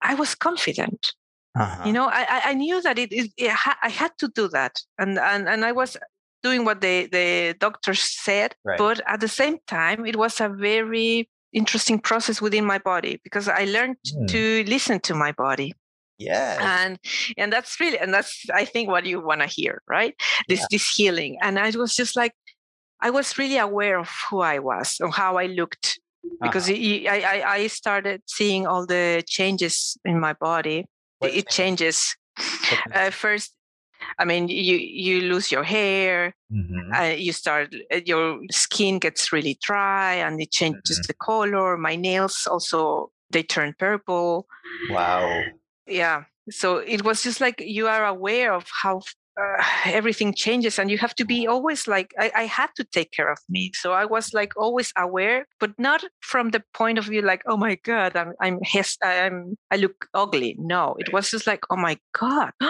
I 0.00 0.14
was 0.14 0.34
confident. 0.34 1.12
Uh-huh. 1.54 1.82
You 1.84 1.92
know, 1.92 2.08
I, 2.08 2.42
I 2.46 2.54
knew 2.54 2.80
that 2.80 2.98
it, 2.98 3.12
it, 3.12 3.30
it 3.36 3.50
ha- 3.50 3.78
I 3.82 3.90
had 3.90 4.12
to 4.18 4.28
do 4.28 4.48
that, 4.48 4.80
and 4.98 5.18
and 5.18 5.48
and 5.48 5.64
I 5.64 5.72
was 5.72 5.98
doing 6.42 6.64
what 6.64 6.80
the 6.80 7.06
the 7.06 7.54
doctors 7.58 8.00
said, 8.00 8.54
right. 8.64 8.78
but 8.78 9.00
at 9.06 9.20
the 9.20 9.28
same 9.28 9.58
time, 9.66 10.06
it 10.06 10.16
was 10.16 10.40
a 10.40 10.48
very 10.48 11.28
interesting 11.52 11.98
process 11.98 12.40
within 12.40 12.64
my 12.64 12.78
body 12.78 13.20
because 13.22 13.48
I 13.48 13.64
learned 13.64 13.96
mm. 14.16 14.28
to 14.28 14.64
listen 14.66 15.00
to 15.00 15.14
my 15.14 15.32
body. 15.32 15.74
Yeah. 16.18 16.84
And 16.84 16.98
and 17.36 17.52
that's 17.52 17.78
really 17.80 17.98
and 17.98 18.14
that's 18.14 18.44
I 18.54 18.64
think 18.64 18.88
what 18.88 19.06
you 19.06 19.20
want 19.20 19.40
to 19.40 19.46
hear, 19.46 19.82
right? 19.88 20.14
This 20.48 20.60
yeah. 20.60 20.66
this 20.70 20.90
healing. 20.90 21.38
And 21.42 21.58
I 21.58 21.70
was 21.70 21.96
just 21.96 22.16
like 22.16 22.32
I 23.00 23.10
was 23.10 23.38
really 23.38 23.58
aware 23.58 23.98
of 23.98 24.10
who 24.30 24.40
I 24.40 24.58
was 24.58 24.96
and 25.00 25.12
how 25.12 25.36
I 25.36 25.46
looked 25.46 25.98
because 26.40 26.70
uh-huh. 26.70 27.10
I, 27.10 27.20
I 27.20 27.52
I 27.54 27.66
started 27.66 28.22
seeing 28.26 28.66
all 28.66 28.86
the 28.86 29.24
changes 29.26 29.98
in 30.04 30.20
my 30.20 30.34
body 30.34 30.86
it 31.22 31.48
changes. 31.48 32.16
Uh, 32.94 33.10
first, 33.10 33.54
I 34.18 34.24
mean, 34.24 34.48
you 34.48 34.76
you 34.76 35.20
lose 35.22 35.52
your 35.52 35.62
hair. 35.62 36.34
Mm-hmm. 36.52 36.92
Uh, 36.92 37.14
you 37.16 37.32
start 37.32 37.74
uh, 37.92 38.00
your 38.04 38.40
skin 38.50 38.98
gets 38.98 39.32
really 39.32 39.58
dry, 39.62 40.14
and 40.14 40.40
it 40.40 40.50
changes 40.50 40.98
mm-hmm. 40.98 41.06
the 41.08 41.14
color. 41.14 41.76
My 41.76 41.96
nails 41.96 42.46
also 42.50 43.10
they 43.30 43.42
turn 43.42 43.74
purple. 43.78 44.46
Wow. 44.90 45.42
Yeah. 45.86 46.24
So 46.50 46.78
it 46.78 47.04
was 47.04 47.22
just 47.22 47.40
like 47.40 47.62
you 47.64 47.86
are 47.88 48.04
aware 48.06 48.52
of 48.52 48.66
how 48.82 49.02
uh, 49.40 49.62
everything 49.86 50.34
changes 50.34 50.78
and 50.78 50.90
you 50.90 50.98
have 50.98 51.14
to 51.14 51.24
be 51.24 51.46
always 51.46 51.88
like 51.88 52.12
I, 52.18 52.30
I, 52.36 52.44
had 52.44 52.68
to 52.76 52.84
take 52.84 53.12
care 53.12 53.32
of 53.32 53.38
me. 53.48 53.72
So 53.74 53.92
i 53.92 54.04
was 54.04 54.34
like 54.34 54.52
always 54.56 54.92
aware 54.96 55.46
but 55.58 55.72
not 55.78 56.04
from 56.20 56.50
the 56.50 56.62
point 56.74 56.98
of 56.98 57.06
view 57.06 57.22
like 57.22 57.42
oh 57.46 57.56
my 57.56 57.76
god 57.82 58.14
i'm 58.16 58.34
i'm 58.40 58.60
i'm 59.02 59.56
i 59.70 59.76
look 59.76 60.06
ugly. 60.12 60.56
No 60.58 60.96
it 60.98 61.12
was 61.12 61.30
just 61.30 61.46
like 61.46 61.64
oh 61.70 61.76
my 61.76 61.98
god 62.18 62.52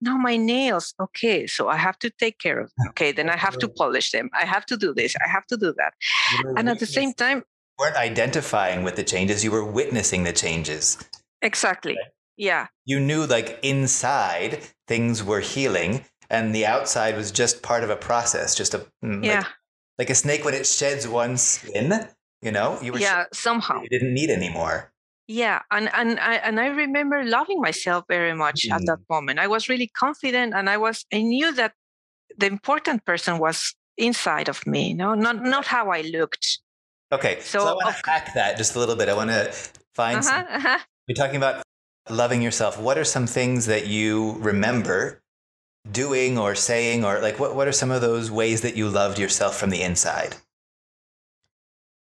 now 0.00 0.16
my 0.16 0.36
nails. 0.36 0.94
Okay 1.00 1.46
so 1.46 1.68
i 1.68 1.76
have 1.76 1.98
to 1.98 2.10
take 2.10 2.38
care 2.38 2.60
of 2.60 2.70
them 2.76 2.88
okay 2.90 3.10
then 3.10 3.28
i 3.28 3.36
have 3.36 3.58
to 3.58 3.68
polish 3.68 4.12
them. 4.12 4.30
I 4.32 4.44
have 4.44 4.66
to 4.66 4.76
do 4.76 4.94
this 4.94 5.14
i 5.24 5.28
have 5.28 5.46
to 5.46 5.56
do 5.56 5.74
that. 5.76 5.94
And 6.56 6.68
at 6.68 6.78
the 6.78 6.86
same 6.86 7.14
time 7.14 7.42
weren't 7.78 7.96
identifying 7.96 8.84
with 8.84 8.96
the 8.96 9.04
changes 9.04 9.44
you 9.44 9.50
were 9.50 9.64
witnessing 9.64 10.24
the 10.24 10.32
changes. 10.32 10.96
Exactly 11.42 11.98
yeah. 12.36 12.66
You 12.84 13.00
knew 13.00 13.26
like 13.26 13.58
inside 13.62 14.60
things 14.86 15.22
were 15.22 15.40
healing 15.40 16.04
and 16.30 16.54
the 16.54 16.66
outside 16.66 17.16
was 17.16 17.30
just 17.30 17.62
part 17.62 17.84
of 17.84 17.90
a 17.90 17.96
process, 17.96 18.54
just 18.54 18.74
a 18.74 18.86
mm, 19.04 19.24
yeah. 19.24 19.38
like, 19.38 19.46
like 19.98 20.10
a 20.10 20.14
snake 20.14 20.44
when 20.44 20.54
it 20.54 20.66
sheds 20.66 21.06
one 21.06 21.36
skin, 21.36 22.08
you 22.42 22.52
know, 22.52 22.78
you 22.82 22.92
were 22.92 22.98
yeah, 22.98 23.24
somehow 23.32 23.82
you 23.82 23.88
didn't 23.88 24.14
need 24.14 24.30
anymore. 24.30 24.92
Yeah, 25.28 25.62
and 25.70 25.90
and 25.92 26.20
I 26.20 26.34
and 26.36 26.60
I 26.60 26.66
remember 26.66 27.24
loving 27.24 27.60
myself 27.60 28.04
very 28.08 28.34
much 28.34 28.66
mm. 28.68 28.72
at 28.72 28.82
that 28.86 28.98
mm. 28.98 29.10
moment. 29.10 29.38
I 29.38 29.46
was 29.46 29.68
really 29.68 29.88
confident, 29.88 30.54
and 30.54 30.70
I 30.70 30.76
was 30.76 31.04
I 31.12 31.22
knew 31.22 31.52
that 31.54 31.72
the 32.38 32.46
important 32.46 33.04
person 33.04 33.38
was 33.38 33.74
inside 33.96 34.48
of 34.48 34.66
me, 34.66 34.90
you 34.90 34.94
know, 34.94 35.14
not 35.14 35.42
not 35.42 35.66
how 35.66 35.90
I 35.90 36.02
looked. 36.02 36.60
Okay, 37.12 37.38
so, 37.40 37.60
so 37.60 37.68
I 37.68 37.72
want 37.72 37.96
to 37.96 38.10
hack 38.10 38.34
that 38.34 38.56
just 38.56 38.74
a 38.74 38.78
little 38.78 38.96
bit. 38.96 39.08
I 39.08 39.14
want 39.14 39.30
to 39.30 39.52
find. 39.94 40.18
Uh-huh, 40.18 40.22
some, 40.22 40.46
uh-huh. 40.48 40.78
You're 41.06 41.16
talking 41.16 41.36
about 41.36 41.62
loving 42.08 42.42
yourself, 42.42 42.78
what 42.78 42.98
are 42.98 43.04
some 43.04 43.26
things 43.26 43.66
that 43.66 43.86
you 43.86 44.36
remember 44.38 45.22
doing 45.90 46.38
or 46.38 46.54
saying, 46.54 47.04
or 47.04 47.20
like 47.20 47.38
what, 47.38 47.54
what 47.54 47.68
are 47.68 47.72
some 47.72 47.90
of 47.90 48.00
those 48.00 48.30
ways 48.30 48.60
that 48.62 48.76
you 48.76 48.88
loved 48.88 49.18
yourself 49.18 49.56
from 49.56 49.70
the 49.70 49.82
inside? 49.82 50.36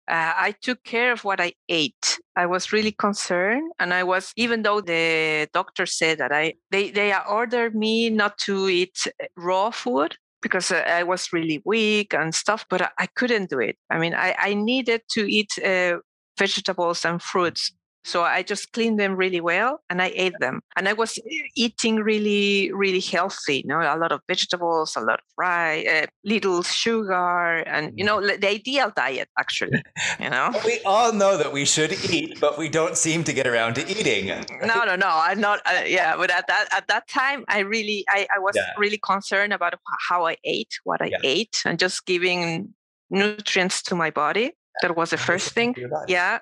Uh, 0.07 0.33
I 0.35 0.53
took 0.61 0.83
care 0.83 1.11
of 1.11 1.23
what 1.23 1.41
I 1.41 1.53
ate. 1.67 2.19
I 2.35 2.45
was 2.45 2.71
really 2.71 2.91
concerned, 2.91 3.71
and 3.79 3.91
I 3.91 4.03
was 4.03 4.31
even 4.35 4.61
though 4.61 4.79
the 4.79 5.47
doctor 5.51 5.87
said 5.87 6.19
that 6.19 6.31
I 6.31 6.53
they 6.69 6.91
they 6.91 7.11
ordered 7.27 7.73
me 7.75 8.11
not 8.11 8.37
to 8.39 8.69
eat 8.69 9.07
raw 9.35 9.71
food 9.71 10.15
because 10.43 10.71
I 10.71 11.01
was 11.01 11.33
really 11.33 11.59
weak 11.65 12.13
and 12.13 12.35
stuff, 12.35 12.67
but 12.69 12.91
I, 12.99 13.07
couldn't 13.15 13.49
do 13.49 13.57
it. 13.57 13.77
I 13.89 13.97
mean, 13.97 14.13
I, 14.13 14.35
I 14.37 14.53
needed 14.53 15.01
to 15.13 15.25
eat 15.25 15.57
uh, 15.57 15.97
vegetables 16.37 17.03
and 17.03 17.19
fruits 17.19 17.71
so 18.05 18.21
I 18.21 18.43
just 18.43 18.71
cleaned 18.71 18.99
them 18.99 19.15
really 19.15 19.41
well 19.41 19.81
and 19.89 19.99
I 19.99 20.13
ate 20.15 20.35
them. 20.39 20.61
And 20.75 20.87
I 20.87 20.93
was 20.93 21.17
eating 21.55 21.95
really, 21.95 22.71
really 22.71 22.99
healthy, 22.99 23.63
you 23.65 23.67
know, 23.67 23.81
a 23.81 23.97
lot 23.97 24.11
of 24.11 24.21
vegetables, 24.27 24.95
a 24.95 24.99
lot 24.99 25.15
of 25.15 25.25
rice, 25.39 25.87
uh, 25.87 26.05
little 26.23 26.61
sugar, 26.61 27.63
and, 27.65 27.91
you 27.95 28.05
know, 28.05 28.21
the 28.21 28.47
ideal 28.47 28.91
diet, 28.95 29.27
actually, 29.39 29.83
you 30.19 30.29
know. 30.29 30.53
we 30.63 30.79
all 30.85 31.13
know 31.13 31.35
that 31.35 31.51
we 31.51 31.65
should 31.65 31.93
eat, 32.11 32.39
but 32.39 32.59
we 32.59 32.69
don't 32.69 32.95
seem 32.95 33.23
to 33.23 33.33
get 33.33 33.47
around 33.47 33.73
to 33.75 33.89
eating. 33.89 34.27
no, 34.61 34.85
no, 34.85 34.95
no. 34.95 35.09
I'm 35.09 35.41
not, 35.41 35.61
uh, 35.65 35.81
yeah. 35.87 36.15
But 36.15 36.29
at 36.29 36.45
that, 36.45 36.67
at 36.71 36.87
that 36.87 37.07
time, 37.07 37.43
I 37.47 37.59
really, 37.61 38.05
I, 38.07 38.27
I 38.35 38.39
was 38.39 38.55
yeah. 38.55 38.71
really 38.77 38.99
concerned 38.99 39.51
about 39.51 39.73
how 40.07 40.27
I 40.27 40.37
ate, 40.43 40.79
what 40.83 41.01
I 41.01 41.07
yeah. 41.07 41.17
ate, 41.23 41.63
and 41.65 41.79
just 41.79 42.05
giving 42.05 42.75
nutrients 43.09 43.81
to 43.83 43.95
my 43.95 44.11
body. 44.11 44.51
That 44.83 44.95
was 44.95 45.09
the 45.09 45.17
first 45.17 45.53
thing. 45.53 45.73
Yeah. 46.07 46.39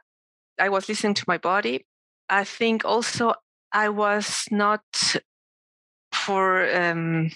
I 0.59 0.69
was 0.69 0.87
listening 0.89 1.13
to 1.15 1.25
my 1.27 1.37
body. 1.37 1.85
I 2.29 2.43
think 2.43 2.85
also 2.85 3.33
I 3.71 3.89
was 3.89 4.45
not 4.51 4.83
for 6.13 6.73
um, 6.73 7.31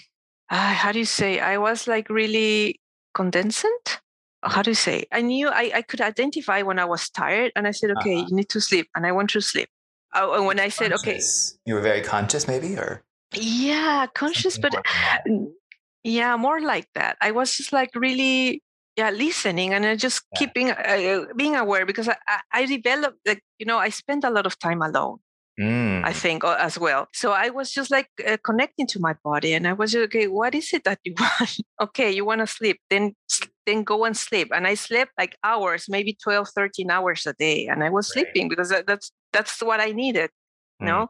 uh, 0.50 0.72
how 0.72 0.92
do 0.92 0.98
you 0.98 1.04
say? 1.04 1.40
I 1.40 1.58
was 1.58 1.86
like 1.86 2.08
really 2.08 2.80
condensant. 3.14 4.00
How 4.42 4.62
do 4.62 4.70
you 4.70 4.74
say? 4.74 5.04
I 5.12 5.20
knew 5.20 5.48
I, 5.48 5.72
I 5.74 5.82
could 5.82 6.00
identify 6.00 6.62
when 6.62 6.78
I 6.78 6.84
was 6.84 7.10
tired, 7.10 7.52
and 7.56 7.66
I 7.66 7.72
said, 7.72 7.90
"Okay, 7.90 8.18
uh-huh. 8.18 8.26
you 8.28 8.36
need 8.36 8.48
to 8.50 8.60
sleep," 8.60 8.88
and 8.94 9.04
I 9.04 9.12
went 9.12 9.30
to 9.30 9.40
sleep. 9.40 9.68
Oh, 10.14 10.34
and 10.34 10.46
when 10.46 10.60
I 10.60 10.68
said, 10.68 10.92
conscious. 10.92 11.54
"Okay," 11.54 11.70
you 11.70 11.74
were 11.74 11.80
very 11.80 12.00
conscious, 12.00 12.46
maybe, 12.46 12.76
or 12.76 13.02
yeah, 13.34 14.06
conscious, 14.14 14.56
but 14.56 14.74
yeah, 16.04 16.36
more 16.36 16.60
like 16.60 16.88
that. 16.94 17.18
I 17.20 17.32
was 17.32 17.56
just 17.56 17.72
like 17.72 17.90
really 17.94 18.62
yeah 18.98 19.10
listening 19.10 19.72
and 19.72 19.98
just 19.98 20.22
yeah. 20.32 20.38
keeping 20.38 20.70
uh, 20.70 21.24
being 21.36 21.54
aware 21.54 21.86
because 21.86 22.08
I, 22.08 22.16
I 22.52 22.66
developed 22.66 23.18
like 23.24 23.42
you 23.58 23.64
know 23.64 23.78
i 23.78 23.88
spent 23.90 24.24
a 24.24 24.30
lot 24.30 24.44
of 24.44 24.58
time 24.58 24.82
alone 24.82 25.18
mm. 25.58 26.04
i 26.04 26.12
think 26.12 26.42
as 26.44 26.78
well 26.78 27.06
so 27.14 27.30
i 27.30 27.48
was 27.48 27.70
just 27.70 27.92
like 27.92 28.08
uh, 28.26 28.36
connecting 28.42 28.88
to 28.88 28.98
my 28.98 29.14
body 29.22 29.54
and 29.54 29.68
i 29.68 29.72
was 29.72 29.94
okay 29.94 30.26
what 30.26 30.54
is 30.54 30.72
it 30.72 30.82
that 30.82 30.98
you 31.04 31.14
want 31.20 31.56
okay 31.80 32.10
you 32.10 32.24
want 32.24 32.40
to 32.40 32.46
sleep 32.46 32.80
then 32.90 33.14
then 33.66 33.84
go 33.84 34.04
and 34.04 34.16
sleep 34.16 34.48
and 34.52 34.66
i 34.66 34.74
slept 34.74 35.12
like 35.16 35.36
hours 35.44 35.86
maybe 35.88 36.18
12 36.20 36.48
13 36.48 36.90
hours 36.90 37.24
a 37.24 37.34
day 37.34 37.68
and 37.68 37.84
i 37.84 37.88
was 37.88 38.10
right. 38.16 38.24
sleeping 38.24 38.48
because 38.48 38.70
that's 38.84 39.12
that's 39.32 39.62
what 39.62 39.80
i 39.80 39.92
needed 39.92 40.30
mm. 40.82 40.86
know 40.86 41.08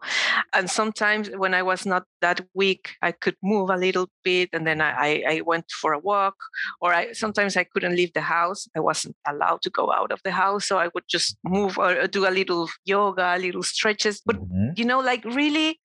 and 0.55 0.71
sometimes 0.71 1.29
when 1.37 1.55
i 1.55 1.63
was 1.63 1.85
not 1.87 2.05
that 2.21 2.41
weak 2.55 2.97
i 3.03 3.13
could 3.13 3.37
move 3.43 3.71
a 3.71 3.77
little 3.77 4.09
bit 4.25 4.49
and 4.53 4.67
then 4.67 4.81
i, 4.81 5.23
I 5.29 5.41
went 5.45 5.71
for 5.71 5.93
a 5.93 5.99
walk 5.99 6.37
or 6.81 6.95
i 6.95 7.13
sometimes 7.13 7.57
i 7.57 7.65
couldn't 7.65 7.97
leave 7.97 8.13
the 8.15 8.21
house. 8.21 8.69
I 8.77 8.81
wasn't 8.81 9.17
allowed 9.27 9.63
to 9.63 9.71
go 9.71 9.93
out 9.93 10.13
of 10.13 10.21
the 10.25 10.31
house 10.31 10.67
so 10.67 10.79
i 10.79 10.89
would 10.95 11.05
just 11.09 11.37
move 11.45 11.79
or 11.79 12.07
do 12.07 12.27
a 12.27 12.31
little 12.31 12.69
yoga 12.85 13.35
a 13.37 13.39
little 13.39 13.63
stretches. 13.63 14.21
But 14.25 14.37
mm-hmm. 14.37 14.71
you 14.77 14.85
know 14.85 15.01
like 15.01 15.25
really 15.25 15.81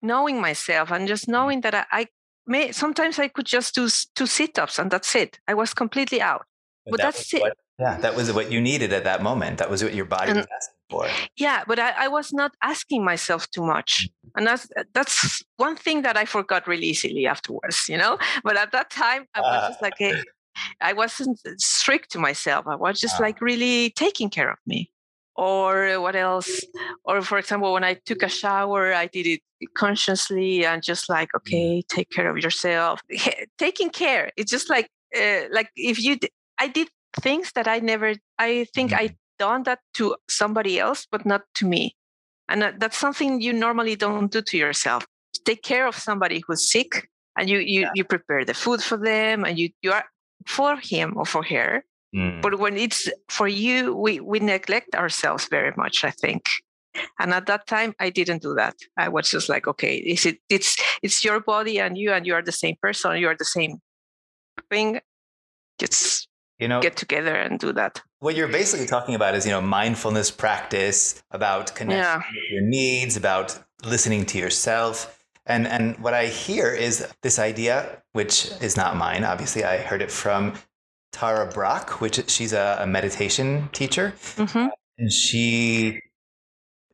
knowing 0.00 0.40
myself 0.40 0.90
and 0.90 1.08
just 1.08 1.26
mm. 1.26 1.32
knowing 1.32 1.60
that 1.62 1.74
i, 1.74 1.84
I 1.90 2.06
may 2.46 2.72
sometimes 2.72 3.18
i 3.18 3.28
could 3.28 3.46
just 3.46 3.74
do 3.74 3.88
two 4.14 4.26
sit-ups 4.26 4.78
and 4.78 4.90
that's 4.90 5.14
it. 5.14 5.38
I 5.46 5.54
was 5.54 5.74
completely 5.74 6.20
out. 6.20 6.44
But, 6.84 6.92
but 6.92 6.96
that 6.98 7.14
that's 7.14 7.34
it. 7.34 7.40
what, 7.40 7.56
yeah 7.78 7.96
that 7.98 8.16
was 8.16 8.32
what 8.32 8.50
you 8.50 8.60
needed 8.60 8.92
at 8.92 9.04
that 9.04 9.22
moment. 9.22 9.58
That 9.58 9.70
was 9.70 9.82
what 9.82 9.94
your 9.94 10.04
body 10.06 10.30
and, 10.30 10.38
was 10.38 10.46
asking 10.46 10.81
for. 10.92 11.08
Yeah, 11.36 11.64
but 11.66 11.78
I, 11.78 11.90
I 12.04 12.08
was 12.08 12.32
not 12.32 12.52
asking 12.62 13.04
myself 13.04 13.50
too 13.50 13.64
much. 13.64 14.08
Mm. 14.08 14.30
And 14.36 14.46
that's 14.46 14.68
that's 14.94 15.42
one 15.56 15.76
thing 15.76 16.02
that 16.02 16.16
I 16.16 16.24
forgot 16.24 16.66
really 16.66 16.86
easily 16.86 17.26
afterwards, 17.26 17.78
you 17.88 17.98
know. 17.98 18.18
But 18.44 18.56
at 18.56 18.72
that 18.72 18.90
time, 18.90 19.22
I 19.34 19.40
was 19.40 19.62
uh, 19.62 19.68
just 19.70 19.82
like, 19.82 19.94
hey, 19.98 20.14
I 20.80 20.92
wasn't 20.92 21.38
strict 21.58 22.12
to 22.12 22.18
myself. 22.18 22.66
I 22.66 22.76
was 22.76 23.00
just 23.00 23.20
uh, 23.20 23.24
like 23.24 23.40
really 23.40 23.90
taking 23.90 24.30
care 24.30 24.50
of 24.50 24.58
me. 24.66 24.90
Or 25.34 25.98
what 26.04 26.14
else? 26.14 26.52
Or 27.04 27.22
for 27.22 27.38
example, 27.38 27.72
when 27.72 27.84
I 27.84 27.94
took 28.08 28.22
a 28.22 28.28
shower, 28.28 28.92
I 28.92 29.06
did 29.06 29.26
it 29.26 29.40
consciously 29.74 30.66
and 30.66 30.82
just 30.82 31.08
like, 31.08 31.30
mm. 31.32 31.38
okay, 31.38 31.82
take 31.88 32.10
care 32.10 32.28
of 32.30 32.36
yourself. 32.44 33.00
Taking 33.58 33.90
care. 33.90 34.30
It's 34.36 34.50
just 34.50 34.68
like, 34.68 34.88
uh, 35.16 35.42
like 35.50 35.68
if 35.74 35.98
you, 36.04 36.18
I 36.58 36.68
did 36.68 36.88
things 37.20 37.52
that 37.54 37.68
I 37.68 37.78
never. 37.78 38.14
I 38.38 38.66
think 38.74 38.92
I 38.92 39.08
mm 39.08 39.16
done 39.38 39.62
that 39.64 39.80
to 39.94 40.16
somebody 40.28 40.78
else, 40.78 41.06
but 41.10 41.26
not 41.26 41.42
to 41.56 41.66
me. 41.66 41.96
And 42.48 42.74
that's 42.78 42.98
something 42.98 43.40
you 43.40 43.52
normally 43.52 43.96
don't 43.96 44.30
do 44.30 44.42
to 44.42 44.58
yourself. 44.58 45.06
Take 45.44 45.62
care 45.62 45.86
of 45.86 45.96
somebody 45.96 46.42
who's 46.46 46.70
sick 46.70 47.08
and 47.38 47.48
you, 47.48 47.58
you, 47.58 47.82
yeah. 47.82 47.90
you 47.94 48.04
prepare 48.04 48.44
the 48.44 48.54
food 48.54 48.82
for 48.82 48.98
them 48.98 49.44
and 49.44 49.58
you, 49.58 49.70
you 49.80 49.92
are 49.92 50.04
for 50.46 50.76
him 50.76 51.14
or 51.16 51.24
for 51.24 51.42
her. 51.44 51.84
Mm. 52.14 52.42
But 52.42 52.58
when 52.58 52.76
it's 52.76 53.08
for 53.28 53.48
you, 53.48 53.94
we, 53.96 54.20
we 54.20 54.38
neglect 54.38 54.94
ourselves 54.94 55.48
very 55.50 55.72
much, 55.76 56.04
I 56.04 56.10
think. 56.10 56.44
And 57.18 57.32
at 57.32 57.46
that 57.46 57.66
time, 57.66 57.94
I 57.98 58.10
didn't 58.10 58.42
do 58.42 58.54
that. 58.54 58.74
I 58.98 59.08
was 59.08 59.30
just 59.30 59.48
like, 59.48 59.66
okay, 59.66 59.96
is 59.96 60.26
it, 60.26 60.36
it's, 60.50 60.76
it's 61.02 61.24
your 61.24 61.40
body 61.40 61.80
and 61.80 61.96
you, 61.96 62.12
and 62.12 62.26
you 62.26 62.34
are 62.34 62.42
the 62.42 62.52
same 62.52 62.76
person, 62.82 63.16
you 63.16 63.28
are 63.28 63.36
the 63.36 63.46
same 63.46 63.78
thing. 64.70 65.00
Just 65.78 66.28
you 66.62 66.68
know 66.68 66.80
get 66.80 66.96
together 66.96 67.34
and 67.34 67.58
do 67.58 67.72
that 67.72 68.00
what 68.22 68.36
you're 68.36 68.46
basically 68.46 68.86
talking 68.86 69.16
about 69.16 69.34
is 69.34 69.44
you 69.44 69.50
know 69.50 69.60
mindfulness 69.60 70.30
practice 70.30 71.22
about 71.32 71.74
connecting 71.74 71.98
yeah. 71.98 72.16
with 72.18 72.50
your 72.52 72.62
needs 72.62 73.16
about 73.16 73.58
listening 73.84 74.24
to 74.24 74.38
yourself 74.38 75.24
and 75.44 75.66
and 75.66 75.98
what 75.98 76.14
i 76.14 76.26
hear 76.26 76.72
is 76.72 77.12
this 77.22 77.38
idea 77.40 78.00
which 78.12 78.50
is 78.60 78.76
not 78.76 78.96
mine 78.96 79.24
obviously 79.24 79.64
i 79.64 79.76
heard 79.76 80.00
it 80.00 80.10
from 80.10 80.54
tara 81.10 81.50
brach 81.52 82.00
which 82.00 82.30
she's 82.30 82.52
a, 82.52 82.78
a 82.80 82.86
meditation 82.86 83.68
teacher 83.72 84.14
mm-hmm. 84.36 84.68
and 84.98 85.12
she 85.12 86.00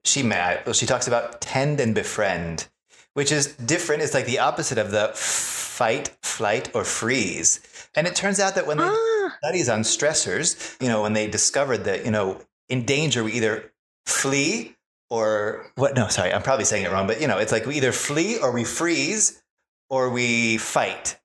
she 0.04 0.22
met 0.22 0.64
well, 0.64 0.72
she 0.72 0.86
talks 0.86 1.06
about 1.06 1.42
tend 1.42 1.78
and 1.78 1.94
befriend 1.94 2.68
which 3.12 3.30
is 3.30 3.48
different 3.56 4.02
it's 4.02 4.14
like 4.14 4.24
the 4.24 4.38
opposite 4.38 4.78
of 4.78 4.92
the 4.92 5.10
fight 5.14 6.16
flight 6.22 6.74
or 6.74 6.84
freeze 6.84 7.60
and 7.98 8.06
it 8.06 8.14
turns 8.14 8.38
out 8.38 8.54
that 8.54 8.66
when 8.66 8.78
they 8.78 8.84
ah. 8.86 9.34
studies 9.42 9.68
on 9.68 9.80
stressors, 9.80 10.80
you 10.80 10.88
know, 10.88 11.02
when 11.02 11.14
they 11.14 11.26
discovered 11.26 11.78
that, 11.78 12.04
you 12.04 12.12
know, 12.12 12.40
in 12.68 12.84
danger, 12.84 13.24
we 13.24 13.32
either 13.32 13.72
flee 14.06 14.76
or 15.10 15.72
what? 15.74 15.96
No, 15.96 16.06
sorry, 16.06 16.32
I'm 16.32 16.42
probably 16.42 16.64
saying 16.64 16.84
it 16.84 16.92
wrong, 16.92 17.08
but 17.08 17.20
you 17.20 17.26
know, 17.26 17.38
it's 17.38 17.50
like 17.50 17.66
we 17.66 17.74
either 17.76 17.90
flee 17.90 18.38
or 18.38 18.52
we 18.52 18.62
freeze 18.62 19.42
or 19.90 20.10
we 20.10 20.58
fight. 20.58 21.18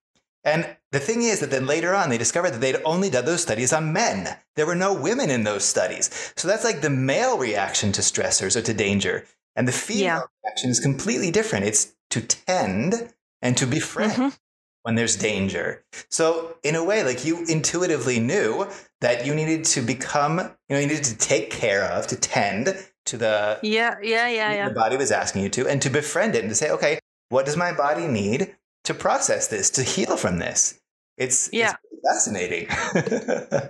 And 0.43 0.75
the 0.91 0.99
thing 0.99 1.21
is 1.21 1.41
that 1.41 1.51
then 1.51 1.67
later 1.67 1.93
on, 1.93 2.09
they 2.09 2.17
discovered 2.17 2.51
that 2.51 2.61
they'd 2.61 2.81
only 2.85 3.11
done 3.11 3.25
those 3.25 3.43
studies 3.43 3.71
on 3.71 3.93
men. 3.93 4.35
There 4.55 4.65
were 4.65 4.75
no 4.75 4.93
women 4.93 5.29
in 5.29 5.43
those 5.43 5.63
studies. 5.63 6.33
So 6.35 6.47
that's 6.47 6.63
like 6.63 6.81
the 6.81 6.89
male 6.89 7.37
reaction 7.37 7.91
to 7.93 8.01
stressors 8.01 8.55
or 8.55 8.61
to 8.63 8.73
danger. 8.73 9.25
And 9.55 9.67
the 9.67 9.71
female 9.71 10.03
yeah. 10.03 10.21
reaction 10.43 10.71
is 10.71 10.79
completely 10.79 11.29
different. 11.29 11.65
It's 11.65 11.93
to 12.09 12.21
tend 12.21 13.13
and 13.41 13.55
to 13.57 13.67
befriend 13.67 14.13
mm-hmm. 14.13 14.35
When 14.83 14.95
there's 14.95 15.15
danger. 15.15 15.83
So, 16.09 16.57
in 16.63 16.75
a 16.75 16.83
way, 16.83 17.03
like 17.03 17.25
you 17.25 17.43
intuitively 17.47 18.19
knew 18.19 18.67
that 19.01 19.25
you 19.25 19.33
needed 19.33 19.65
to 19.65 19.81
become, 19.81 20.39
you 20.39 20.75
know, 20.75 20.79
you 20.79 20.87
needed 20.87 21.05
to 21.05 21.17
take 21.17 21.49
care 21.49 21.83
of, 21.83 22.07
to 22.07 22.15
tend 22.15 22.77
to 23.05 23.17
the 23.17 23.59
yeah, 23.63 23.95
yeah, 24.01 24.27
yeah, 24.27 24.53
yeah. 24.53 24.69
The 24.69 24.75
body 24.75 24.97
was 24.97 25.11
asking 25.11 25.43
you 25.43 25.49
to, 25.49 25.67
and 25.67 25.81
to 25.81 25.89
befriend 25.89 26.35
it 26.35 26.41
and 26.41 26.49
to 26.49 26.55
say, 26.55 26.69
okay, 26.69 26.99
what 27.29 27.45
does 27.45 27.57
my 27.57 27.73
body 27.73 28.07
need 28.07 28.55
to 28.83 28.93
process 28.93 29.47
this, 29.47 29.69
to 29.71 29.83
heal 29.83 30.17
from 30.17 30.39
this? 30.39 30.79
It's 31.17 31.49
yeah, 31.51 31.75
it's 31.91 32.01
fascinating. 32.07 32.67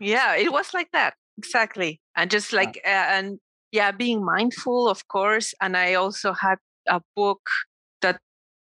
yeah, 0.00 0.36
it 0.36 0.52
was 0.52 0.74
like 0.74 0.90
that 0.92 1.14
exactly, 1.38 2.00
and 2.16 2.30
just 2.30 2.52
like 2.52 2.80
uh, 2.84 2.88
and 2.88 3.38
yeah, 3.72 3.92
being 3.92 4.24
mindful, 4.24 4.88
of 4.88 5.06
course. 5.08 5.54
And 5.60 5.76
I 5.76 5.94
also 5.94 6.32
had 6.32 6.56
a 6.88 7.00
book 7.14 7.40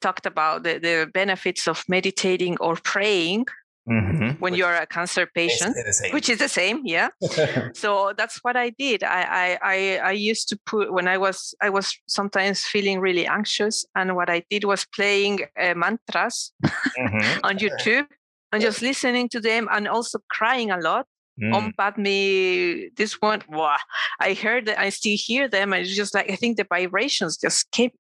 talked 0.06 0.26
about 0.26 0.64
the, 0.66 0.74
the 0.88 0.98
benefits 1.22 1.68
of 1.68 1.78
meditating 1.88 2.58
or 2.60 2.74
praying 2.94 3.46
Mm-hmm. 3.88 4.42
when 4.42 4.54
which 4.54 4.58
you're 4.58 4.74
a 4.74 4.88
cancer 4.88 5.28
patient, 5.28 5.76
which 6.12 6.28
is 6.28 6.40
the 6.40 6.50
same, 6.50 6.82
yeah. 6.86 7.10
so 7.76 8.14
that's 8.18 8.38
what 8.44 8.56
I 8.58 8.72
did. 8.72 9.04
I, 9.04 9.60
I 9.62 9.78
I 10.10 10.12
used 10.32 10.50
to 10.50 10.56
put 10.66 10.92
when 10.92 11.08
I 11.08 11.20
was 11.20 11.54
I 11.62 11.70
was 11.70 11.86
sometimes 12.08 12.64
feeling 12.74 13.00
really 13.00 13.28
anxious, 13.28 13.86
and 13.94 14.16
what 14.16 14.28
I 14.28 14.40
did 14.50 14.64
was 14.64 14.88
playing 14.98 15.42
uh, 15.62 15.76
mantras 15.76 16.52
mm-hmm. 16.66 17.40
on 17.48 17.60
YouTube 17.60 18.08
and 18.52 18.60
just 18.60 18.82
listening 18.82 19.30
to 19.30 19.40
them, 19.40 19.68
and 19.72 19.88
also 19.88 20.18
crying 20.38 20.72
a 20.72 20.80
lot. 20.90 21.06
Mm. 21.40 21.54
Om 21.54 21.74
Padme, 21.78 22.90
this 22.98 23.14
one, 23.22 23.44
wow, 23.50 23.78
I 24.20 24.34
heard 24.34 24.66
that 24.66 24.80
I 24.80 24.90
still 24.90 25.18
hear 25.28 25.48
them, 25.48 25.74
and 25.74 25.86
it's 25.86 25.96
just 25.96 26.16
like 26.16 26.32
I 26.32 26.36
think 26.38 26.58
the 26.58 26.66
vibrations 26.78 27.38
just 27.38 27.70
came 27.70 27.92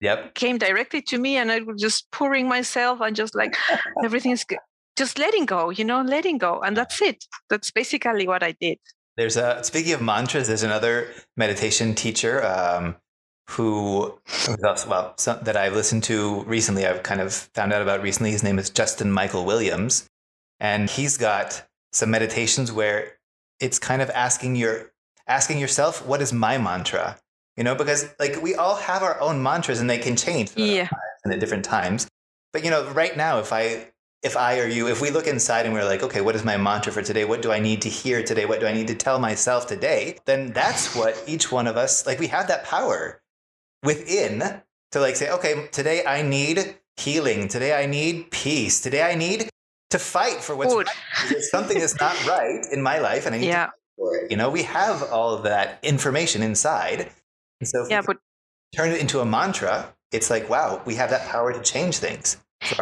yep. 0.00 0.34
came 0.34 0.58
directly 0.58 1.02
to 1.02 1.18
me 1.18 1.36
and 1.36 1.50
I 1.50 1.60
was 1.60 1.80
just 1.80 2.10
pouring 2.10 2.48
myself 2.48 3.00
and 3.00 3.14
just 3.14 3.34
like 3.34 3.56
everything's 4.04 4.44
just 4.96 5.18
letting 5.18 5.44
go, 5.44 5.70
you 5.70 5.84
know, 5.84 6.02
letting 6.02 6.38
go. 6.38 6.60
And 6.60 6.76
that's 6.76 7.02
it. 7.02 7.24
That's 7.50 7.70
basically 7.70 8.26
what 8.26 8.42
I 8.42 8.52
did. 8.52 8.78
There's 9.16 9.36
a, 9.36 9.62
speaking 9.62 9.92
of 9.92 10.02
mantras, 10.02 10.48
there's 10.48 10.62
another 10.62 11.08
meditation 11.36 11.94
teacher 11.94 12.44
um, 12.44 12.96
who, 13.50 14.18
well, 14.58 15.14
some, 15.16 15.38
that 15.42 15.56
I've 15.56 15.74
listened 15.74 16.02
to 16.04 16.42
recently, 16.44 16.86
I've 16.86 17.02
kind 17.02 17.20
of 17.20 17.32
found 17.32 17.72
out 17.72 17.82
about 17.82 18.02
recently. 18.02 18.32
His 18.32 18.42
name 18.42 18.58
is 18.58 18.70
Justin 18.70 19.12
Michael 19.12 19.44
Williams. 19.44 20.08
And 20.60 20.88
he's 20.88 21.16
got 21.16 21.64
some 21.92 22.10
meditations 22.10 22.72
where 22.72 23.12
it's 23.60 23.78
kind 23.78 24.02
of 24.02 24.10
asking 24.10 24.56
your, 24.56 24.92
asking 25.26 25.58
yourself, 25.58 26.04
what 26.06 26.20
is 26.20 26.32
my 26.32 26.58
mantra? 26.58 27.18
You 27.56 27.64
know, 27.64 27.74
because 27.74 28.08
like 28.18 28.42
we 28.42 28.54
all 28.54 28.76
have 28.76 29.02
our 29.02 29.20
own 29.20 29.42
mantras 29.42 29.80
and 29.80 29.88
they 29.88 29.98
can 29.98 30.16
change 30.16 30.50
yeah. 30.56 30.88
and 31.24 31.32
at 31.32 31.40
different 31.40 31.64
times. 31.64 32.08
But 32.52 32.64
you 32.64 32.70
know, 32.70 32.88
right 32.90 33.16
now, 33.16 33.38
if 33.38 33.52
I 33.52 33.88
if 34.24 34.38
I 34.38 34.58
or 34.58 34.66
you, 34.66 34.88
if 34.88 35.02
we 35.02 35.10
look 35.10 35.26
inside 35.26 35.66
and 35.66 35.74
we're 35.74 35.84
like, 35.84 36.02
okay, 36.02 36.22
what 36.22 36.34
is 36.34 36.44
my 36.44 36.56
mantra 36.56 36.90
for 36.90 37.02
today? 37.02 37.26
What 37.26 37.42
do 37.42 37.52
I 37.52 37.58
need 37.58 37.82
to 37.82 37.90
hear 37.90 38.22
today? 38.22 38.46
What 38.46 38.58
do 38.58 38.66
I 38.66 38.72
need 38.72 38.88
to 38.88 38.94
tell 38.94 39.18
myself 39.18 39.66
today? 39.66 40.18
Then 40.24 40.52
that's 40.52 40.96
what 40.96 41.22
each 41.26 41.52
one 41.52 41.66
of 41.66 41.76
us, 41.76 42.06
like, 42.06 42.18
we 42.18 42.28
have 42.28 42.48
that 42.48 42.64
power 42.64 43.20
within 43.82 44.62
to 44.92 45.00
like 45.00 45.16
say, 45.16 45.30
okay, 45.30 45.68
today 45.72 46.04
I 46.06 46.22
need 46.22 46.76
healing. 46.96 47.48
Today 47.48 47.74
I 47.74 47.84
need 47.84 48.30
peace. 48.30 48.80
Today 48.80 49.02
I 49.02 49.14
need 49.14 49.50
to 49.90 49.98
fight 49.98 50.40
for 50.40 50.56
what's 50.56 50.74
right. 50.74 50.88
Something 51.40 51.78
that's 51.78 52.00
not 52.00 52.26
right 52.28 52.64
in 52.72 52.80
my 52.80 52.98
life 52.98 53.26
and 53.26 53.34
I 53.34 53.38
need 53.38 53.48
yeah. 53.48 53.66
to 53.66 53.72
fight 53.72 53.78
for 53.98 54.16
it. 54.16 54.30
You 54.30 54.38
know, 54.38 54.48
we 54.48 54.62
have 54.62 55.02
all 55.02 55.34
of 55.34 55.42
that 55.42 55.80
information 55.82 56.42
inside. 56.42 57.10
So 57.62 57.86
yeah, 57.88 58.02
but 58.02 58.18
turn 58.74 58.90
it 58.90 59.00
into 59.00 59.20
a 59.20 59.24
mantra, 59.24 59.94
it's 60.12 60.30
like, 60.30 60.48
wow, 60.48 60.82
we 60.84 60.94
have 60.96 61.10
that 61.10 61.28
power 61.28 61.52
to 61.52 61.62
change 61.62 61.98
things. 61.98 62.36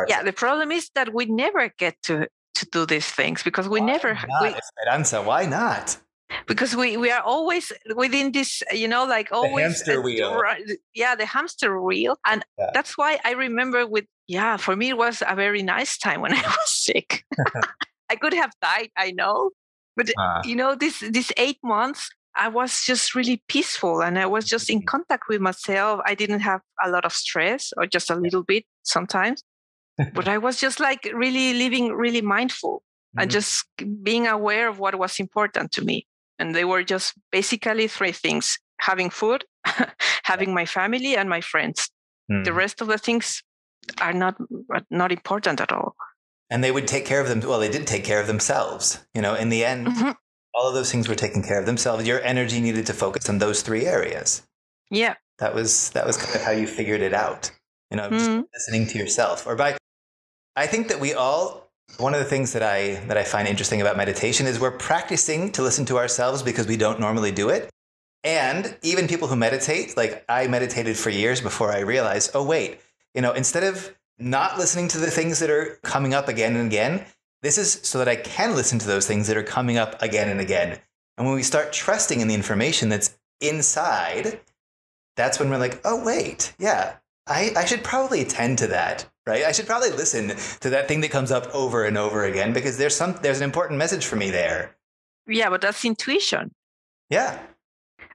Yeah, 0.09 0.23
the 0.23 0.33
problem 0.33 0.71
is 0.71 0.91
that 0.95 1.13
we 1.13 1.27
never 1.27 1.73
get 1.79 1.97
to 2.05 2.29
to 2.55 2.67
do 2.71 2.87
these 2.87 3.07
things 3.07 3.43
because 3.43 3.69
we 3.69 3.81
why 3.81 3.87
never. 3.87 4.15
Not, 4.15 4.43
we, 4.43 4.49
Esperanza, 4.49 5.23
why 5.23 5.47
not? 5.47 5.97
Because 6.47 6.75
we, 6.75 6.97
we 6.97 7.11
are 7.11 7.21
always 7.21 7.73
within 7.95 8.33
this, 8.33 8.63
you 8.73 8.89
know, 8.89 9.05
like 9.05 9.31
always 9.33 9.53
the 9.53 9.63
hamster 9.63 10.01
wheel. 10.01 10.41
yeah, 10.95 11.15
the 11.15 11.27
hamster 11.27 11.81
wheel, 11.81 12.17
and 12.27 12.45
yeah. 12.59 12.71
that's 12.73 12.97
why 12.97 13.19
I 13.25 13.33
remember 13.33 13.87
with 13.87 14.07
yeah, 14.29 14.57
for 14.57 14.77
me 14.77 14.91
it 14.91 14.99
was 14.99 15.23
a 15.27 15.35
very 15.35 15.63
nice 15.63 15.99
time 15.99 16.21
when 16.21 16.33
I 16.35 16.43
was 16.43 16.71
sick. 16.71 17.25
I 18.11 18.17
could 18.17 18.35
have 18.35 18.53
died, 18.61 18.91
I 18.97 19.11
know, 19.13 19.51
but 19.97 20.11
uh. 20.19 20.43
you 20.45 20.57
know, 20.57 20.75
this 20.75 21.01
this 21.01 21.33
eight 21.37 21.59
months 21.63 22.11
I 22.35 22.49
was 22.49 22.83
just 22.85 23.15
really 23.15 23.43
peaceful 23.49 24.01
and 24.03 24.19
I 24.19 24.27
was 24.27 24.47
just 24.47 24.71
in 24.71 24.79
mm-hmm. 24.79 24.87
contact 24.87 25.25
with 25.29 25.41
myself. 25.41 26.01
I 26.07 26.15
didn't 26.15 26.41
have 26.41 26.61
a 26.85 26.91
lot 26.91 27.05
of 27.05 27.13
stress 27.13 27.73
or 27.77 27.87
just 27.87 28.11
a 28.11 28.15
little 28.15 28.43
bit 28.43 28.65
sometimes 28.83 29.43
but 30.15 30.29
I 30.29 30.39
was 30.47 30.59
just 30.59 30.81
like 30.81 31.11
really 31.15 31.55
living 31.55 31.93
really 31.93 32.23
mindful 32.23 32.79
mm-hmm. 32.79 33.21
and 33.21 33.31
just 33.31 33.67
being 34.03 34.27
aware 34.27 34.69
of 34.69 34.79
what 34.79 34.99
was 34.99 35.21
important 35.21 35.73
to 35.73 35.85
me. 35.85 36.07
And 36.39 36.55
they 36.55 36.65
were 36.65 36.83
just 36.83 37.15
basically 37.31 37.87
three 37.89 38.13
things 38.13 38.59
having 38.81 39.11
food, 39.11 39.45
having 40.25 40.55
my 40.55 40.67
family, 40.67 41.17
and 41.17 41.29
my 41.29 41.41
friends. 41.41 41.89
Mm. 42.31 42.45
The 42.45 42.53
rest 42.53 42.81
of 42.81 42.89
the 42.89 42.99
things 42.99 43.43
are 44.01 44.13
not 44.13 44.37
not 44.91 45.13
important 45.13 45.61
at 45.61 45.73
all. 45.73 45.95
And 46.51 46.65
they 46.65 46.73
would 46.73 46.89
take 46.89 47.05
care 47.05 47.21
of 47.21 47.29
them. 47.29 47.41
Well, 47.41 47.61
they 47.61 47.71
did 47.71 47.87
take 47.87 48.05
care 48.05 48.21
of 48.21 48.27
themselves. 48.27 49.05
You 49.15 49.23
know, 49.23 49.35
in 49.35 49.51
the 49.51 49.65
end, 49.65 49.87
mm-hmm. 49.87 50.11
All 50.55 50.69
of 50.69 50.75
those 50.75 50.91
things 50.91 51.09
were 51.09 51.15
taken 51.15 51.43
care 51.43 51.59
of 51.59 51.67
themselves. 51.67 52.07
Your 52.07 52.23
energy 52.23 52.61
needed 52.61 52.87
to 52.87 52.93
focus 52.93 53.29
on 53.29 53.39
those 53.39 53.63
three 53.63 53.87
areas. 53.87 54.43
Yeah, 54.91 55.15
that 55.39 55.55
was 55.55 55.91
that 55.91 56.07
was 56.07 56.17
kind 56.17 56.35
of 56.35 56.43
how 56.43 56.51
you 56.53 56.67
figured 56.67 57.01
it 57.01 57.15
out. 57.15 57.51
You 57.91 57.97
know, 57.97 58.09
mm-hmm. 58.09 58.43
listening 58.55 58.87
to 58.89 58.99
yourself, 58.99 59.47
or 59.47 59.57
by 59.57 59.77
I 60.57 60.67
think 60.67 60.89
that 60.89 61.01
we 61.01 61.15
all 61.15 61.63
one 61.99 62.15
of 62.15 62.21
the 62.21 62.27
things 62.27 62.53
that 62.53 62.63
I 62.63 62.95
that 63.07 63.17
I 63.17 63.25
find 63.25 63.49
interesting 63.49 63.81
about 63.81 63.97
meditation 63.97 64.47
is 64.47 64.61
we're 64.61 64.71
practicing 64.71 65.53
to 65.53 65.63
listen 65.63 65.85
to 65.87 65.99
ourselves 65.99 66.43
because 66.43 66.67
we 66.67 66.77
don't 66.77 67.01
normally 67.01 67.33
do 67.33 67.49
it. 67.49 67.71
And 68.25 68.77
even 68.83 69.09
people 69.09 69.29
who 69.29 69.37
meditate, 69.37 69.97
like 69.97 70.25
I 70.29 70.47
meditated 70.47 70.97
for 70.97 71.11
years 71.11 71.41
before 71.41 71.73
I 71.73 71.81
realized, 71.81 72.31
oh 72.35 72.45
wait, 72.45 72.81
you 73.15 73.21
know, 73.21 73.33
instead 73.33 73.65
of 73.65 73.95
not 74.19 74.59
listening 74.59 74.89
to 74.89 74.99
the 74.99 75.11
things 75.11 75.41
that 75.41 75.51
are 75.51 75.79
coming 75.83 76.15
up 76.15 76.29
again 76.29 76.55
and 76.57 76.67
again, 76.67 77.05
this 77.43 77.59
is 77.59 77.81
so 77.83 77.99
that 77.99 78.09
I 78.09 78.17
can 78.17 78.55
listen 78.55 78.79
to 78.79 78.87
those 78.87 79.07
things 79.07 79.27
that 79.27 79.37
are 79.37 79.43
coming 79.43 79.77
up 79.77 80.01
again 80.01 80.29
and 80.29 80.41
again. 80.41 80.79
And 81.17 81.27
when 81.27 81.37
we 81.37 81.43
start 81.43 81.73
trusting 81.73 82.21
in 82.21 82.29
the 82.29 82.35
information 82.35 82.89
that's 82.89 83.19
inside, 83.41 84.41
that's 85.17 85.39
when 85.39 85.51
we're 85.51 85.59
like, 85.59 85.81
oh 85.85 86.03
wait, 86.05 86.55
yeah, 86.59 86.97
I, 87.27 87.53
I 87.57 87.65
should 87.65 87.85
probably 87.85 88.21
attend 88.23 88.59
to 88.59 88.67
that 88.69 89.07
right? 89.27 89.45
I 89.45 89.53
should 89.53 89.67
probably 89.67 89.91
listen 89.91 90.29
to 90.61 90.71
that 90.71 90.89
thing 90.89 91.01
that 91.03 91.11
comes 91.11 91.31
up 91.31 91.53
over 91.55 91.85
and 91.85 91.97
over 91.97 92.25
again 92.25 92.53
because 92.53 92.79
there's 92.79 92.97
some 92.97 93.19
there's 93.23 93.39
an 93.39 93.45
important 93.45 93.79
message 93.79 94.07
for 94.07 94.17
me 94.17 94.31
there. 94.31 94.77
Yeah, 95.27 95.51
but 95.51 95.61
that's 95.61 95.85
intuition. 95.85 96.53
Yeah. 97.11 97.39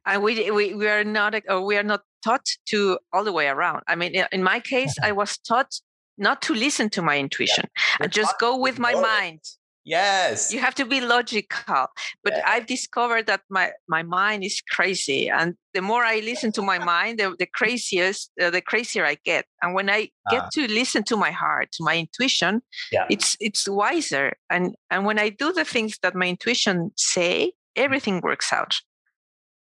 And 0.05 0.23
we 0.23 0.49
we, 0.51 0.73
we 0.73 0.87
are 0.87 1.03
not 1.03 1.35
or 1.47 1.61
we 1.61 1.77
are 1.77 1.83
not 1.83 2.01
taught 2.23 2.45
to 2.67 2.99
all 3.13 3.23
the 3.23 3.31
way 3.31 3.47
around. 3.47 3.83
I 3.87 3.95
mean, 3.95 4.15
in 4.31 4.43
my 4.43 4.59
case, 4.59 4.97
mm-hmm. 4.99 5.09
I 5.09 5.11
was 5.13 5.37
taught 5.37 5.79
not 6.17 6.41
to 6.43 6.53
listen 6.53 6.89
to 6.91 7.01
my 7.01 7.17
intuition 7.17 7.65
yeah. 7.75 7.97
and 8.01 8.11
just 8.11 8.37
go 8.39 8.57
with 8.57 8.79
my 8.79 8.93
mind. 8.93 9.41
Yes. 9.87 10.51
You 10.51 10.59
have 10.59 10.75
to 10.75 10.85
be 10.85 10.99
logical. 10.99 11.87
But 12.21 12.33
yeah. 12.33 12.43
I've 12.45 12.65
discovered 12.65 13.25
that 13.27 13.41
my, 13.49 13.71
my 13.87 14.03
mind 14.03 14.43
is 14.43 14.61
crazy. 14.69 15.29
And 15.29 15.55
the 15.73 15.81
more 15.81 16.03
I 16.03 16.19
listen 16.19 16.51
to 16.53 16.61
my 16.61 16.77
mind, 16.77 17.19
the, 17.19 17.33
the 17.39 17.45
craziest, 17.45 18.29
uh, 18.41 18.49
the 18.49 18.59
crazier 18.59 19.05
I 19.05 19.15
get. 19.23 19.45
And 19.61 19.73
when 19.73 19.89
I 19.89 20.09
get 20.29 20.41
uh, 20.41 20.49
to 20.55 20.67
listen 20.67 21.03
to 21.03 21.15
my 21.15 21.31
heart, 21.31 21.71
to 21.73 21.85
my 21.85 21.95
intuition, 21.95 22.61
yeah. 22.91 23.05
it's 23.09 23.37
it's 23.39 23.69
wiser. 23.69 24.33
And 24.49 24.75
and 24.91 25.05
when 25.05 25.19
I 25.19 25.29
do 25.29 25.53
the 25.53 25.63
things 25.63 25.97
that 26.03 26.15
my 26.15 26.27
intuition 26.27 26.91
say, 26.97 27.53
everything 27.77 28.19
works 28.19 28.51
out. 28.51 28.75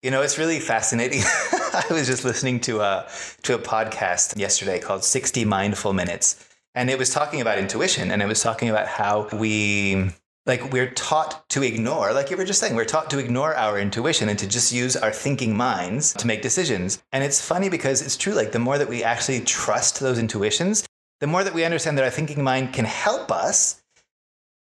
You 0.01 0.09
know, 0.09 0.23
it's 0.23 0.39
really 0.39 0.59
fascinating. 0.59 1.21
I 1.89 1.93
was 1.93 2.07
just 2.07 2.25
listening 2.25 2.59
to 2.61 2.81
a 2.81 3.07
to 3.43 3.53
a 3.53 3.59
podcast 3.59 4.37
yesterday 4.37 4.79
called 4.79 5.03
60 5.03 5.45
Mindful 5.45 5.93
Minutes. 5.93 6.43
And 6.73 6.89
it 6.89 6.97
was 6.97 7.11
talking 7.11 7.39
about 7.39 7.59
intuition 7.59 8.09
and 8.09 8.21
it 8.21 8.27
was 8.27 8.41
talking 8.41 8.69
about 8.69 8.87
how 8.87 9.27
we 9.33 10.09
like 10.47 10.71
we're 10.71 10.89
taught 10.89 11.47
to 11.49 11.61
ignore 11.61 12.13
like 12.13 12.31
you 12.31 12.37
were 12.37 12.45
just 12.45 12.59
saying 12.59 12.75
we're 12.75 12.85
taught 12.85 13.11
to 13.11 13.19
ignore 13.19 13.53
our 13.55 13.77
intuition 13.77 14.29
and 14.29 14.39
to 14.39 14.47
just 14.47 14.71
use 14.71 14.95
our 14.95 15.11
thinking 15.11 15.55
minds 15.55 16.13
to 16.13 16.25
make 16.25 16.41
decisions. 16.41 17.03
And 17.11 17.23
it's 17.23 17.45
funny 17.45 17.69
because 17.69 18.01
it's 18.01 18.17
true 18.17 18.33
like 18.33 18.53
the 18.53 18.59
more 18.59 18.79
that 18.79 18.89
we 18.89 19.03
actually 19.03 19.41
trust 19.41 19.99
those 19.99 20.17
intuitions 20.17 20.83
the 21.19 21.27
more 21.27 21.43
that 21.43 21.53
we 21.53 21.63
understand 21.63 21.97
that 21.97 22.05
our 22.05 22.11
thinking 22.11 22.43
mind 22.43 22.73
can 22.73 22.85
help 22.85 23.31
us 23.31 23.83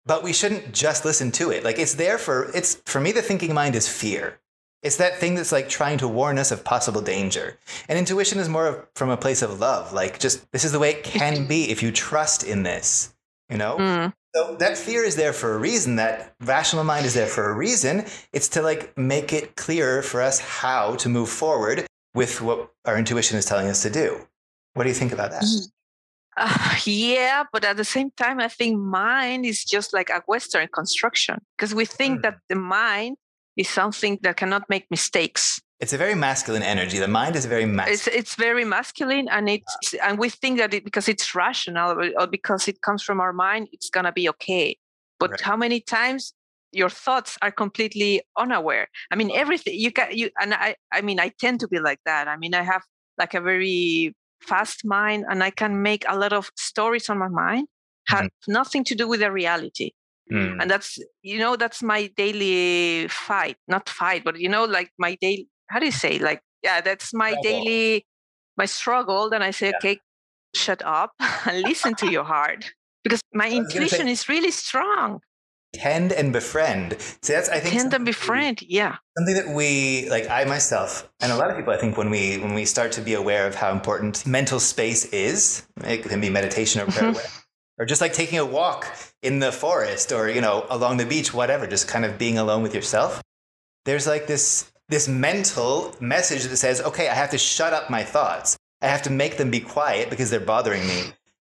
but 0.06 0.24
we 0.24 0.34
shouldn't 0.34 0.74
just 0.74 1.04
listen 1.04 1.32
to 1.34 1.52
it. 1.52 1.63
Like 1.63 1.80
it's 1.80 1.93
there 1.93 2.17
for 2.17 2.52
it's 2.54 2.82
for 2.86 3.00
me 3.00 3.13
the 3.13 3.22
thinking 3.22 3.54
mind 3.54 3.76
is 3.76 3.88
fear 3.88 4.39
it's 4.84 4.98
that 4.98 5.18
thing 5.18 5.36
that's 5.36 5.52
like 5.52 5.70
trying 5.70 5.98
to 6.00 6.08
warn 6.08 6.38
us 6.38 6.52
of 6.52 6.63
possible 6.63 7.02
danger. 7.02 7.58
And 7.90 7.98
intuition 7.98 8.40
is 8.40 8.48
more 8.48 8.68
of, 8.68 8.88
from 8.96 9.10
a 9.10 9.18
place 9.18 9.42
of 9.42 9.60
love, 9.60 9.94
like 9.94 10.20
just 10.20 10.50
this 10.52 10.63
is 10.63 10.72
the 10.72 10.80
way 10.80 10.92
it 10.92 11.04
can 11.04 11.48
be 11.48 11.70
if 11.70 11.82
you 11.82 11.92
trust 11.92 12.44
in 12.44 12.63
this, 12.63 13.13
you 13.50 13.58
know? 13.58 13.78
Mm. 13.78 14.13
So 14.36 14.56
that 14.60 14.78
fear 14.78 15.04
is 15.04 15.16
there 15.16 15.34
for 15.34 15.56
a 15.56 15.58
reason. 15.58 15.96
That 15.96 16.36
rational 16.42 16.84
mind 16.84 17.06
is 17.06 17.16
there 17.16 17.28
for 17.28 17.50
a 17.50 17.56
reason. 17.56 18.06
It's 18.34 18.50
to 18.50 18.62
like 18.62 18.96
make 18.98 19.34
it 19.34 19.56
clearer 19.56 20.04
for 20.04 20.22
us 20.22 20.40
how 20.40 20.96
to 20.98 21.10
move 21.10 21.30
forward 21.30 21.88
with 22.13 22.42
what 22.42 22.72
our 22.86 22.98
intuition 22.98 23.38
is 23.38 23.46
telling 23.46 23.68
us 23.68 23.82
to 23.82 23.90
do. 23.90 24.28
What 24.76 24.84
do 24.84 24.90
you 24.90 24.96
think 24.96 25.12
about 25.12 25.32
that? 25.32 25.44
Uh, 26.40 26.76
yeah, 26.86 27.46
but 27.52 27.66
at 27.66 27.78
the 27.78 27.84
same 27.84 28.12
time, 28.12 28.40
I 28.40 28.48
think 28.48 28.80
mind 28.80 29.44
is 29.44 29.63
just 29.63 29.92
like 29.92 30.12
a 30.12 30.22
Western 30.28 30.68
construction 30.68 31.42
because 31.58 31.74
we 31.74 31.86
think 31.86 32.20
mm. 32.20 32.22
that 32.24 32.38
the 32.48 32.56
mind 32.56 33.18
is 33.58 33.67
something 33.70 34.20
that 34.22 34.38
cannot 34.38 34.70
make 34.70 34.86
mistakes. 34.89 35.60
It's 35.80 35.93
a 35.93 35.98
very 35.98 36.15
masculine 36.15 36.63
energy. 36.63 36.98
The 36.98 37.08
mind 37.08 37.36
is 37.36 37.46
very 37.46 37.65
masculine. 37.65 37.93
It's, 37.93 38.08
it's 38.08 38.36
very 38.36 38.65
masculine, 38.65 39.28
and 39.30 39.48
it's 39.50 39.93
and 40.02 40.17
we 40.17 40.30
think 40.30 40.58
that 40.58 40.74
it, 40.74 40.84
because 40.84 41.08
it's 41.08 41.36
rational 41.36 42.12
or 42.17 42.28
because 42.28 42.67
it 42.67 42.82
comes 42.82 43.04
from 43.04 43.20
our 43.20 43.34
mind, 43.34 43.67
it's 43.72 43.89
gonna 43.89 44.12
be 44.12 44.28
okay. 44.30 44.78
But 45.20 45.32
right. 45.32 45.41
how 45.41 45.56
many 45.56 45.80
times 45.80 46.34
your 46.72 46.89
thoughts 46.89 47.38
are 47.41 47.52
completely 47.52 48.22
unaware? 48.38 48.88
I 49.12 49.15
mean, 49.15 49.32
everything 49.32 49.76
you 49.80 49.91
can 49.91 50.17
you 50.17 50.32
and 50.41 50.54
I. 50.54 50.76
I 50.91 51.02
mean, 51.02 51.20
I 51.20 51.32
tend 51.39 51.60
to 51.60 51.67
be 51.67 51.80
like 51.80 52.00
that. 52.06 52.28
I 52.28 52.38
mean, 52.38 52.56
I 52.56 52.63
have 52.63 52.84
like 53.20 53.36
a 53.36 53.41
very 53.41 54.15
fast 54.41 54.84
mind, 54.84 55.26
and 55.30 55.43
I 55.43 55.52
can 55.52 55.84
make 55.84 56.06
a 56.08 56.17
lot 56.17 56.34
of 56.34 56.50
stories 56.56 57.08
on 57.08 57.20
my 57.20 57.28
mind 57.28 57.67
have 58.08 58.26
mm. 58.26 58.30
nothing 58.48 58.84
to 58.86 58.96
do 58.96 59.08
with 59.08 59.20
the 59.20 59.32
reality. 59.32 59.91
Mm. 60.32 60.62
And 60.62 60.70
that's, 60.70 61.00
you 61.22 61.40
know, 61.40 61.56
that's 61.56 61.82
my 61.82 62.08
daily 62.18 63.08
fight, 63.08 63.58
not 63.68 63.88
fight, 63.90 64.24
but, 64.24 64.40
you 64.40 64.50
know, 64.50 64.66
like 64.66 64.92
my 64.98 65.16
daily, 65.22 65.48
how 65.70 65.80
do 65.80 65.86
you 65.86 65.92
say? 65.92 66.20
Like, 66.20 66.42
yeah, 66.63 66.82
that's 66.82 67.13
my 67.13 67.32
struggle. 67.32 67.44
daily, 67.44 68.06
my 68.58 68.66
struggle. 68.66 69.30
Then 69.30 69.42
I 69.42 69.52
say, 69.52 69.68
yeah. 69.70 69.78
okay, 69.78 70.00
shut 70.56 70.82
up 70.84 71.13
and 71.46 71.62
listen 71.62 71.96
to 71.96 72.12
your 72.12 72.24
heart 72.24 72.72
because 73.04 73.22
my 73.34 73.50
intuition 73.50 74.08
say, 74.08 74.12
is 74.12 74.30
really 74.30 74.52
strong. 74.52 75.22
Tend 75.74 76.12
and 76.12 76.34
befriend. 76.34 76.96
See, 77.22 77.34
that's 77.34 77.50
I 77.50 77.60
think 77.60 77.76
tend 77.76 77.94
and 77.94 78.06
befriend. 78.06 78.60
We, 78.62 78.68
yeah, 78.70 78.96
something 79.18 79.36
that 79.36 79.50
we 79.54 80.10
like. 80.10 80.30
I 80.30 80.46
myself 80.46 81.10
and 81.20 81.32
a 81.32 81.36
lot 81.36 81.52
of 81.52 81.58
people, 81.58 81.74
I 81.74 81.78
think, 81.78 81.98
when 81.98 82.10
we 82.10 82.38
when 82.38 82.54
we 82.54 82.66
start 82.66 82.94
to 82.94 83.02
be 83.02 83.13
aware 83.13 83.46
of 83.46 83.54
how 83.54 83.72
important 83.72 84.26
mental 84.26 84.60
space 84.60 85.06
is, 85.06 85.68
it 85.84 86.04
can 86.04 86.22
be 86.22 86.30
meditation 86.30 86.82
or 86.82 86.86
prayer, 86.86 87.13
or 87.78 87.86
just 87.86 88.02
like 88.02 88.13
taking 88.13 88.40
a 88.40 88.46
walk 88.46 88.88
in 89.22 89.40
the 89.40 89.52
forest 89.52 90.12
or 90.12 90.30
you 90.30 90.42
know 90.42 90.66
along 90.70 90.98
the 90.98 91.06
beach 91.06 91.34
whatever 91.34 91.68
just 91.68 91.88
kind 91.88 92.06
of 92.06 92.18
being 92.18 92.38
alone 92.38 92.63
with 92.63 92.76
yourself. 92.76 93.22
There's 93.86 94.08
like 94.08 94.28
this 94.28 94.72
this 94.90 95.08
mental 95.08 95.96
message 96.00 96.44
that 96.46 96.58
says 96.58 96.82
okay 96.82 97.10
i 97.10 97.13
have 97.13 97.32
to 97.32 97.38
shut 97.38 97.74
up 97.74 97.90
my 97.90 98.04
thoughts. 98.04 98.58
I 98.82 98.88
have 98.88 99.02
to 99.04 99.10
make 99.10 99.38
them 99.38 99.50
be 99.50 99.60
quiet 99.60 100.10
because 100.10 100.30
they're 100.30 100.40
bothering 100.40 100.88
me. 100.88 101.04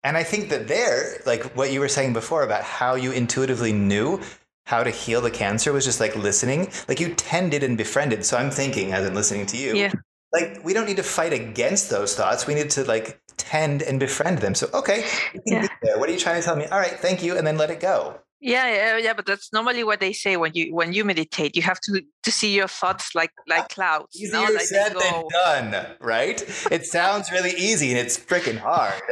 And 0.05 0.17
i 0.17 0.23
think 0.23 0.51
that 0.51 0.69
there 0.69 1.21
like 1.27 1.57
what 1.57 1.73
you 1.73 1.81
were 1.81 1.89
saying 1.89 2.13
before 2.13 2.43
about 2.43 2.63
how 2.63 2.95
you 2.95 3.13
intuitively 3.13 3.73
knew 3.73 4.21
how 4.67 4.85
to 4.85 4.91
heal 4.91 5.23
the 5.23 5.31
cancer 5.31 5.73
was 5.73 5.85
just 5.85 5.99
like 5.99 6.15
listening. 6.15 6.71
Like 6.89 7.01
you 7.01 7.15
tended 7.15 7.63
and 7.63 7.77
befriended. 7.77 8.25
So 8.25 8.37
i'm 8.37 8.51
thinking 8.51 8.93
as 8.93 9.07
i'm 9.07 9.15
listening 9.15 9.47
to 9.47 9.57
you 9.57 9.75
yeah 9.75 9.93
like 10.33 10.61
we 10.65 10.73
don't 10.73 10.87
need 10.87 10.97
to 10.97 11.03
fight 11.03 11.33
against 11.33 11.91
those 11.91 12.15
thoughts 12.15 12.47
we 12.47 12.55
need 12.55 12.71
to 12.71 12.85
like 12.85 13.21
tend 13.37 13.83
and 13.83 13.99
befriend 14.01 14.39
them 14.39 14.55
so 14.55 14.69
okay 14.75 15.05
yeah. 15.47 15.67
what 15.97 16.09
are 16.09 16.13
you 16.13 16.19
trying 16.19 16.41
to 16.41 16.45
tell 16.45 16.57
me 16.57 16.67
all 16.67 16.79
right 16.79 16.99
thank 16.99 17.23
you 17.23 17.37
and 17.37 17.47
then 17.47 17.57
let 17.57 17.71
it 17.71 17.81
go 17.81 18.19
yeah, 18.41 18.73
yeah, 18.73 18.97
yeah, 18.99 19.13
but 19.15 19.27
that's 19.27 19.53
normally 19.53 19.83
what 19.83 19.99
they 19.99 20.13
say 20.13 20.37
when 20.37 20.53
you 20.55 20.73
when 20.73 20.93
you 20.93 21.05
meditate. 21.05 21.57
You 21.57 21.63
have 21.63 21.81
to 21.81 22.03
to 22.23 22.31
see 22.31 22.55
your 22.55 22.69
thoughts 22.69 23.15
like 23.15 23.33
like 23.49 23.65
ah, 23.65 23.67
clouds. 23.69 24.17
Easier 24.17 24.41
you 24.41 24.47
know, 24.47 24.53
like 24.53 24.63
said 24.63 24.95
than 24.95 25.25
done, 25.31 25.87
right? 26.01 26.41
it 26.71 26.87
sounds 26.87 27.33
really 27.33 27.51
easy 27.51 27.91
and 27.91 27.99
it's 27.99 28.17
freaking 28.17 28.59
hard. 28.59 29.03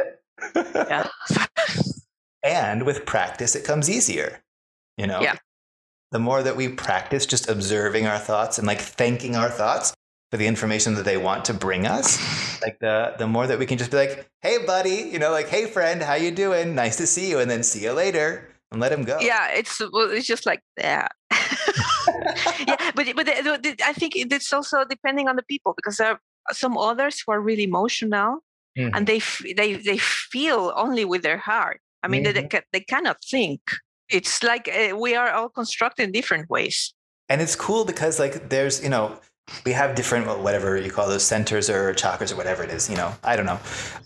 yeah. 0.55 1.09
and 2.43 2.85
with 2.85 3.05
practice, 3.05 3.55
it 3.55 3.65
comes 3.65 3.89
easier. 3.89 4.41
You 4.97 5.07
know. 5.07 5.19
Yeah. 5.21 5.35
The 6.11 6.19
more 6.19 6.41
that 6.41 6.55
we 6.55 6.69
practice 6.69 7.25
just 7.25 7.49
observing 7.49 8.07
our 8.07 8.17
thoughts 8.17 8.57
and 8.57 8.65
like 8.65 8.79
thanking 8.79 9.35
our 9.35 9.49
thoughts, 9.49 9.93
for 10.31 10.37
the 10.37 10.47
information 10.47 10.95
that 10.95 11.05
they 11.05 11.17
want 11.17 11.45
to 11.45 11.53
bring 11.53 11.87
us. 11.87 12.17
Like 12.61 12.79
the 12.79 13.15
the 13.17 13.27
more 13.27 13.47
that 13.47 13.59
we 13.59 13.65
can 13.65 13.77
just 13.77 13.91
be 13.91 13.97
like 13.97 14.29
hey 14.41 14.57
buddy 14.65 15.09
you 15.11 15.19
know 15.19 15.31
like 15.31 15.47
hey 15.47 15.65
friend 15.65 16.01
how 16.01 16.15
you 16.15 16.31
doing? 16.31 16.75
Nice 16.75 16.97
to 16.97 17.07
see 17.07 17.29
you 17.29 17.39
and 17.39 17.49
then 17.49 17.63
see 17.63 17.83
you 17.83 17.91
later 17.91 18.49
and 18.71 18.81
let 18.81 18.91
him 18.91 19.03
go. 19.03 19.19
Yeah 19.21 19.49
it's 19.53 19.81
it's 19.81 20.27
just 20.27 20.45
like 20.45 20.61
that. 20.77 21.11
Yeah 22.67 22.75
but 22.95 23.05
but 23.15 23.25
the, 23.25 23.59
the, 23.61 23.75
i 23.85 23.93
think 23.93 24.15
it's 24.15 24.51
also 24.51 24.83
depending 24.83 25.27
on 25.27 25.35
the 25.35 25.43
people 25.43 25.73
because 25.75 25.97
there 25.97 26.11
are 26.11 26.19
some 26.51 26.77
others 26.77 27.21
who 27.21 27.31
are 27.31 27.39
really 27.39 27.63
emotional 27.63 28.43
mm-hmm. 28.77 28.95
and 28.95 29.07
they 29.07 29.21
they 29.53 29.75
they 29.75 29.97
feel 29.97 30.73
only 30.75 31.05
with 31.05 31.23
their 31.23 31.37
heart. 31.37 31.81
I 32.03 32.07
mean 32.07 32.23
mm-hmm. 32.23 32.47
they, 32.49 32.61
they 32.73 32.79
cannot 32.81 33.17
think. 33.23 33.61
It's 34.09 34.41
like 34.43 34.69
uh, 34.69 34.95
we 34.95 35.15
are 35.15 35.31
all 35.31 35.49
constructed 35.49 36.03
in 36.03 36.11
different 36.11 36.49
ways. 36.49 36.93
And 37.29 37.41
it's 37.41 37.55
cool 37.55 37.83
because 37.83 38.19
like 38.19 38.49
there's 38.49 38.81
you 38.81 38.89
know 38.89 39.19
we 39.65 39.71
have 39.71 39.95
different 39.95 40.27
whatever 40.39 40.77
you 40.77 40.91
call 40.91 41.07
those 41.07 41.23
centers 41.23 41.69
or 41.69 41.93
chakras 41.93 42.31
or 42.31 42.35
whatever 42.35 42.63
it 42.63 42.69
is 42.69 42.89
you 42.89 42.95
know 42.95 43.15
i 43.23 43.35
don't 43.35 43.45
know. 43.45 43.59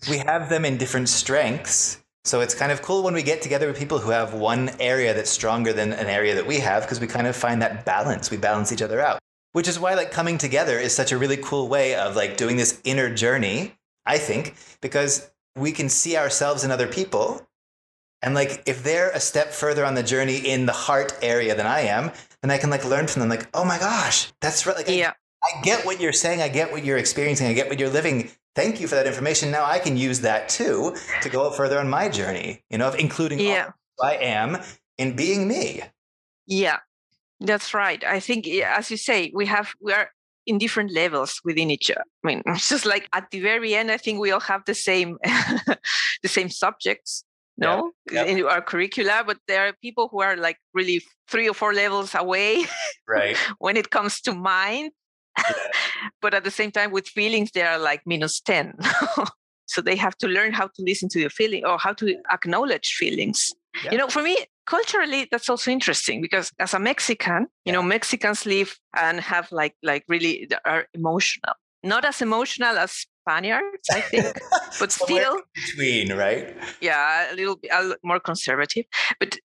We 0.10 0.18
have 0.20 0.50
them 0.50 0.66
in 0.66 0.78
different 0.78 1.10
strengths. 1.10 1.98
So 2.24 2.42
it's 2.42 2.54
kind 2.54 2.72
of 2.72 2.84
cool 2.84 3.02
when 3.02 3.16
we 3.16 3.24
get 3.24 3.42
together 3.42 3.66
with 3.66 3.80
people 3.80 3.98
who 3.98 4.12
have 4.12 4.36
one 4.36 4.70
area 4.80 5.12
that's 5.12 5.32
stronger 5.32 5.74
than 5.74 5.92
an 5.92 6.06
area 6.06 6.36
that 6.36 6.46
we 6.46 6.60
have 6.60 6.84
because 6.84 7.00
we 7.00 7.08
kind 7.08 7.26
of 7.26 7.36
find 7.36 7.64
that 7.64 7.84
balance. 7.84 8.30
We 8.30 8.38
balance 8.38 8.72
each 8.72 8.84
other 8.84 9.02
out 9.02 9.20
which 9.54 9.68
is 9.68 9.80
why 9.80 9.96
like 9.96 10.12
coming 10.12 10.38
together 10.38 10.80
is 10.80 10.94
such 10.94 11.12
a 11.12 11.18
really 11.18 11.38
cool 11.38 11.68
way 11.68 11.96
of 11.96 12.16
like 12.16 12.38
doing 12.38 12.58
this 12.58 12.80
inner 12.84 13.14
journey 13.14 13.74
i 14.06 14.18
think 14.18 14.56
because 14.82 15.32
we 15.56 15.72
can 15.72 15.90
see 15.90 16.16
ourselves 16.16 16.64
in 16.64 16.72
other 16.72 16.88
people. 16.88 17.46
And 18.22 18.34
like 18.34 18.64
if 18.66 18.84
they're 18.84 19.10
a 19.10 19.20
step 19.20 19.52
further 19.52 19.84
on 19.84 19.96
the 19.96 20.04
journey 20.04 20.38
in 20.38 20.66
the 20.66 20.72
heart 20.72 21.18
area 21.24 21.56
than 21.56 21.66
i 21.66 21.82
am 21.82 22.12
then 22.42 22.52
i 22.52 22.58
can 22.60 22.70
like 22.70 22.86
learn 22.86 23.08
from 23.08 23.22
them 23.22 23.30
like 23.30 23.50
oh 23.56 23.66
my 23.66 23.80
gosh 23.80 24.32
that's 24.42 24.66
right 24.68 24.78
like 24.78 24.88
yeah 24.88 25.14
get 25.64 25.86
what 25.86 26.00
you're 26.00 26.14
saying. 26.14 26.42
I 26.42 26.50
get 26.50 26.72
what 26.72 26.86
you're 26.86 26.98
experiencing. 26.98 27.48
I 27.48 27.54
get 27.54 27.70
what 27.70 27.80
you're 27.80 27.90
living. 27.90 28.32
Thank 28.56 28.82
you 28.82 28.88
for 28.88 28.96
that 28.96 29.08
information. 29.08 29.52
Now 29.52 29.66
I 29.66 29.80
can 29.80 29.98
use 29.98 30.22
that 30.22 30.50
too 30.50 30.96
to 31.22 31.30
go 31.30 31.50
further 31.52 31.80
on 31.80 31.90
my 31.90 32.10
journey, 32.10 32.64
you 32.70 32.78
know, 32.78 32.88
of 32.88 32.96
including 32.96 33.40
yeah. 33.40 33.72
I 34.02 34.16
am 34.16 34.58
in 34.98 35.16
being 35.16 35.48
me. 35.48 35.82
Yeah, 36.48 36.80
that's 37.40 37.74
right. 37.74 38.04
I 38.04 38.20
think, 38.20 38.48
as 38.48 38.92
you 38.92 38.98
say, 38.98 39.32
we 39.34 39.46
have, 39.46 39.74
we 39.82 39.94
are 39.94 40.10
in 40.46 40.58
different 40.58 40.92
levels 40.92 41.40
within 41.46 41.70
each 41.72 41.90
other. 41.90 42.04
I 42.24 42.28
mean, 42.28 42.44
it's 42.48 42.70
just 42.70 42.86
like 42.86 43.08
at 43.14 43.32
the 43.32 43.40
very 43.40 43.76
end, 43.76 43.92
I 43.92 43.98
think 43.98 44.20
we 44.20 44.32
all 44.32 44.40
have 44.42 44.64
the 44.66 44.76
same, 44.76 45.18
the 45.24 46.30
same 46.30 46.50
subjects 46.50 47.24
no 47.58 47.92
yeah. 48.12 48.24
in 48.24 48.44
our 48.46 48.62
curricula 48.62 49.24
but 49.26 49.38
there 49.48 49.68
are 49.68 49.74
people 49.82 50.08
who 50.10 50.22
are 50.22 50.36
like 50.36 50.58
really 50.74 51.02
three 51.28 51.48
or 51.48 51.54
four 51.54 51.74
levels 51.74 52.16
away 52.16 52.66
right 53.08 53.38
when 53.60 53.78
it 53.78 53.90
comes 53.90 54.22
to 54.22 54.34
mind 54.34 54.92
but 56.22 56.34
at 56.34 56.44
the 56.44 56.52
same 56.52 56.72
time, 56.72 56.92
with 56.92 57.08
feelings, 57.08 57.52
they 57.52 57.64
are 57.64 57.80
like 57.80 58.02
minus 58.06 58.40
10. 58.42 58.78
so 59.68 59.82
they 59.82 59.96
have 59.96 60.18
to 60.18 60.28
learn 60.28 60.54
how 60.54 60.68
to 60.68 60.82
listen 60.82 61.10
to 61.10 61.20
your 61.20 61.30
feeling 61.30 61.66
or 61.66 61.78
how 61.78 61.94
to 61.94 62.16
acknowledge 62.32 62.94
feelings. 62.94 63.54
Yeah. 63.84 63.92
You 63.92 63.98
know, 64.00 64.08
for 64.08 64.22
me, 64.22 64.38
culturally, 64.66 65.28
that's 65.32 65.50
also 65.50 65.72
interesting 65.72 66.22
because 66.22 66.52
as 66.60 66.74
a 66.74 66.80
Mexican, 66.80 67.48
you 67.66 67.72
know, 67.72 67.82
Mexicans 67.82 68.46
live 68.46 68.78
and 68.98 69.22
have 69.22 69.52
like 69.52 69.76
like 69.82 70.04
really 70.08 70.50
are 70.66 70.88
emotional. 70.94 71.54
Not 71.84 72.06
as 72.06 72.22
emotional 72.22 72.78
as 72.78 73.08
Spaniards, 73.22 73.88
I 73.92 74.02
think, 74.02 74.38
but 74.80 74.92
still 74.92 75.42
between, 75.56 76.14
right? 76.14 76.56
Yeah, 76.82 77.32
a 77.32 77.36
little 77.36 77.56
bit 77.56 77.72
a 77.72 77.98
more 78.04 78.20
conservative, 78.20 78.86
but 79.20 79.38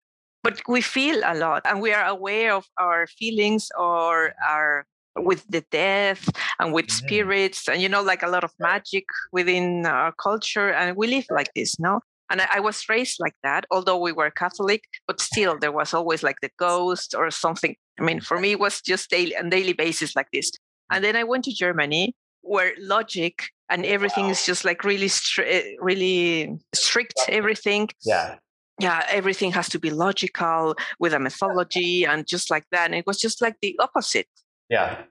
but 0.44 0.62
we 0.68 0.82
feel 0.82 1.22
a 1.26 1.34
lot 1.34 1.64
and 1.66 1.82
we 1.82 1.92
are 1.92 2.06
aware 2.06 2.54
of 2.54 2.66
our 2.78 3.08
feelings 3.08 3.70
or 3.78 4.30
mm. 4.30 4.34
our 4.48 4.86
with 5.16 5.46
the 5.48 5.62
death 5.72 6.30
and 6.60 6.74
with 6.74 6.88
mm-hmm. 6.88 7.06
spirits 7.06 7.68
and 7.68 7.82
you 7.82 7.90
know 7.90 8.02
like 8.02 8.24
a 8.24 8.28
lot 8.28 8.44
of 8.44 8.52
magic 8.60 9.06
within 9.32 9.86
our 9.86 10.12
culture 10.14 10.72
and 10.72 10.96
we 10.98 11.08
live 11.08 11.26
like 11.30 11.50
this 11.56 11.80
no? 11.80 12.00
And 12.32 12.42
I, 12.42 12.48
I, 12.56 12.60
was 12.60 12.90
raised 12.90 13.18
like 13.20 13.36
that 13.44 13.66
although 13.72 13.98
we 13.98 14.12
were 14.12 14.32
catholic 14.32 14.84
but 15.08 15.22
still 15.22 15.58
there 15.58 15.72
was 15.72 15.94
always 15.94 16.24
like 16.24 16.42
the 16.42 16.50
ghost 16.58 17.16
or 17.16 17.30
something. 17.32 17.76
I 18.00 18.04
mean 18.04 18.20
for 18.20 18.40
me 18.40 18.54
it 18.54 18.60
was 18.60 18.82
just 18.82 19.10
daily 19.10 19.38
on 19.38 19.50
daily 19.50 19.74
basis 19.74 20.16
like 20.16 20.28
this. 20.34 20.52
And 20.92 21.04
then 21.04 21.16
i 21.16 21.24
went 21.24 21.46
to 21.46 21.54
germany 21.54 22.14
where 22.42 22.74
logic 22.80 23.50
and 23.70 23.86
everything 23.86 24.26
wow. 24.26 24.32
is 24.32 24.46
just 24.46 24.66
like 24.66 24.84
really 24.84 25.08
stri- 25.08 25.48
eh, 25.48 25.76
really 25.80 26.60
strict 26.74 27.20
everything. 27.30 27.90
Yeah. 28.04 28.36
Yeah 28.80 29.04
everything 29.10 29.54
has 29.54 29.70
to 29.70 29.80
be 29.80 29.90
logical 29.90 30.76
with 31.00 31.14
a 31.14 31.20
mythology 31.20 32.06
and 32.06 32.28
just 32.28 32.52
like 32.52 32.66
that 32.72 32.86
and 32.88 32.96
it 32.96 33.08
was 33.08 33.20
just 33.20 33.42
like 33.42 33.56
the 33.62 33.76
opposite 33.80 34.28
yeah. 34.70 35.04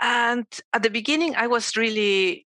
And 0.00 0.46
at 0.72 0.82
the 0.82 0.90
beginning, 0.90 1.34
I 1.36 1.46
was 1.46 1.76
really, 1.76 2.46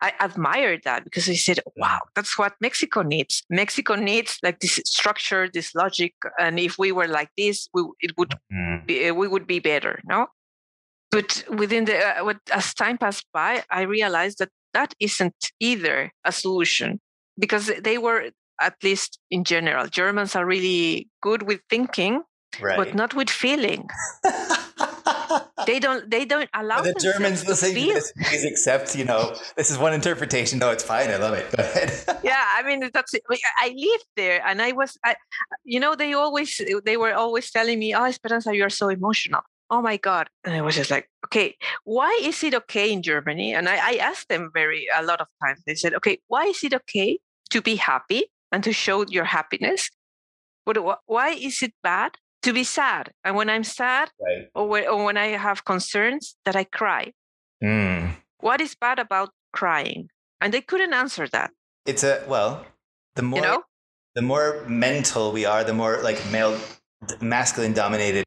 I 0.00 0.12
admired 0.20 0.82
that 0.84 1.04
because 1.04 1.28
I 1.28 1.34
said, 1.34 1.60
wow, 1.76 2.00
that's 2.14 2.38
what 2.38 2.54
Mexico 2.60 3.02
needs. 3.02 3.44
Mexico 3.50 3.94
needs 3.94 4.38
like 4.42 4.60
this 4.60 4.80
structure, 4.84 5.48
this 5.52 5.74
logic. 5.74 6.14
And 6.38 6.58
if 6.58 6.76
we 6.78 6.92
were 6.92 7.06
like 7.06 7.30
this, 7.36 7.68
we, 7.72 7.82
it 8.00 8.16
would 8.18 8.34
mm-hmm. 8.52 8.86
be, 8.86 9.10
we 9.12 9.28
would 9.28 9.46
be 9.46 9.60
better, 9.60 10.00
no? 10.04 10.28
But 11.10 11.44
within 11.48 11.86
the, 11.86 11.98
uh, 11.98 12.34
as 12.52 12.74
time 12.74 12.98
passed 12.98 13.26
by, 13.32 13.62
I 13.70 13.82
realized 13.82 14.38
that 14.38 14.50
that 14.74 14.94
isn't 15.00 15.52
either 15.60 16.12
a 16.24 16.32
solution 16.32 17.00
because 17.38 17.70
they 17.80 17.96
were, 17.98 18.30
at 18.60 18.74
least 18.82 19.18
in 19.30 19.44
general, 19.44 19.86
Germans 19.86 20.36
are 20.36 20.44
really 20.44 21.08
good 21.22 21.44
with 21.44 21.60
thinking, 21.70 22.22
right. 22.60 22.76
but 22.76 22.94
not 22.94 23.14
with 23.14 23.30
feeling. 23.30 23.88
they 25.66 25.78
don't 25.78 26.10
they 26.10 26.24
don't 26.24 26.50
allow 26.54 26.82
the 26.82 26.94
Germans 26.94 27.46
listening 27.46 27.74
feel. 27.74 27.88
to 27.88 27.94
this, 27.94 28.12
please 28.12 28.44
accept, 28.44 28.96
you 28.96 29.04
know, 29.04 29.34
this 29.56 29.70
is 29.70 29.78
one 29.78 29.92
interpretation. 29.92 30.58
No, 30.58 30.70
it's 30.70 30.84
fine. 30.84 31.10
I 31.10 31.16
love 31.16 31.34
it. 31.34 31.50
Go 31.56 31.62
ahead. 31.62 32.20
yeah, 32.22 32.42
I 32.56 32.62
mean 32.62 32.90
that's. 32.92 33.14
I 33.58 33.68
lived 33.68 34.06
there, 34.16 34.42
and 34.46 34.62
I 34.62 34.72
was, 34.72 34.98
I, 35.04 35.16
you 35.64 35.80
know, 35.80 35.94
they 35.94 36.12
always 36.12 36.60
they 36.84 36.96
were 36.96 37.14
always 37.14 37.50
telling 37.50 37.78
me, 37.78 37.94
"Oh, 37.94 38.04
Esperanza, 38.04 38.54
you 38.54 38.64
are 38.64 38.70
so 38.70 38.88
emotional." 38.88 39.42
Oh 39.70 39.82
my 39.82 39.98
God! 39.98 40.30
And 40.44 40.54
I 40.54 40.62
was 40.62 40.76
just 40.76 40.90
like, 40.90 41.10
okay, 41.26 41.56
why 41.84 42.18
is 42.22 42.42
it 42.42 42.54
okay 42.54 42.90
in 42.90 43.02
Germany? 43.02 43.54
And 43.54 43.68
I, 43.68 43.76
I 43.76 43.94
asked 43.96 44.28
them 44.28 44.50
very 44.54 44.86
a 44.96 45.02
lot 45.02 45.20
of 45.20 45.26
times. 45.44 45.62
They 45.66 45.74
said, 45.74 45.92
okay, 45.94 46.18
why 46.28 46.44
is 46.44 46.64
it 46.64 46.72
okay 46.72 47.18
to 47.50 47.60
be 47.60 47.76
happy 47.76 48.24
and 48.50 48.64
to 48.64 48.72
show 48.72 49.04
your 49.08 49.24
happiness? 49.24 49.90
But 50.64 50.78
why 51.06 51.30
is 51.30 51.62
it 51.62 51.74
bad 51.82 52.16
to 52.42 52.52
be 52.52 52.64
sad. 52.64 53.12
And 53.24 53.36
when 53.36 53.50
I'm 53.50 53.64
sad 53.64 54.10
right. 54.20 54.48
or, 54.54 54.68
when, 54.68 54.86
or 54.86 55.04
when 55.04 55.16
I 55.16 55.28
have 55.28 55.64
concerns, 55.64 56.36
that 56.44 56.56
I 56.56 56.64
cry. 56.64 57.12
Mm. 57.62 58.14
What 58.40 58.60
is 58.60 58.74
bad 58.74 58.98
about 58.98 59.30
crying? 59.52 60.10
And 60.40 60.54
they 60.54 60.60
couldn't 60.60 60.92
answer 60.92 61.26
that. 61.28 61.50
It's 61.86 62.04
a, 62.04 62.24
well, 62.28 62.64
the 63.16 63.22
more, 63.22 63.40
you 63.40 63.44
know? 63.44 63.62
the 64.14 64.22
more 64.22 64.64
mental 64.68 65.32
we 65.32 65.44
are, 65.44 65.64
the 65.64 65.72
more 65.72 66.00
like 66.02 66.20
male, 66.30 66.58
masculine 67.20 67.72
dominated 67.72 68.24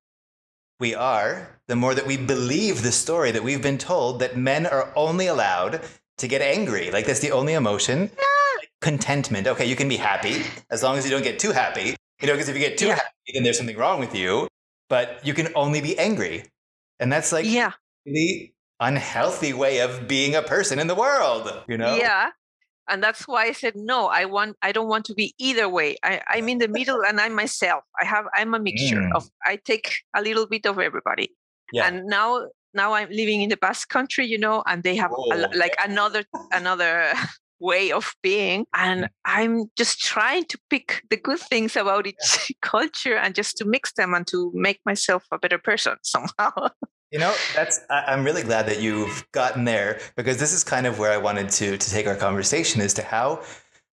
we 0.79 0.95
are, 0.95 1.47
the 1.67 1.75
more 1.75 1.95
that 1.95 2.07
we 2.07 2.17
believe 2.17 2.81
the 2.81 2.91
story 2.91 3.31
that 3.31 3.43
we've 3.43 3.61
been 3.61 3.77
told 3.77 4.19
that 4.19 4.35
men 4.35 4.65
are 4.65 4.91
only 4.95 5.27
allowed 5.27 5.81
to 6.17 6.27
get 6.27 6.41
angry. 6.41 6.91
Like 6.91 7.05
that's 7.05 7.19
the 7.19 7.31
only 7.31 7.53
emotion. 7.53 8.09
Yeah. 8.17 8.67
Contentment. 8.81 9.47
Okay, 9.47 9.65
you 9.65 9.75
can 9.75 9.87
be 9.87 9.97
happy 9.97 10.41
as 10.71 10.81
long 10.81 10.97
as 10.97 11.05
you 11.05 11.11
don't 11.11 11.23
get 11.23 11.37
too 11.37 11.51
happy. 11.51 11.95
You 12.21 12.27
know, 12.27 12.33
because 12.33 12.49
if 12.49 12.55
you 12.55 12.61
get 12.61 12.77
too 12.77 12.87
Yeah. 12.87 12.95
happy, 12.95 13.31
then 13.33 13.43
there's 13.43 13.57
something 13.57 13.77
wrong 13.77 13.99
with 13.99 14.15
you. 14.15 14.47
But 14.89 15.19
you 15.25 15.33
can 15.33 15.47
only 15.55 15.81
be 15.81 15.97
angry. 15.97 16.45
And 16.99 17.11
that's 17.11 17.31
like 17.31 17.45
yeah. 17.45 17.71
really 18.05 18.53
unhealthy 18.79 19.53
way 19.53 19.79
of 19.79 20.07
being 20.07 20.35
a 20.35 20.41
person 20.41 20.79
in 20.79 20.87
the 20.87 20.95
world, 20.95 21.51
you 21.67 21.77
know? 21.77 21.95
Yeah. 21.95 22.29
And 22.89 23.01
that's 23.01 23.27
why 23.27 23.45
I 23.45 23.51
said 23.53 23.73
no. 23.75 24.07
I 24.07 24.25
want. 24.25 24.57
I 24.61 24.71
don't 24.73 24.87
want 24.89 25.05
to 25.05 25.13
be 25.13 25.33
either 25.39 25.69
way. 25.69 25.95
I, 26.03 26.19
I'm 26.27 26.49
in 26.49 26.57
the 26.57 26.67
middle, 26.67 27.01
and 27.07 27.21
I'm 27.21 27.33
myself. 27.33 27.83
I 28.01 28.05
have. 28.05 28.25
I'm 28.33 28.53
a 28.53 28.59
mixture 28.59 28.97
Mm. 28.97 29.15
of. 29.15 29.29
I 29.45 29.55
take 29.63 29.93
a 30.15 30.21
little 30.21 30.45
bit 30.45 30.65
of 30.65 30.77
everybody. 30.77 31.29
Yeah. 31.71 31.87
And 31.87 32.03
now, 32.07 32.47
now 32.73 32.91
I'm 32.93 33.07
living 33.09 33.41
in 33.43 33.49
the 33.49 33.55
Basque 33.55 33.87
Country, 33.87 34.25
you 34.25 34.37
know, 34.37 34.61
and 34.65 34.83
they 34.83 34.95
have 34.97 35.11
a, 35.11 35.15
Oh. 35.15 35.47
like 35.55 35.75
another 35.81 36.25
another 36.51 37.13
way 37.61 37.91
of 37.91 38.13
being, 38.21 38.65
and 38.73 39.03
mm. 39.03 39.09
I'm 39.23 39.71
just 39.77 39.99
trying 39.99 40.45
to 40.45 40.59
pick 40.69 41.03
the 41.09 41.17
good 41.17 41.39
things 41.39 41.75
about 41.75 42.07
each 42.07 42.51
culture 42.61 43.15
and 43.15 43.33
just 43.35 43.57
to 43.57 43.65
mix 43.65 43.93
them 43.93 44.13
and 44.13 44.27
to 44.27 44.51
make 44.53 44.81
myself 44.85 45.23
a 45.31 45.37
better 45.37 45.57
person 45.57 45.95
somehow. 46.03 46.51
You 47.11 47.19
know, 47.19 47.33
that's 47.55 47.79
I, 47.89 48.05
I'm 48.07 48.23
really 48.23 48.43
glad 48.43 48.65
that 48.67 48.81
you've 48.81 49.25
gotten 49.31 49.65
there 49.65 49.99
because 50.15 50.37
this 50.37 50.53
is 50.53 50.63
kind 50.63 50.87
of 50.87 50.97
where 50.97 51.11
I 51.11 51.17
wanted 51.17 51.49
to 51.49 51.77
to 51.77 51.89
take 51.89 52.07
our 52.07 52.15
conversation 52.15 52.81
as 52.81 52.93
to 52.95 53.03
how 53.03 53.43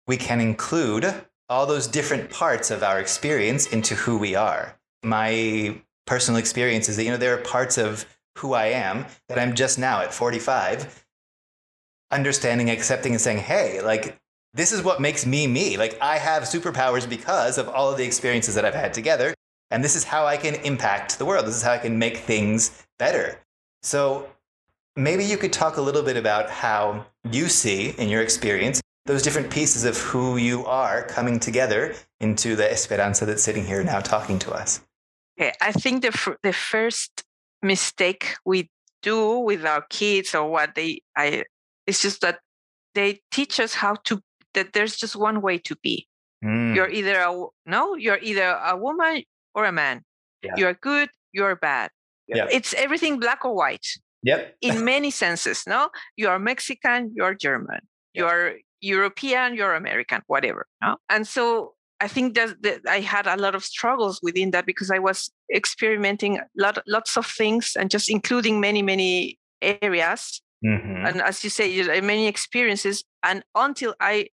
we 0.08 0.18
can 0.18 0.42
include 0.42 1.14
all 1.50 1.66
those 1.66 1.88
different 1.88 2.30
parts 2.30 2.72
of 2.72 2.84
our 2.84 3.00
experience 3.00 3.68
into 3.68 3.96
who 3.96 4.18
we 4.18 4.36
are. 4.36 4.78
My 5.04 5.80
personal 6.06 6.40
experience 6.40 6.90
is 6.90 6.98
that 6.98 7.04
you 7.04 7.12
know 7.12 7.18
there 7.18 7.36
are 7.36 7.42
parts 7.42 7.78
of 7.78 8.06
who 8.38 8.54
I 8.54 8.68
am 8.68 9.06
that 9.30 9.38
I'm 9.38 9.54
just 9.54 9.78
now 9.78 10.02
at 10.02 10.14
45 10.14 11.03
understanding, 12.14 12.70
accepting 12.70 13.14
and 13.14 13.22
saying, 13.22 13.40
"Hey, 13.40 13.82
like 13.82 14.18
this 14.54 14.72
is 14.72 14.84
what 14.84 15.02
makes 15.02 15.26
me 15.26 15.48
me. 15.48 15.78
Like 15.78 15.98
I 16.02 16.18
have 16.18 16.44
superpowers 16.44 17.10
because 17.10 17.58
of 17.58 17.68
all 17.68 17.92
of 17.92 17.98
the 17.98 18.06
experiences 18.06 18.56
that 18.56 18.66
I've 18.66 18.76
had 18.76 18.94
together 18.94 19.34
and 19.74 19.84
this 19.84 19.96
is 19.96 20.04
how 20.04 20.28
I 20.28 20.38
can 20.38 20.54
impact 20.64 21.18
the 21.18 21.26
world. 21.26 21.48
This 21.48 21.56
is 21.56 21.64
how 21.64 21.72
I 21.72 21.80
can 21.80 21.98
make 21.98 22.18
things 22.18 22.86
better. 23.00 23.40
So 23.82 24.30
maybe 24.96 25.26
you 25.26 25.36
could 25.36 25.52
talk 25.52 25.78
a 25.78 25.82
little 25.82 26.04
bit 26.04 26.16
about 26.16 26.52
how 26.52 27.08
you 27.32 27.50
see, 27.50 27.90
in 27.98 28.08
your 28.08 28.22
experience, 28.22 28.82
those 29.08 29.24
different 29.24 29.50
pieces 29.50 29.84
of 29.84 29.98
who 29.98 30.38
you 30.38 30.64
are 30.68 31.02
coming 31.08 31.40
together 31.40 31.96
into 32.20 32.56
the 32.56 32.72
Esperanza 32.72 33.26
that's 33.26 33.42
sitting 33.42 33.66
here 33.66 33.84
now 33.84 34.00
talking 34.00 34.38
to 34.40 34.54
us. 34.54 34.80
Okay, 35.42 35.52
I 35.60 35.72
think 35.72 36.04
the 36.04 36.38
the 36.44 36.54
first 36.54 37.24
mistake 37.64 38.36
we 38.46 38.70
do 39.02 39.40
with 39.40 39.66
our 39.66 39.82
kids 39.90 40.36
or 40.36 40.52
what 40.52 40.76
they 40.76 41.02
I 41.18 41.46
it's 41.88 42.02
just 42.02 42.22
that 42.22 42.40
they 42.96 43.22
teach 43.32 43.60
us 43.60 43.74
how 43.74 43.96
to 44.06 44.22
that 44.54 44.74
there's 44.74 44.96
just 44.96 45.16
one 45.16 45.42
way 45.42 45.58
to 45.58 45.76
be. 45.82 46.08
Mm, 46.44 46.76
You're 46.76 46.90
either 46.90 47.16
a 47.22 47.46
no, 47.66 47.96
you're 47.96 48.20
either 48.22 48.60
a 48.64 48.76
woman 48.78 49.24
or 49.56 49.66
a 49.66 49.72
man. 49.72 50.04
Yeah. 50.44 50.54
You're 50.58 50.74
good, 50.74 51.10
you're 51.32 51.56
bad. 51.56 51.90
Yeah. 52.28 52.48
It's 52.52 52.74
everything 52.74 53.20
black 53.20 53.46
or 53.46 53.56
white 53.56 53.86
Yep. 54.24 54.56
in 54.62 54.86
many 54.86 55.12
senses. 55.12 55.64
No, 55.68 55.90
you 56.16 56.30
are 56.30 56.40
Mexican, 56.40 57.12
you're 57.16 57.34
German, 57.34 57.80
Yeah. 58.14 58.22
you're 58.24 58.54
European, 58.82 59.56
you're 59.56 59.74
American, 59.76 60.22
whatever. 60.28 60.68
No? 60.82 60.98
And 61.10 61.28
so 61.28 61.76
I 62.00 62.08
think 62.10 62.36
that, 62.36 62.62
that 62.64 62.82
I 62.88 63.00
had 63.00 63.28
a 63.28 63.38
lot 63.38 63.56
of 63.56 63.64
struggles 63.64 64.20
within 64.22 64.52
that 64.52 64.66
because 64.66 64.92
I 64.92 65.00
was 65.00 65.32
experimenting 65.54 66.40
lot, 66.58 66.78
lots 66.88 67.16
of 67.18 67.26
things 67.26 67.76
and 67.78 67.90
just 67.90 68.10
including 68.10 68.60
many, 68.60 68.82
many 68.82 69.40
areas. 69.62 70.42
Mhm. 70.64 71.08
And 71.08 71.22
as 71.22 71.44
you 71.44 71.50
say, 71.50 71.68
you 71.70 71.86
know, 71.86 72.02
many 72.02 72.28
experiences. 72.28 73.04
And 73.22 73.44
until 73.56 73.96
I 74.00 74.28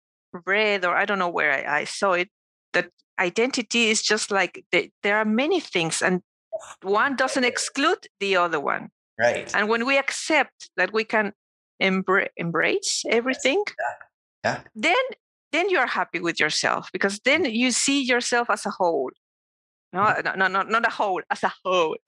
read, 0.45 0.86
or 0.86 0.95
I 0.95 1.05
don't 1.05 1.19
know 1.19 1.30
where 1.30 1.51
I, 1.51 1.82
I 1.82 1.84
saw 1.86 2.13
it, 2.13 2.30
that 2.73 2.89
identity 3.19 3.89
is 3.89 4.01
just 4.01 4.32
like 4.32 4.65
the, 4.71 4.91
there 5.03 5.17
are 5.17 5.25
many 5.25 5.59
things 5.59 6.01
and 6.01 6.21
one 6.82 7.15
doesn't 7.15 7.43
exclude 7.43 8.07
the 8.19 8.36
other 8.36 8.59
one. 8.59 8.89
Right. 9.19 9.53
And 9.55 9.69
when 9.69 9.86
we 9.86 9.97
accept 9.97 10.69
that 10.75 10.93
we 10.93 11.03
can 11.03 11.34
embra- 11.82 12.30
embrace 12.38 13.03
everything, 13.09 13.63
Yeah. 14.43 14.61
then 14.75 14.95
then 15.53 15.69
you're 15.69 15.88
happy 15.88 16.19
with 16.19 16.39
yourself 16.41 16.89
because 16.91 17.19
then 17.23 17.43
mm-hmm. 17.43 17.55
you 17.55 17.71
see 17.71 18.03
yourself 18.03 18.49
as 18.49 18.65
a 18.65 18.69
whole. 18.69 19.11
No, 19.93 20.01
mm-hmm. 20.01 20.39
no, 20.39 20.47
no, 20.47 20.47
no, 20.47 20.69
not 20.69 20.86
a 20.86 20.89
whole, 20.91 21.21
as 21.32 21.43
a 21.43 21.53
whole. 21.63 21.95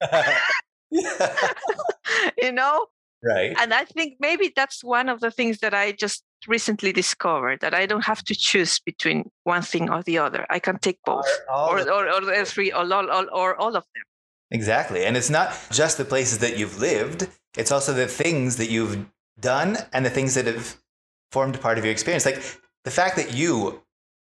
you 0.90 2.52
know, 2.52 2.86
right. 3.22 3.54
and 3.58 3.72
I 3.74 3.84
think 3.84 4.16
maybe 4.20 4.52
that's 4.54 4.82
one 4.84 5.08
of 5.08 5.20
the 5.20 5.30
things 5.30 5.58
that 5.58 5.74
I 5.74 5.92
just 5.92 6.22
recently 6.48 6.92
discovered 6.92 7.60
that 7.60 7.74
I 7.74 7.86
don't 7.86 8.04
have 8.04 8.22
to 8.24 8.34
choose 8.34 8.78
between 8.78 9.30
one 9.44 9.62
thing 9.62 9.90
or 9.90 10.02
the 10.02 10.18
other. 10.18 10.46
I 10.48 10.58
can 10.58 10.78
take 10.78 10.98
both, 11.04 11.28
or 11.52 11.84
the- 11.84 11.92
or, 11.92 12.08
or 12.08 12.44
three, 12.44 12.72
or 12.72 12.78
all, 12.92 13.10
all, 13.10 13.26
or 13.32 13.56
all 13.56 13.76
of 13.76 13.84
them. 13.94 14.04
Exactly. 14.50 15.04
And 15.04 15.16
it's 15.16 15.30
not 15.30 15.56
just 15.70 15.98
the 15.98 16.04
places 16.04 16.38
that 16.38 16.58
you've 16.58 16.78
lived, 16.80 17.28
it's 17.56 17.70
also 17.70 17.92
the 17.92 18.06
things 18.06 18.56
that 18.56 18.70
you've 18.70 19.06
done 19.38 19.76
and 19.92 20.04
the 20.04 20.10
things 20.10 20.34
that 20.34 20.46
have 20.46 20.76
formed 21.30 21.60
part 21.60 21.78
of 21.78 21.84
your 21.84 21.92
experience. 21.92 22.24
Like 22.26 22.42
the 22.84 22.90
fact 22.90 23.16
that 23.16 23.34
you 23.34 23.82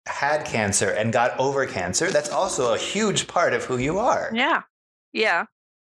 had 0.06 0.44
cancer 0.44 0.90
and 0.90 1.12
got 1.12 1.38
over 1.38 1.66
cancer, 1.66 2.10
that's 2.10 2.30
also 2.30 2.74
a 2.74 2.78
huge 2.78 3.28
part 3.28 3.52
of 3.52 3.64
who 3.64 3.76
you 3.76 3.98
are. 3.98 4.30
Yeah, 4.32 4.62
yeah. 5.12 5.44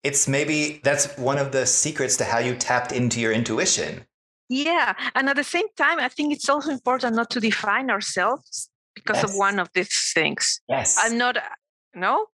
It's 0.07 0.27
maybe 0.27 0.79
that's 0.87 1.05
one 1.17 1.37
of 1.45 1.51
the 1.51 1.65
secrets 1.65 2.15
to 2.17 2.23
how 2.31 2.39
you 2.47 2.53
tapped 2.55 2.91
into 2.99 3.19
your 3.19 3.33
intuition. 3.33 4.05
Yeah, 4.49 4.93
and 5.15 5.27
at 5.29 5.35
the 5.35 5.43
same 5.43 5.67
time, 5.75 5.99
I 5.99 6.09
think 6.15 6.33
it's 6.35 6.49
also 6.53 6.71
important 6.71 7.15
not 7.15 7.29
to 7.31 7.39
define 7.39 7.89
ourselves 7.95 8.69
because 8.95 9.21
of 9.23 9.31
one 9.35 9.59
of 9.59 9.67
these 9.73 10.11
things. 10.15 10.61
Yes. 10.69 10.97
I'm 11.03 11.17
not, 11.17 11.35
no, 11.93 12.27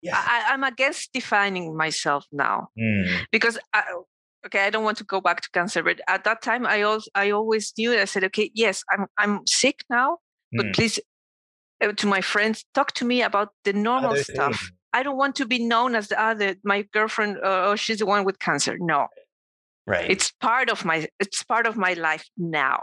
yeah. 0.00 0.16
I, 0.16 0.36
I'm 0.50 0.64
against 0.64 1.12
defining 1.12 1.76
myself 1.76 2.24
now 2.32 2.68
Mm. 2.78 3.26
because, 3.30 3.58
I, 3.74 3.82
okay, 4.46 4.62
I 4.66 4.70
don't 4.70 4.84
want 4.84 4.98
to 4.98 5.04
go 5.04 5.20
back 5.20 5.38
to 5.42 5.50
cancer, 5.50 5.82
but 5.82 6.00
at 6.08 6.24
that 6.24 6.40
time, 6.40 6.64
I 6.64 6.82
also 6.82 7.10
I 7.14 7.30
always 7.32 7.72
knew. 7.76 7.92
I 7.92 8.06
said, 8.06 8.24
okay, 8.24 8.50
yes, 8.54 8.82
I'm 8.90 9.04
I'm 9.22 9.34
sick 9.46 9.76
now, 9.90 10.18
but 10.56 10.66
Mm. 10.66 10.74
please, 10.74 10.96
uh, 11.84 11.92
to 11.92 12.06
my 12.06 12.22
friends, 12.22 12.64
talk 12.72 12.92
to 12.92 13.04
me 13.04 13.22
about 13.22 13.48
the 13.64 13.74
normal 13.74 14.12
Other 14.12 14.24
stuff. 14.24 14.58
I 14.92 15.02
don't 15.02 15.16
want 15.16 15.36
to 15.36 15.46
be 15.46 15.58
known 15.64 15.94
as 15.94 16.08
the 16.08 16.20
other, 16.20 16.56
my 16.64 16.82
girlfriend. 16.92 17.36
Uh, 17.38 17.68
oh, 17.70 17.76
she's 17.76 17.98
the 17.98 18.06
one 18.06 18.24
with 18.24 18.38
cancer. 18.38 18.76
No, 18.78 19.06
Right. 19.86 20.10
it's 20.10 20.30
part 20.40 20.70
of 20.70 20.84
my 20.84 21.08
it's 21.18 21.42
part 21.42 21.66
of 21.66 21.76
my 21.76 21.94
life 21.94 22.24
now. 22.36 22.82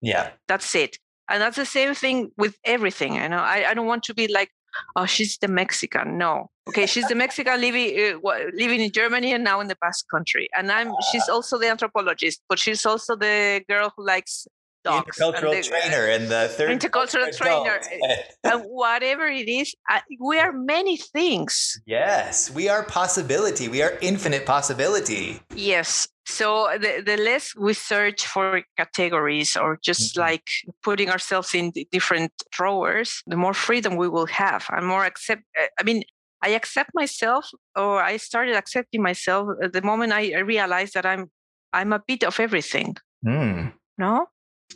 yeah. 0.00 0.30
that's 0.48 0.74
it 0.74 0.98
and 1.30 1.40
that's 1.40 1.56
the 1.56 1.64
same 1.64 1.94
thing 1.94 2.30
with 2.36 2.54
everything 2.64 3.14
you 3.14 3.28
know 3.28 3.38
i, 3.38 3.58
I 3.70 3.74
don't 3.74 3.86
want 3.86 4.02
to 4.08 4.14
be 4.14 4.26
like 4.28 4.50
oh 4.96 5.06
she's 5.06 5.38
the 5.38 5.48
mexican 5.48 6.18
no 6.18 6.50
okay 6.68 6.86
she's 6.86 7.06
the 7.08 7.14
mexican 7.14 7.60
living 7.60 7.88
uh, 8.24 8.38
living 8.54 8.80
in 8.80 8.90
germany 8.90 9.32
and 9.32 9.44
now 9.44 9.60
in 9.60 9.68
the 9.68 9.76
basque 9.80 10.06
country 10.10 10.48
and 10.56 10.70
i'm 10.72 10.92
she's 11.10 11.28
also 11.28 11.58
the 11.58 11.68
anthropologist 11.68 12.42
but 12.48 12.58
she's 12.58 12.84
also 12.84 13.14
the 13.16 13.62
girl 13.68 13.92
who 13.96 14.04
likes 14.04 14.46
The 14.84 14.90
dogs 14.90 15.20
and 15.20 15.34
intercultural 15.34 15.62
the- 15.62 15.68
trainer 15.68 16.06
and 16.06 16.28
the 16.28 16.48
third 16.48 16.70
Intercultural 16.80 17.36
trainer. 17.36 17.80
and 18.44 18.62
whatever 18.64 19.26
it 19.26 19.48
is 19.48 19.74
we 20.20 20.38
are 20.38 20.52
many 20.52 20.96
things 20.96 21.80
yes, 21.86 22.50
we 22.50 22.68
are 22.68 22.82
possibility. 22.84 23.68
We 23.68 23.82
are 23.82 23.96
infinite 24.00 24.44
possibility. 24.46 25.40
Yes. 25.54 26.08
So 26.26 26.68
the, 26.80 27.02
the 27.04 27.16
less 27.16 27.54
we 27.56 27.74
search 27.74 28.26
for 28.26 28.62
categories 28.76 29.56
or 29.56 29.78
just 29.82 30.14
Mhm. 30.16 30.20
like 30.20 30.48
putting 30.82 31.10
ourselves 31.10 31.54
in 31.54 31.72
the 31.74 31.86
different 31.90 32.32
drawers, 32.52 33.22
the 33.26 33.36
more 33.36 33.54
freedom 33.54 33.96
we 33.96 34.08
will 34.08 34.26
have 34.26 34.66
and 34.70 34.86
more 34.86 35.04
accept. 35.04 35.42
uh, 35.60 35.66
I 35.78 35.82
mean, 35.82 36.02
I 36.44 36.50
accept 36.50 36.90
myself, 36.94 37.44
or 37.76 38.02
I 38.02 38.16
started 38.18 38.56
accepting 38.56 39.02
myself 39.02 39.48
the 39.72 39.82
moment 39.82 40.12
I 40.12 40.38
realized 40.40 40.94
that 40.94 41.06
I'm 41.06 41.30
I'm 41.72 41.92
a 41.92 42.02
bit 42.06 42.22
of 42.24 42.38
everything. 42.40 42.96
Mm. 43.24 43.72
No, 43.98 44.26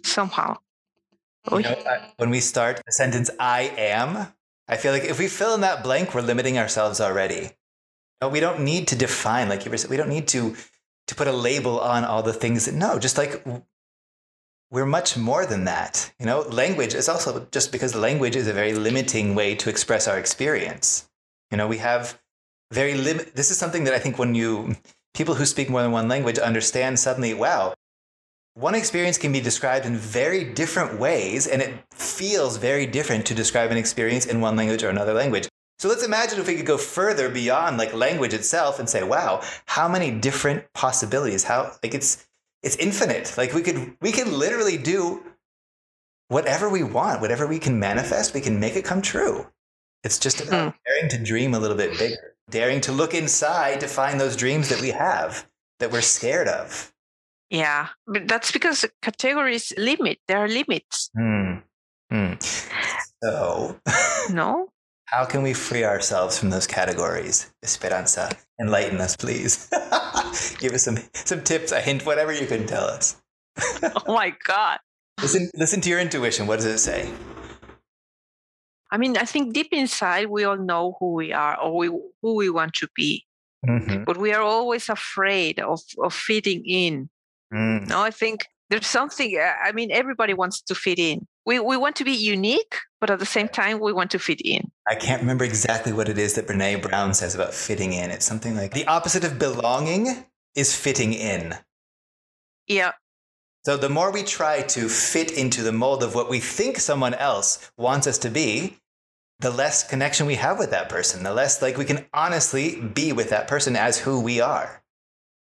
somehow. 0.05 0.59
You 1.51 1.61
know, 1.61 1.77
when 2.17 2.31
we 2.31 2.41
start 2.41 2.83
a 2.89 2.93
sentence, 2.93 3.31
I 3.39 3.73
am, 3.77 4.33
I 4.69 4.77
feel 4.77 4.93
like 4.93 5.05
if 5.05 5.19
we 5.19 5.29
fill 5.29 5.55
in 5.55 5.61
that 5.61 5.83
blank, 5.83 6.15
we're 6.15 6.23
limiting 6.23 6.59
ourselves 6.59 7.01
already. 7.01 7.51
No, 8.21 8.29
we 8.29 8.41
don't 8.41 8.61
need 8.61 8.89
to 8.89 8.97
define, 8.97 9.49
like 9.49 9.65
you 9.65 9.71
were 9.71 9.77
saying, 9.77 9.91
we 9.91 9.97
don't 9.97 10.09
need 10.09 10.29
to 10.29 10.57
to 11.07 11.15
put 11.15 11.29
a 11.29 11.33
label 11.33 11.79
on 11.79 12.05
all 12.05 12.23
the 12.23 12.33
things 12.33 12.65
that 12.65 12.75
no, 12.75 12.99
just 12.99 13.17
like 13.17 13.45
we're 14.71 14.87
much 14.87 15.17
more 15.17 15.47
than 15.47 15.65
that. 15.65 16.13
You 16.19 16.27
know, 16.27 16.41
language 16.41 16.95
is 16.95 17.09
also 17.09 17.47
just 17.53 17.71
because 17.71 17.95
language 17.95 18.35
is 18.35 18.49
a 18.49 18.53
very 18.53 18.73
limiting 18.73 19.35
way 19.35 19.55
to 19.55 19.71
express 19.71 20.09
our 20.09 20.19
experience. 20.19 21.09
You 21.51 21.57
know, 21.57 21.69
we 21.69 21.79
have 21.79 22.21
very 22.73 22.95
limit. 22.95 23.37
This 23.37 23.51
is 23.51 23.59
something 23.59 23.85
that 23.85 23.95
I 23.95 24.01
think 24.01 24.19
when 24.19 24.35
you 24.35 24.77
people 25.15 25.37
who 25.37 25.47
speak 25.47 25.71
more 25.71 25.83
than 25.83 25.93
one 25.93 26.09
language 26.09 26.39
understand 26.39 26.99
suddenly, 26.99 27.35
wow, 27.35 27.75
one 28.57 28.75
experience 28.75 29.19
can 29.19 29.33
be 29.33 29.41
described 29.41 29.85
in 29.85 29.97
very 29.97 30.43
different 30.43 30.99
ways, 30.99 31.47
and 31.47 31.61
it 31.61 31.75
feels 31.93 32.57
very 32.57 32.87
different 32.87 33.27
to 33.27 33.35
describe 33.35 33.71
an 33.71 33.77
experience 33.77 34.25
in 34.25 34.41
one 34.41 34.57
language 34.57 34.83
or 34.83 34.89
another 34.89 35.13
language. 35.13 35.47
So 35.79 35.89
let's 35.89 36.03
imagine 36.03 36.41
if 36.41 36.47
we 36.47 36.57
could 36.57 36.65
go 36.65 36.79
further 36.79 37.29
beyond 37.29 37.77
like 37.77 37.93
language 37.93 38.33
itself 38.33 38.79
and 38.79 38.89
say, 38.89 39.03
wow, 39.03 39.43
how 39.67 39.89
many 39.89 40.11
different 40.11 40.65
possibilities? 40.73 41.45
How 41.45 41.73
like 41.83 41.93
it's 41.93 42.27
it's 42.63 42.77
infinite. 42.77 43.35
Like 43.37 43.53
we 43.53 43.61
could 43.61 43.95
we 44.01 44.11
could 44.11 44.29
literally 44.29 44.79
do 44.79 45.23
whatever 46.29 46.71
we 46.71 46.83
want, 46.83 47.21
whatever 47.21 47.47
we 47.47 47.59
can 47.59 47.79
manifest, 47.79 48.33
we 48.33 48.41
can 48.41 48.59
make 48.59 48.75
it 48.75 48.87
come 48.87 49.03
true. 49.03 49.47
It's 50.03 50.19
just 50.19 50.41
about 50.41 50.73
mm. 50.73 50.79
daring 50.87 51.11
to 51.11 51.19
dream 51.23 51.53
a 51.53 51.59
little 51.59 51.77
bit 51.77 51.99
bigger, 51.99 52.37
daring 52.49 52.81
to 52.83 52.93
look 52.93 53.13
inside 53.13 53.81
to 53.81 53.87
find 53.87 54.19
those 54.19 54.35
dreams 54.35 54.71
that 54.71 54.81
we 54.81 54.93
have 54.93 55.47
that 55.79 55.93
we're 55.93 56.01
scared 56.01 56.49
of. 56.49 56.95
Yeah, 57.51 57.89
but 58.07 58.27
that's 58.27 58.51
because 58.51 58.85
categories 59.03 59.73
limit. 59.79 60.19
There 60.27 60.39
are 60.39 60.49
limits. 60.49 61.11
Mm. 61.17 61.63
Mm. 62.13 62.43
So, 63.23 63.81
no. 64.31 64.69
How 65.07 65.25
can 65.25 65.43
we 65.43 65.55
free 65.55 65.85
ourselves 65.85 66.37
from 66.39 66.51
those 66.51 66.67
categories? 66.67 67.53
Esperanza, 67.63 68.31
enlighten 68.61 69.01
us, 69.01 69.17
please. 69.17 69.69
Give 70.59 70.73
us 70.73 70.83
some 70.83 70.99
some 71.15 71.43
tips, 71.43 71.71
a 71.71 71.81
hint, 71.81 72.05
whatever 72.05 72.33
you 72.33 72.47
can 72.47 72.67
tell 72.67 72.85
us. 72.85 73.17
oh 73.83 74.15
my 74.15 74.35
God! 74.45 74.79
Listen, 75.23 75.49
listen 75.55 75.81
to 75.83 75.89
your 75.89 76.01
intuition. 76.01 76.49
What 76.49 76.57
does 76.57 76.67
it 76.67 76.79
say? 76.79 77.09
I 78.91 78.99
mean, 78.99 79.17
I 79.17 79.25
think 79.25 79.55
deep 79.55 79.69
inside 79.73 80.27
we 80.27 80.45
all 80.45 80.57
know 80.57 80.97
who 80.99 81.15
we 81.15 81.33
are 81.33 81.59
or 81.61 81.77
we, 81.77 81.87
who 82.23 82.35
we 82.35 82.51
want 82.51 82.75
to 82.75 82.89
be, 82.95 83.25
mm-hmm. 83.67 84.05
but 84.05 84.17
we 84.17 84.33
are 84.33 84.43
always 84.43 84.89
afraid 84.89 85.61
of 85.61 85.81
of 86.03 86.13
fitting 86.13 86.65
in 86.67 87.09
Mm. 87.53 87.89
No, 87.89 88.01
I 88.01 88.11
think 88.11 88.47
there's 88.71 88.87
something. 88.87 89.39
Uh, 89.39 89.53
I 89.65 89.73
mean, 89.73 89.91
everybody 89.93 90.35
wants 90.35 90.61
to 90.63 90.75
fit 90.75 90.99
in. 90.99 91.27
We 91.45 91.61
we 91.61 91.77
want 91.77 91.97
to 91.97 92.05
be 92.05 92.13
unique, 92.13 92.77
but 93.01 93.11
at 93.11 93.19
the 93.19 93.27
same 93.27 93.49
time, 93.49 93.81
we 93.81 93.93
want 93.93 94.11
to 94.13 94.19
fit 94.19 94.41
in. 94.41 94.71
I 94.89 94.95
can't 94.95 95.21
remember 95.21 95.45
exactly 95.45 95.93
what 95.93 96.09
it 96.09 96.19
is 96.19 96.35
that 96.35 96.47
Brene 96.47 96.83
Brown 96.83 97.15
says 97.15 97.35
about 97.35 97.55
fitting 97.55 97.93
in. 97.93 98.11
It's 98.11 98.27
something 98.27 98.57
like 98.57 98.75
the 98.75 98.87
opposite 98.87 99.25
of 99.25 99.39
belonging 99.39 100.27
is 100.55 100.75
fitting 100.75 101.13
in. 101.13 101.55
Yeah. 102.67 102.93
So 103.65 103.77
the 103.77 103.89
more 103.89 104.13
we 104.13 104.23
try 104.23 104.63
to 104.63 104.89
fit 104.89 105.33
into 105.33 105.63
the 105.63 105.73
mold 105.73 106.03
of 106.03 106.15
what 106.15 106.31
we 106.31 106.39
think 106.39 106.79
someone 106.79 107.15
else 107.15 107.71
wants 107.77 108.07
us 108.07 108.19
to 108.19 108.31
be, 108.31 108.79
the 109.41 109.51
less 109.51 109.87
connection 109.87 110.27
we 110.27 110.37
have 110.37 110.59
with 110.59 110.71
that 110.71 110.89
person, 110.89 111.23
the 111.23 111.35
less 111.35 111.61
like 111.61 111.77
we 111.77 111.85
can 111.85 112.07
honestly 112.15 112.81
be 112.81 113.13
with 113.13 113.31
that 113.31 113.49
person 113.49 113.77
as 113.77 113.99
who 113.99 114.21
we 114.21 114.41
are. 114.41 114.83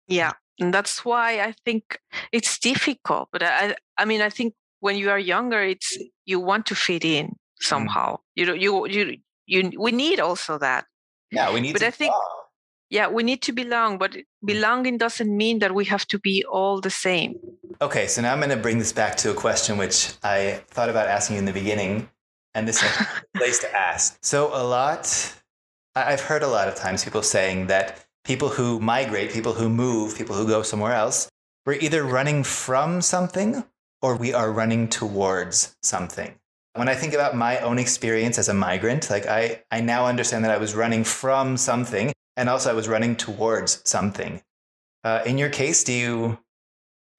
Yeah. 0.07 0.33
And 0.61 0.71
that's 0.71 1.03
why 1.03 1.41
I 1.41 1.53
think 1.65 1.99
it's 2.31 2.59
difficult. 2.59 3.29
But 3.31 3.41
I, 3.43 3.75
I 3.97 4.05
mean, 4.05 4.21
I 4.21 4.29
think 4.29 4.53
when 4.79 4.95
you 4.95 5.09
are 5.09 5.17
younger, 5.17 5.61
it's 5.61 5.97
you 6.25 6.39
want 6.39 6.67
to 6.67 6.75
fit 6.75 7.03
in 7.03 7.27
mm. 7.27 7.35
somehow. 7.59 8.15
Mm. 8.15 8.19
You 8.35 8.45
know, 8.45 8.53
you 8.53 8.87
you 8.87 9.17
you. 9.47 9.71
We 9.77 9.91
need 9.91 10.19
also 10.19 10.59
that. 10.59 10.85
Yeah, 11.31 11.51
we 11.51 11.61
need. 11.61 11.73
But 11.73 11.83
I 11.83 11.89
think, 11.89 12.13
yeah, 12.91 13.07
we 13.07 13.23
need 13.23 13.41
to 13.43 13.51
belong. 13.51 13.97
But 13.97 14.11
mm. 14.11 14.23
belonging 14.45 14.99
doesn't 14.99 15.35
mean 15.35 15.59
that 15.59 15.73
we 15.73 15.83
have 15.85 16.05
to 16.07 16.19
be 16.19 16.45
all 16.45 16.79
the 16.79 16.91
same. 16.91 17.35
Okay, 17.81 18.05
so 18.05 18.21
now 18.21 18.31
I'm 18.31 18.39
going 18.39 18.51
to 18.51 18.57
bring 18.57 18.77
this 18.77 18.93
back 18.93 19.17
to 19.17 19.31
a 19.31 19.33
question 19.33 19.77
which 19.77 20.13
I 20.21 20.61
thought 20.67 20.89
about 20.89 21.07
asking 21.07 21.37
you 21.37 21.39
in 21.39 21.45
the 21.45 21.53
beginning, 21.53 22.07
and 22.53 22.67
this 22.67 22.83
is 22.83 22.91
a 23.01 23.07
place 23.37 23.57
to 23.59 23.75
ask. 23.75 24.19
So 24.21 24.49
a 24.53 24.61
lot, 24.61 25.33
I've 25.95 26.21
heard 26.21 26.43
a 26.43 26.47
lot 26.47 26.67
of 26.67 26.75
times 26.75 27.03
people 27.03 27.23
saying 27.23 27.67
that 27.67 28.05
people 28.23 28.49
who 28.49 28.79
migrate, 28.79 29.31
people 29.31 29.53
who 29.53 29.69
move, 29.69 30.17
people 30.17 30.35
who 30.35 30.47
go 30.47 30.61
somewhere 30.61 30.93
else, 30.93 31.29
we're 31.65 31.73
either 31.73 32.03
running 32.03 32.43
from 32.43 33.01
something 33.01 33.63
or 34.01 34.15
we 34.15 34.33
are 34.33 34.51
running 34.51 34.87
towards 34.87 35.75
something. 35.83 36.35
When 36.73 36.87
I 36.87 36.95
think 36.95 37.13
about 37.13 37.35
my 37.35 37.59
own 37.59 37.77
experience 37.77 38.37
as 38.37 38.49
a 38.49 38.53
migrant, 38.53 39.09
like 39.09 39.27
I, 39.27 39.63
I 39.71 39.81
now 39.81 40.05
understand 40.05 40.45
that 40.45 40.51
I 40.51 40.57
was 40.57 40.73
running 40.73 41.03
from 41.03 41.57
something 41.57 42.13
and 42.37 42.49
also 42.49 42.69
I 42.69 42.73
was 42.73 42.87
running 42.87 43.15
towards 43.15 43.81
something. 43.83 44.41
Uh, 45.03 45.21
in 45.25 45.37
your 45.37 45.49
case, 45.49 45.83
do 45.83 45.93
you, 45.93 46.39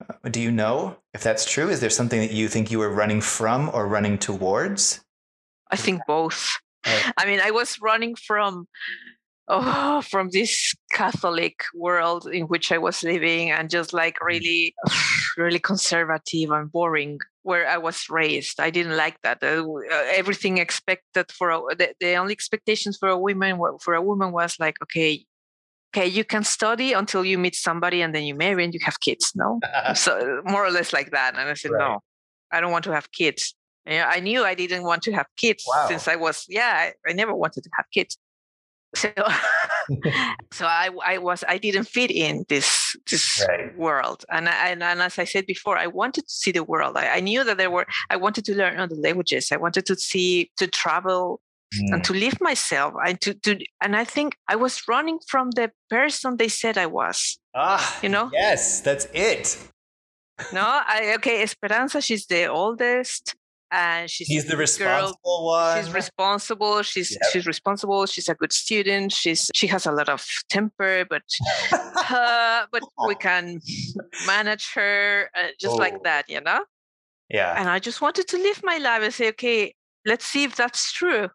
uh, 0.09 0.29
do 0.29 0.41
you 0.41 0.51
know 0.51 0.97
if 1.13 1.23
that's 1.23 1.45
true? 1.45 1.69
Is 1.69 1.81
there 1.81 1.91
something 1.91 2.21
that 2.21 2.33
you 2.33 2.49
think 2.49 2.71
you 2.71 2.79
were 2.79 2.91
running 2.91 3.21
from 3.21 3.71
or 3.73 3.87
running 3.87 4.19
towards? 4.19 5.05
I 5.71 5.77
think 5.77 6.03
both. 6.07 6.59
Oh. 6.87 7.11
I 7.17 7.27
mean, 7.27 7.41
I 7.41 7.51
was 7.51 7.81
running 7.81 8.15
from 8.15 8.67
oh, 9.49 10.03
from 10.03 10.31
this 10.31 10.75
Catholic 10.93 11.65
world 11.75 12.27
in 12.27 12.45
which 12.45 12.73
I 12.73 12.79
was 12.79 13.03
living 13.03 13.51
and 13.51 13.71
just 13.71 13.93
like 13.93 14.17
mm. 14.17 14.27
really, 14.27 14.75
really 15.37 15.59
conservative 15.59 16.51
and 16.51 16.71
boring 16.71 17.19
where 17.43 17.69
I 17.69 17.79
was 17.79 18.07
raised. 18.09 18.61
I 18.61 18.71
didn't 18.71 18.97
like 18.97 19.21
that. 19.23 19.43
Uh, 19.43 19.65
everything 20.15 20.59
expected 20.59 21.31
for 21.33 21.51
a, 21.51 21.61
the, 21.77 21.95
the 22.01 22.15
only 22.15 22.33
expectations 22.33 22.97
for 22.99 23.09
a 23.09 23.19
woman 23.19 23.61
for 23.81 23.95
a 23.95 24.03
woman 24.03 24.33
was 24.33 24.57
like, 24.61 24.77
okay, 24.83 25.25
okay, 25.95 26.07
you 26.07 26.25
can 26.25 26.45
study 26.45 26.93
until 26.93 27.25
you 27.25 27.39
meet 27.39 27.55
somebody 27.55 28.01
and 28.01 28.15
then 28.15 28.25
you 28.25 28.35
marry 28.35 28.65
and 28.65 28.75
you 28.75 28.81
have 28.85 29.01
kids. 29.01 29.33
No, 29.35 29.61
so 29.95 30.43
more 30.45 30.65
or 30.65 30.71
less 30.71 30.93
like 30.93 31.11
that. 31.11 31.35
And 31.37 31.49
I 31.49 31.55
said, 31.55 31.73
right. 31.73 31.81
no, 31.81 32.01
I 32.51 32.61
don't 32.61 32.73
want 32.73 32.85
to 32.85 32.93
have 32.93 33.11
kids. 33.13 33.55
Yeah, 33.85 34.09
I 34.09 34.21
knew 34.21 34.45
I 34.45 34.55
didn't 34.55 34.85
want 34.85 35.03
to 35.03 35.13
have 35.13 35.27
kids 35.37 35.65
wow. 35.67 35.87
since 35.89 36.07
I 36.07 36.15
was, 36.15 36.47
yeah, 36.49 36.93
I, 37.07 37.11
I, 37.11 37.15
never 37.15 37.35
wanted 37.35 37.65
to 37.65 37.71
have 37.77 37.87
kids 37.93 38.17
so 38.95 39.11
so 40.53 40.67
I, 40.67 40.91
I 41.05 41.19
was 41.19 41.45
I 41.49 41.59
didn't 41.59 41.85
fit 41.85 42.11
in 42.11 42.45
this 42.49 42.97
this 43.11 43.45
right. 43.49 43.77
world. 43.77 44.25
And, 44.31 44.49
I, 44.49 44.69
and 44.69 44.83
as 44.83 45.19
I 45.19 45.25
said 45.25 45.47
before 45.47 45.79
I 45.79 45.87
wanted 45.87 46.27
to 46.29 46.33
see 46.33 46.53
the 46.53 46.65
world. 46.65 46.97
I, 46.97 47.17
I, 47.17 47.21
knew 47.21 47.45
that 47.45 47.59
there 47.59 47.71
were 47.71 47.87
I 48.11 48.17
wanted 48.17 48.45
to 48.47 48.55
learn 48.55 48.79
other 48.79 48.97
languages. 48.97 49.53
I 49.53 49.57
wanted 49.57 49.87
to 49.87 49.97
see 49.97 50.51
to 50.59 50.67
travel 50.67 51.41
mm. 51.75 51.95
and 51.95 52.05
to 52.05 52.13
live 52.13 52.41
myself 52.41 52.95
and 53.05 53.21
to, 53.23 53.35
to 53.35 53.59
and 53.81 53.97
I 53.97 54.05
think 54.05 54.37
I 54.49 54.57
was 54.57 54.83
running 54.89 55.19
from 55.27 55.51
the 55.53 55.71
person 55.89 56.37
they 56.37 56.49
said 56.49 56.79
I 56.79 56.87
was 56.87 57.39
ah 57.55 57.99
you 58.03 58.09
know? 58.09 58.31
yes 58.33 58.81
that's 58.81 59.07
it. 59.13 59.59
No 60.53 60.63
I 60.63 61.15
okay 61.17 61.43
Esperanza 61.43 62.01
she's 62.01 62.27
the 62.27 62.47
oldest 62.47 63.37
and 63.73 64.11
she's 64.11 64.29
he's 64.29 64.45
the 64.45 64.57
responsible 64.57 65.19
girl. 65.25 65.45
one 65.45 65.83
she's 65.83 65.93
responsible. 65.95 66.83
She's 66.83 67.11
yep. 67.11 67.21
she's 67.33 67.47
responsible. 67.47 68.07
She's 68.07 68.29
a 68.29 68.35
good 68.35 68.53
student. 68.53 69.13
She's 69.13 69.51
she 69.55 69.67
has 69.67 69.87
a 69.87 69.93
lot 69.93 70.09
of 70.09 70.25
temper 70.49 71.07
but 71.09 71.23
uh, 71.73 72.67
but 72.71 72.83
we 73.07 73.15
can 73.15 73.61
manage 74.27 74.73
her 74.75 75.31
uh, 75.35 75.49
just 75.59 75.75
oh. 75.75 75.79
like 75.79 76.03
that 76.05 76.29
you 76.29 76.41
know? 76.41 76.65
Yeah. 77.31 77.55
And 77.59 77.69
i 77.69 77.79
just 77.79 78.03
wanted 78.03 78.29
to 78.29 78.37
live 78.37 78.61
my 78.63 78.77
life 78.77 79.03
and 79.03 79.15
say 79.15 79.29
okay 79.31 79.75
let's 80.07 80.27
see 80.27 80.45
if 80.45 80.55
that's 80.55 80.93
true. 80.93 81.29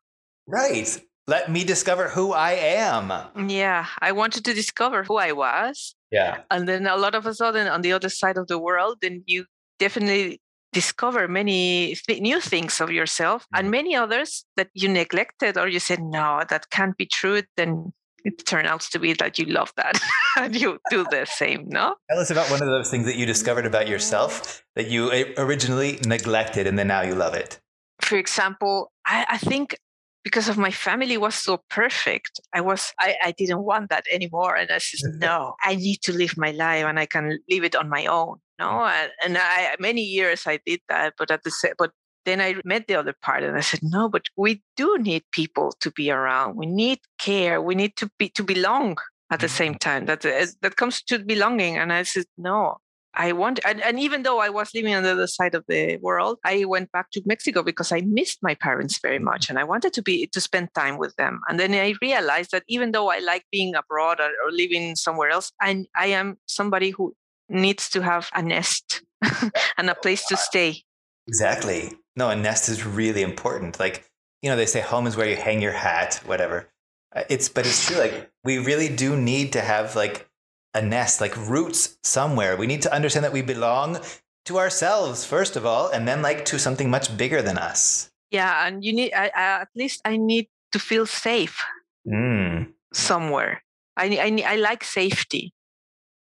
Right. 0.46 1.02
Let 1.26 1.52
me 1.52 1.64
discover 1.64 2.08
who 2.08 2.34
i 2.34 2.52
am. 2.52 3.12
Yeah 3.50 3.88
i 4.00 4.12
wanted 4.12 4.46
to 4.46 4.54
discover 4.54 5.04
who 5.04 5.18
i 5.18 5.32
was. 5.32 5.96
Yeah. 6.12 6.42
And 6.52 6.70
then 6.70 6.86
a 6.86 6.98
lot 6.98 7.16
of 7.16 7.26
a 7.26 7.34
sudden 7.34 7.68
on 7.68 7.82
the 7.82 7.94
other 7.94 8.10
side 8.10 8.38
of 8.38 8.48
the 8.48 8.60
world 8.60 8.98
then 9.02 9.24
you 9.26 9.46
definitely 9.80 10.40
discover 10.74 11.28
many 11.28 11.96
th- 12.08 12.22
new 12.22 12.40
things 12.40 12.82
of 12.82 12.92
yourself 12.92 13.48
and 13.54 13.66
mm-hmm. 13.66 13.72
many 13.72 13.96
others 13.96 14.46
that 14.58 14.70
you 14.74 14.90
neglected 14.90 15.58
or 15.58 15.68
you 15.68 15.80
said 15.80 16.00
no 16.02 16.44
that 16.50 16.70
can't 16.70 16.98
be 16.98 17.06
true 17.06 17.42
then 17.56 17.94
it 18.26 18.46
turns 18.46 18.68
out 18.68 18.82
to 18.82 19.00
be 19.00 19.14
that 19.14 19.40
you 19.40 19.46
love 19.46 19.72
that 19.78 20.00
and 20.38 20.60
you 20.60 20.80
do 20.90 21.06
the 21.10 21.26
same 21.26 21.66
no? 21.70 21.96
Tell 22.10 22.20
us 22.20 22.30
about 22.30 22.50
one 22.50 22.62
of 22.62 22.68
those 22.68 22.90
things 22.90 23.06
that 23.06 23.16
you 23.16 23.26
discovered 23.26 23.66
about 23.66 23.88
yourself 23.88 24.64
that 24.76 24.88
you 24.88 25.34
originally 25.38 26.00
neglected 26.06 26.68
and 26.68 26.78
then 26.78 26.88
now 26.88 27.02
you 27.02 27.16
love 27.16 27.34
it. 27.34 27.60
For 28.02 28.18
example 28.18 28.92
i, 29.06 29.26
I 29.30 29.38
think 29.38 29.78
because 30.24 30.50
of 30.50 30.58
my 30.58 30.72
family 30.72 31.18
was 31.18 31.36
so 31.36 31.64
perfect 31.70 32.42
i 32.54 32.60
was 32.60 32.94
I, 33.00 33.16
I 33.24 33.32
didn't 33.32 33.64
want 33.64 33.90
that 33.90 34.06
anymore 34.12 34.56
and 34.56 34.70
i 34.70 34.80
said 34.80 35.12
no 35.20 35.56
i 35.64 35.76
need 35.76 36.02
to 36.04 36.14
live 36.14 36.38
my 36.38 36.52
life 36.52 36.84
and 36.84 37.00
i 37.00 37.06
can 37.06 37.40
live 37.50 37.64
it 37.64 37.76
on 37.76 37.88
my 37.90 38.06
own 38.06 38.38
no 38.60 38.86
and, 38.86 39.12
and 39.24 39.38
i 39.38 39.76
many 39.80 40.02
years 40.02 40.48
i 40.48 40.60
did 40.66 40.80
that 40.90 41.14
but 41.18 41.32
at 41.32 41.44
the 41.44 41.52
but 41.78 41.92
then 42.26 42.42
I 42.42 42.56
met 42.66 42.88
the 42.88 42.96
other 42.96 43.16
part 43.22 43.44
and 43.44 43.58
I 43.58 43.62
said, 43.62 43.80
no, 43.82 44.10
but 44.10 44.24
we 44.36 44.62
do 44.76 44.98
need 45.00 45.24
people 45.32 45.72
to 45.80 45.90
be 45.90 46.12
around. 46.12 46.58
We 46.58 46.66
need 46.66 47.00
care. 47.18 47.62
We 47.62 47.74
need 47.74 47.96
to 47.96 48.12
be 48.20 48.28
to 48.32 48.44
belong 48.44 48.98
at 49.32 49.40
the 49.40 49.48
same 49.48 49.76
Mm-hmm. 49.76 49.78
time. 49.78 50.06
That 50.08 50.22
that 50.62 50.76
comes 50.76 51.02
to 51.04 51.20
belonging. 51.20 51.78
And 51.78 51.94
I 51.94 52.04
said, 52.04 52.26
no, 52.38 52.78
I 53.14 53.32
want, 53.32 53.60
and, 53.66 53.82
and 53.82 54.00
even 54.00 54.24
though 54.24 54.40
I 54.40 54.50
was 54.50 54.70
living 54.76 54.94
on 54.94 55.04
the 55.04 55.12
other 55.14 55.28
side 55.28 55.56
of 55.56 55.64
the 55.68 55.98
world, 55.98 56.38
I 56.46 56.66
went 56.66 56.92
back 56.92 57.10
to 57.12 57.22
Mexico 57.26 57.64
because 57.64 57.92
I 57.92 58.02
missed 58.02 58.40
my 58.44 58.56
parents 58.56 59.00
very 59.02 59.20
much, 59.20 59.50
and 59.50 59.58
I 59.58 59.64
wanted 59.64 59.94
to 59.94 60.02
be 60.04 60.28
to 60.28 60.40
spend 60.42 60.70
time 60.76 60.98
with 60.98 61.16
them. 61.16 61.42
And 61.50 61.60
then 61.60 61.74
I 61.74 61.96
realized 62.02 62.52
that 62.52 62.64
even 62.68 62.92
though 62.92 63.10
I 63.10 63.20
like 63.20 63.46
being 63.52 63.74
abroad 63.74 64.20
or, 64.20 64.30
or 64.46 64.52
living 64.52 64.96
somewhere 64.96 65.30
else, 65.30 65.52
I 65.62 65.86
I 65.96 66.08
am 66.08 66.38
somebody 66.46 66.92
who 66.92 67.16
needs 67.50 67.90
to 67.90 68.02
have 68.02 68.30
a 68.34 68.42
nest 68.42 69.02
and 69.78 69.90
a 69.90 69.96
place 69.96 70.26
to 70.28 70.38
stay. 70.38 70.84
Exactly. 71.28 71.94
No, 72.16 72.30
a 72.30 72.36
nest 72.36 72.70
is 72.70 72.86
really 72.86 73.22
important. 73.22 73.80
Like, 73.80 74.04
you 74.42 74.50
know, 74.50 74.56
they 74.56 74.66
say 74.66 74.82
home 74.82 75.08
is 75.08 75.16
where 75.18 75.30
you 75.30 75.36
hang 75.36 75.62
your 75.62 75.72
hat, 75.74 76.22
whatever. 76.26 76.70
Uh, 77.16 77.24
It's, 77.30 77.50
but 77.50 77.66
it's 77.66 77.86
true. 77.86 77.98
Like, 77.98 78.32
we 78.44 78.58
really 78.58 78.90
do 78.90 79.16
need 79.16 79.54
to 79.54 79.62
have 79.62 79.96
like 79.96 80.28
a 80.74 80.82
nest, 80.82 81.22
like 81.22 81.36
roots 81.38 81.98
somewhere. 82.04 82.56
We 82.58 82.68
need 82.68 82.82
to 82.84 82.94
understand 82.94 83.24
that 83.26 83.34
we 83.34 83.42
belong 83.42 84.00
to 84.46 84.58
ourselves, 84.58 85.26
first 85.26 85.56
of 85.56 85.66
all, 85.66 85.90
and 85.90 86.08
then 86.08 86.22
like 86.22 86.46
to 86.46 86.58
something 86.60 86.90
much 86.90 87.16
bigger 87.18 87.42
than 87.42 87.58
us. 87.58 88.10
Yeah, 88.32 88.66
and 88.68 88.84
you 88.84 88.94
need 88.94 89.14
I, 89.14 89.32
I, 89.36 89.62
at 89.62 89.70
least 89.76 90.02
I 90.06 90.18
need 90.18 90.48
to 90.72 90.80
feel 90.80 91.06
safe 91.06 91.64
Mm. 92.08 92.72
somewhere. 92.94 93.64
I 93.98 94.06
I 94.18 94.54
I 94.54 94.56
like 94.56 94.84
safety. 94.84 95.52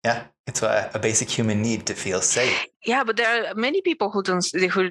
Yeah. 0.05 0.24
It's 0.46 0.62
a, 0.62 0.90
a 0.94 0.98
basic 0.98 1.30
human 1.30 1.62
need 1.62 1.86
to 1.86 1.94
feel 1.94 2.20
safe. 2.20 2.66
Yeah, 2.84 3.02
but 3.05 3.16
there 3.16 3.46
are 3.50 3.55
many 3.55 3.80
people 3.80 4.11
who 4.11 4.22
don't 4.22 4.44
who 4.52 4.90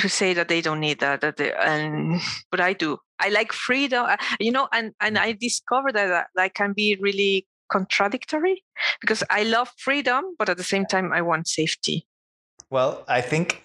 who 0.00 0.08
say 0.08 0.34
that 0.34 0.48
they 0.48 0.60
don't 0.60 0.78
need 0.80 1.00
that. 1.00 1.20
That 1.22 1.36
they, 1.38 1.52
and 1.52 2.20
but 2.50 2.60
I 2.60 2.74
do. 2.74 2.98
I 3.18 3.28
like 3.30 3.52
freedom. 3.52 4.04
uh, 4.06 4.16
You 4.38 4.52
know, 4.52 4.68
and 4.72 4.92
and 5.00 5.16
I 5.18 5.32
discovered 5.32 5.94
that 5.94 6.08
that, 6.08 6.26
that 6.36 6.54
can 6.54 6.74
be 6.74 6.96
really 7.00 7.46
contradictory 7.72 8.62
because 9.00 9.22
I 9.30 9.44
love 9.44 9.70
freedom, 9.78 10.34
but 10.38 10.48
at 10.48 10.56
the 10.58 10.64
same 10.64 10.84
time 10.86 11.12
I 11.12 11.22
want 11.22 11.48
safety. 11.48 12.06
Well, 12.70 13.04
I 13.08 13.20
think 13.22 13.64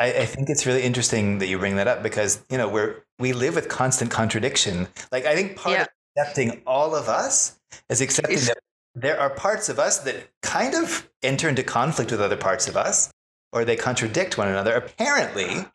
I, 0.00 0.12
I 0.22 0.26
think 0.26 0.50
it's 0.50 0.66
really 0.66 0.82
interesting 0.82 1.38
that 1.38 1.46
you 1.46 1.58
bring 1.58 1.76
that 1.76 1.86
up 1.88 2.02
because 2.02 2.44
you 2.50 2.58
know 2.58 2.68
we're 2.68 3.04
we 3.20 3.32
live 3.32 3.54
with 3.54 3.68
constant 3.68 4.10
contradiction. 4.10 4.88
Like 5.12 5.24
I 5.26 5.34
think 5.36 5.56
part 5.56 5.76
Yeah. 5.76 5.82
of 5.82 5.88
accepting 6.16 6.62
all 6.66 6.94
of 6.96 7.08
us 7.08 7.58
is 7.88 8.00
accepting 8.00 8.34
Is- 8.34 8.48
that 8.48 8.58
there 8.96 9.20
are 9.20 9.28
parts 9.28 9.68
of 9.68 9.78
us 9.78 9.98
that 9.98 10.28
kind 10.42 10.74
of 10.74 11.08
enter 11.22 11.48
into 11.48 11.62
conflict 11.62 12.10
with 12.10 12.20
other 12.20 12.36
parts 12.36 12.66
of 12.66 12.76
us, 12.76 13.12
or 13.52 13.64
they 13.64 13.76
contradict 13.76 14.38
one 14.38 14.48
another 14.48 14.72
apparently. 14.72 15.66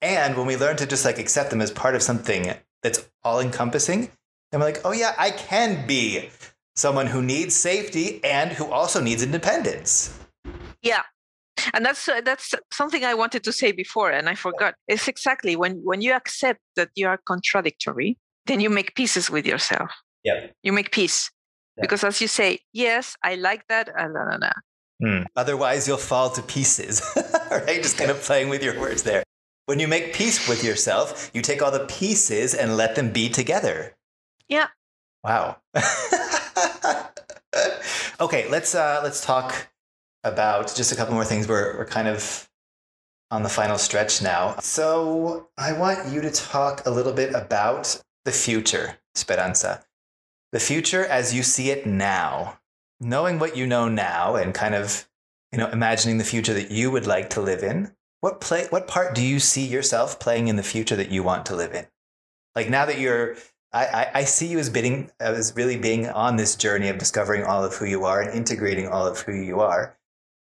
And 0.00 0.36
when 0.36 0.46
we 0.46 0.56
learn 0.56 0.76
to 0.78 0.86
just 0.86 1.04
like 1.04 1.18
accept 1.18 1.50
them 1.50 1.60
as 1.60 1.70
part 1.70 1.94
of 1.94 2.02
something 2.02 2.54
that's 2.82 3.08
all 3.22 3.40
encompassing, 3.40 4.10
then 4.50 4.60
we're 4.60 4.66
like, 4.66 4.80
oh 4.84 4.92
yeah, 4.92 5.14
I 5.18 5.30
can 5.30 5.86
be 5.86 6.30
someone 6.74 7.06
who 7.06 7.22
needs 7.22 7.54
safety 7.54 8.24
and 8.24 8.52
who 8.52 8.70
also 8.70 9.02
needs 9.02 9.22
independence. 9.22 10.18
Yeah. 10.82 11.02
And 11.74 11.84
that's 11.84 12.08
uh, 12.08 12.20
that's 12.22 12.54
something 12.72 13.04
I 13.04 13.14
wanted 13.14 13.42
to 13.44 13.52
say 13.52 13.72
before, 13.72 14.10
and 14.10 14.28
I 14.28 14.34
forgot. 14.34 14.74
It's 14.88 15.08
exactly 15.08 15.56
when 15.56 15.80
when 15.82 16.00
you 16.00 16.12
accept 16.12 16.60
that 16.76 16.90
you 16.94 17.08
are 17.08 17.18
contradictory, 17.26 18.18
then 18.46 18.60
you 18.60 18.70
make 18.70 18.94
pieces 18.94 19.30
with 19.30 19.46
yourself. 19.46 19.90
Yeah. 20.22 20.48
You 20.62 20.72
make 20.72 20.92
peace 20.92 21.30
Yeah. 21.76 21.82
because, 21.82 22.04
as 22.04 22.20
you 22.20 22.28
say, 22.28 22.60
yes, 22.72 23.16
I 23.22 23.34
like 23.34 23.66
that. 23.68 23.88
Uh, 23.88 24.08
nah, 24.08 24.24
nah, 24.24 24.36
nah. 24.38 24.52
Hmm. 25.02 25.22
Otherwise, 25.36 25.86
you'll 25.86 25.98
fall 25.98 26.30
to 26.30 26.42
pieces, 26.42 27.02
right? 27.50 27.82
Just 27.82 27.98
kind 27.98 28.10
of 28.10 28.20
playing 28.22 28.48
with 28.48 28.62
your 28.62 28.78
words 28.80 29.02
there. 29.02 29.22
When 29.66 29.78
you 29.78 29.88
make 29.88 30.14
peace 30.14 30.48
with 30.48 30.64
yourself, 30.64 31.30
you 31.34 31.42
take 31.42 31.60
all 31.60 31.70
the 31.70 31.86
pieces 31.86 32.54
and 32.54 32.76
let 32.76 32.94
them 32.94 33.10
be 33.10 33.28
together. 33.28 33.96
Yeah. 34.48 34.68
Wow. 35.24 35.56
okay, 38.20 38.48
let's 38.48 38.74
uh, 38.74 39.00
let's 39.02 39.24
talk 39.24 39.68
about 40.24 40.74
just 40.74 40.92
a 40.92 40.96
couple 40.96 41.14
more 41.14 41.24
things. 41.24 41.48
We're 41.48 41.76
we're 41.78 41.86
kind 41.86 42.08
of 42.08 42.48
on 43.30 43.42
the 43.42 43.48
final 43.48 43.76
stretch 43.76 44.22
now. 44.22 44.56
So 44.60 45.48
I 45.58 45.72
want 45.72 46.12
you 46.12 46.20
to 46.20 46.30
talk 46.30 46.86
a 46.86 46.90
little 46.90 47.12
bit 47.12 47.34
about 47.34 48.00
the 48.24 48.32
future, 48.32 48.98
Speranza. 49.14 49.82
The 50.56 50.60
future 50.60 51.04
as 51.04 51.34
you 51.34 51.42
see 51.42 51.68
it 51.68 51.84
now. 51.84 52.58
Knowing 52.98 53.38
what 53.38 53.58
you 53.58 53.66
know 53.66 53.90
now 53.90 54.36
and 54.36 54.54
kind 54.54 54.74
of 54.74 55.06
you 55.52 55.58
know 55.58 55.68
imagining 55.68 56.16
the 56.16 56.24
future 56.24 56.54
that 56.54 56.70
you 56.70 56.90
would 56.90 57.06
like 57.06 57.28
to 57.30 57.42
live 57.42 57.62
in 57.62 57.92
what 58.22 58.40
play 58.40 58.66
what 58.70 58.88
part 58.88 59.14
do 59.14 59.22
you 59.22 59.38
see 59.38 59.66
yourself 59.66 60.18
playing 60.18 60.48
in 60.48 60.56
the 60.56 60.62
future 60.62 60.96
that 60.96 61.10
you 61.10 61.22
want 61.22 61.44
to 61.44 61.54
live 61.54 61.74
in? 61.74 61.86
Like 62.54 62.70
now 62.70 62.86
that 62.86 62.98
you're 62.98 63.36
i 63.74 63.84
i, 63.84 64.10
I 64.20 64.24
see 64.24 64.46
you 64.46 64.58
as 64.58 64.70
being 64.70 65.10
as 65.20 65.52
really 65.54 65.76
being 65.76 66.08
on 66.08 66.36
this 66.36 66.56
journey 66.56 66.88
of 66.88 66.96
discovering 66.96 67.44
all 67.44 67.62
of 67.62 67.74
who 67.74 67.84
you 67.84 68.06
are 68.06 68.22
and 68.22 68.32
integrating 68.32 68.88
all 68.88 69.06
of 69.06 69.18
who 69.18 69.34
you 69.34 69.60
are. 69.60 69.98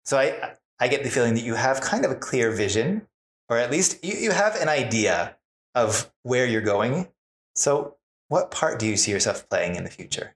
So 0.04 0.18
i 0.18 0.54
i 0.78 0.86
get 0.86 1.02
the 1.02 1.10
feeling 1.10 1.34
that 1.34 1.42
you 1.42 1.56
have 1.56 1.80
kind 1.80 2.04
of 2.04 2.12
a 2.12 2.22
clear 2.28 2.52
vision 2.52 3.08
or 3.48 3.58
at 3.58 3.72
least 3.72 4.04
you, 4.04 4.14
you 4.14 4.30
have 4.30 4.54
an 4.54 4.68
idea 4.68 5.36
of 5.74 6.12
where 6.22 6.46
you're 6.46 6.60
going. 6.60 7.08
So 7.56 7.96
what 8.28 8.50
part 8.50 8.78
do 8.78 8.86
you 8.86 8.96
see 8.96 9.12
yourself 9.12 9.48
playing 9.48 9.76
in 9.76 9.84
the 9.84 9.90
future? 9.90 10.34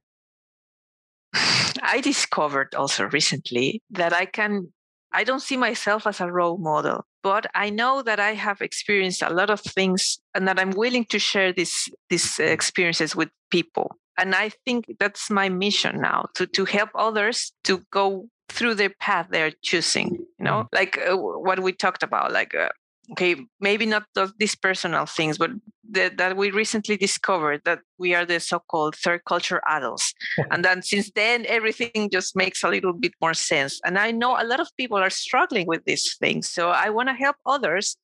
I 1.82 2.00
discovered 2.02 2.74
also 2.74 3.04
recently 3.08 3.82
that 3.90 4.12
I 4.12 4.26
can, 4.26 4.72
I 5.12 5.24
don't 5.24 5.40
see 5.42 5.56
myself 5.56 6.06
as 6.06 6.20
a 6.20 6.30
role 6.30 6.58
model, 6.58 7.04
but 7.22 7.46
I 7.54 7.70
know 7.70 8.02
that 8.02 8.20
I 8.20 8.34
have 8.34 8.60
experienced 8.60 9.22
a 9.22 9.30
lot 9.32 9.50
of 9.50 9.60
things 9.60 10.18
and 10.34 10.46
that 10.46 10.58
I'm 10.58 10.70
willing 10.70 11.04
to 11.06 11.18
share 11.18 11.52
these, 11.52 11.88
these 12.08 12.38
experiences 12.38 13.16
with 13.16 13.30
people. 13.50 13.96
And 14.16 14.34
I 14.34 14.50
think 14.64 14.84
that's 14.98 15.30
my 15.30 15.48
mission 15.48 16.00
now 16.00 16.26
to, 16.34 16.46
to 16.48 16.64
help 16.66 16.90
others 16.94 17.52
to 17.64 17.82
go 17.90 18.28
through 18.50 18.74
their 18.74 18.90
path 19.00 19.28
they're 19.30 19.52
choosing, 19.62 20.10
you 20.38 20.44
know, 20.44 20.68
like 20.72 20.98
uh, 20.98 21.16
what 21.16 21.60
we 21.60 21.72
talked 21.72 22.02
about, 22.02 22.32
like, 22.32 22.54
uh, 22.54 22.68
okay, 23.12 23.36
maybe 23.60 23.86
not 23.86 24.04
those, 24.14 24.32
these 24.38 24.54
personal 24.54 25.06
things, 25.06 25.38
but 25.38 25.50
the, 25.90 26.10
that 26.16 26.36
we 26.36 26.50
recently 26.50 26.96
discovered 26.96 27.60
that 27.64 27.80
we 27.98 28.14
are 28.14 28.24
the 28.24 28.40
so-called 28.40 28.94
third 28.96 29.22
culture 29.26 29.60
adults. 29.66 30.12
And 30.50 30.64
then 30.64 30.82
since 30.82 31.10
then 31.14 31.44
everything 31.48 32.08
just 32.10 32.36
makes 32.36 32.62
a 32.62 32.68
little 32.68 32.92
bit 32.92 33.14
more 33.20 33.34
sense. 33.34 33.80
And 33.84 33.98
i 33.98 34.10
know 34.20 34.32
a 34.40 34.46
lot 34.52 34.60
of 34.60 34.68
people 34.76 34.98
are 34.98 35.10
struggling 35.10 35.66
with 35.66 35.82
these 35.84 36.06
things 36.22 36.48
so 36.56 36.62
i 36.70 36.88
want 36.96 37.08
to 37.08 37.14
help 37.14 37.36
others 37.46 37.96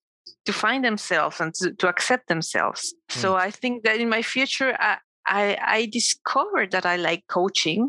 to 0.47 0.53
find 0.53 0.84
themselves 0.84 1.41
and 1.41 1.55
to, 1.55 1.72
to 1.80 1.87
accept 1.89 2.28
themselves. 2.28 2.95
So 3.09 3.28
i 3.37 3.51
think 3.51 3.84
that 3.84 4.01
in 4.01 4.09
my 4.09 4.22
future 4.22 4.76
I, 4.78 4.97
I 5.26 5.43
i 5.78 5.87
discovered 6.01 6.70
that 6.72 6.87
i 6.87 6.97
like 6.97 7.24
coaching. 7.28 7.82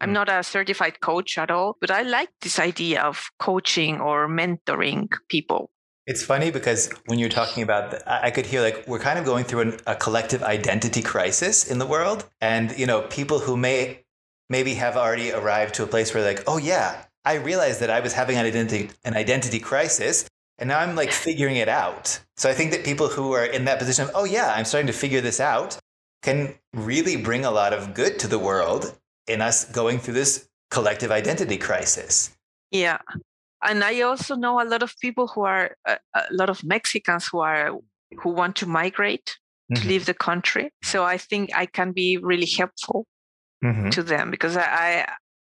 I'm 0.00 0.10
Mm. 0.10 0.20
not 0.20 0.28
a 0.28 0.42
certified 0.42 0.96
coach 1.08 1.38
at 1.38 1.50
all 1.50 1.76
but 1.80 1.90
i 1.98 2.02
like 2.02 2.30
this 2.44 2.58
idea 2.58 2.98
of 3.10 3.16
coaching 3.48 4.00
or 4.00 4.28
mentoring 4.40 5.08
people 5.28 5.62
It's 6.06 6.22
funny 6.22 6.50
because 6.50 6.90
when 7.06 7.18
you're 7.18 7.28
talking 7.28 7.62
about, 7.62 7.92
the, 7.92 8.24
I 8.24 8.30
could 8.30 8.46
hear 8.46 8.60
like 8.60 8.84
we're 8.88 8.98
kind 8.98 9.18
of 9.18 9.24
going 9.24 9.44
through 9.44 9.60
an, 9.60 9.80
a 9.86 9.94
collective 9.94 10.42
identity 10.42 11.02
crisis 11.02 11.70
in 11.70 11.78
the 11.78 11.86
world, 11.86 12.28
and 12.40 12.76
you 12.76 12.86
know, 12.86 13.02
people 13.02 13.38
who 13.38 13.56
may 13.56 14.04
maybe 14.48 14.74
have 14.74 14.96
already 14.96 15.32
arrived 15.32 15.74
to 15.74 15.84
a 15.84 15.86
place 15.86 16.12
where 16.12 16.24
like, 16.24 16.42
oh 16.46 16.58
yeah, 16.58 17.04
I 17.24 17.34
realized 17.34 17.80
that 17.80 17.90
I 17.90 18.00
was 18.00 18.12
having 18.12 18.36
an 18.36 18.44
identity 18.44 18.90
an 19.04 19.14
identity 19.14 19.60
crisis, 19.60 20.28
and 20.58 20.68
now 20.68 20.80
I'm 20.80 20.96
like 20.96 21.12
figuring 21.12 21.56
it 21.56 21.68
out. 21.68 22.20
So 22.36 22.50
I 22.50 22.54
think 22.54 22.72
that 22.72 22.84
people 22.84 23.08
who 23.08 23.32
are 23.32 23.44
in 23.44 23.64
that 23.66 23.78
position 23.78 24.04
of, 24.04 24.10
oh 24.14 24.24
yeah, 24.24 24.52
I'm 24.56 24.64
starting 24.64 24.88
to 24.88 24.92
figure 24.92 25.20
this 25.20 25.38
out, 25.38 25.78
can 26.22 26.54
really 26.74 27.16
bring 27.16 27.44
a 27.44 27.50
lot 27.52 27.72
of 27.72 27.94
good 27.94 28.18
to 28.20 28.26
the 28.26 28.38
world 28.38 28.98
in 29.28 29.40
us 29.40 29.70
going 29.70 29.98
through 30.00 30.14
this 30.14 30.48
collective 30.70 31.12
identity 31.12 31.58
crisis. 31.58 32.36
Yeah. 32.72 32.98
And 33.62 33.84
I 33.84 34.00
also 34.02 34.34
know 34.36 34.60
a 34.60 34.64
lot 34.66 34.82
of 34.82 34.94
people 35.00 35.28
who 35.28 35.42
are 35.42 35.76
a, 35.86 35.98
a 36.14 36.22
lot 36.30 36.50
of 36.50 36.64
Mexicans 36.64 37.28
who 37.28 37.40
are 37.40 37.70
who 38.22 38.30
want 38.30 38.56
to 38.56 38.66
migrate 38.66 39.38
to 39.74 39.80
Mhm. 39.82 39.88
leave 39.88 40.04
the 40.06 40.14
country. 40.14 40.70
So 40.82 41.04
I 41.04 41.16
think 41.18 41.50
I 41.54 41.66
can 41.66 41.92
be 41.92 42.18
really 42.18 42.46
helpful 42.46 43.06
Mhm. 43.64 43.90
to 43.92 44.02
them 44.02 44.30
because 44.30 44.56
I, 44.56 44.64
I 44.64 45.06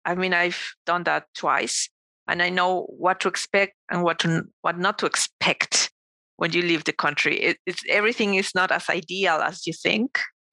I 0.05 0.15
mean 0.15 0.35
I've 0.35 0.75
done 0.87 1.05
that 1.05 1.25
twice 1.35 1.89
and 2.29 2.43
I 2.43 2.51
know 2.51 2.87
what 2.89 3.21
to 3.21 3.29
expect 3.29 3.73
and 3.91 4.03
what 4.03 4.19
to 4.21 4.45
what 4.63 4.79
not 4.79 4.99
to 4.99 5.07
expect 5.07 5.91
when 6.37 6.53
you 6.53 6.63
leave 6.63 6.85
the 6.85 6.93
country. 6.93 7.37
It, 7.41 7.59
it's 7.67 7.83
everything 7.89 8.35
is 8.35 8.55
not 8.55 8.71
as 8.71 8.89
ideal 8.91 9.41
as 9.41 9.67
you 9.67 9.73
think. 9.73 10.21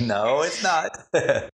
no, 0.00 0.42
it's 0.42 0.62
not. 0.62 0.90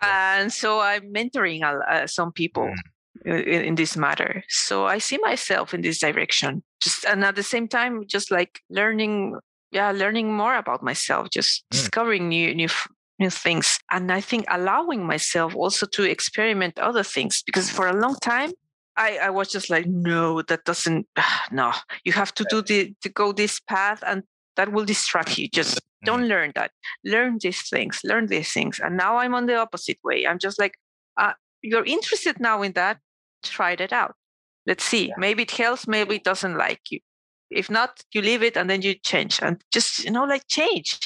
and 0.00 0.52
so 0.52 0.80
i'm 0.80 1.12
mentoring 1.12 1.62
uh, 1.62 2.06
some 2.06 2.32
people 2.32 2.64
Mm. 2.64 2.78
In, 3.24 3.62
in 3.64 3.74
this 3.74 3.96
matter 3.96 4.42
so 4.48 4.86
i 4.86 4.98
see 4.98 5.18
myself 5.18 5.72
in 5.74 5.80
this 5.80 6.00
direction 6.00 6.62
just 6.80 7.04
and 7.04 7.24
at 7.24 7.36
the 7.36 7.42
same 7.42 7.68
time 7.68 8.04
just 8.06 8.30
like 8.30 8.60
learning 8.70 9.36
yeah 9.70 9.90
learning 9.90 10.32
more 10.32 10.56
about 10.56 10.82
myself 10.82 11.28
just 11.30 11.64
Mm. 11.64 11.76
discovering 11.76 12.28
new 12.28 12.54
new 12.54 12.68
new 13.18 13.30
things 13.30 13.78
and 13.90 14.10
i 14.10 14.20
think 14.20 14.44
allowing 14.48 15.06
myself 15.06 15.54
also 15.54 15.86
to 15.86 16.02
experiment 16.02 16.78
other 16.78 17.04
things 17.04 17.42
because 17.46 17.70
for 17.70 17.86
a 17.86 17.96
long 17.96 18.16
time 18.22 18.50
I, 18.96 19.18
I 19.22 19.30
was 19.30 19.48
just 19.48 19.70
like, 19.70 19.86
no, 19.86 20.42
that 20.42 20.64
doesn't, 20.64 21.06
no, 21.50 21.72
you 22.04 22.12
have 22.12 22.32
to 22.34 22.46
do 22.48 22.62
the, 22.62 22.94
to 23.02 23.08
go 23.08 23.32
this 23.32 23.60
path 23.60 24.02
and 24.06 24.22
that 24.56 24.72
will 24.72 24.84
distract 24.84 25.36
you. 25.38 25.48
Just 25.48 25.76
mm-hmm. 25.76 26.06
don't 26.06 26.28
learn 26.28 26.52
that. 26.54 26.70
Learn 27.04 27.38
these 27.40 27.68
things, 27.68 28.00
learn 28.04 28.26
these 28.26 28.52
things. 28.52 28.78
And 28.78 28.96
now 28.96 29.16
I'm 29.16 29.34
on 29.34 29.46
the 29.46 29.56
opposite 29.56 29.98
way. 30.04 30.26
I'm 30.26 30.38
just 30.38 30.58
like, 30.58 30.74
uh, 31.16 31.32
you're 31.64 31.84
interested 31.84 32.38
now 32.40 32.62
in 32.62 32.72
that, 32.72 32.98
try 33.42 33.72
it 33.72 33.92
out. 33.92 34.14
Let's 34.66 34.84
see. 34.84 35.08
Yeah. 35.08 35.14
Maybe 35.18 35.42
it 35.42 35.50
helps, 35.50 35.88
maybe 35.88 36.16
it 36.16 36.24
doesn't 36.24 36.56
like 36.56 36.80
you. 36.90 37.00
If 37.50 37.70
not, 37.70 38.02
you 38.12 38.22
leave 38.22 38.42
it 38.42 38.56
and 38.56 38.68
then 38.68 38.82
you 38.82 38.94
change 38.94 39.40
and 39.42 39.62
just, 39.72 40.04
you 40.04 40.10
know, 40.10 40.24
like 40.24 40.46
change. 40.48 41.00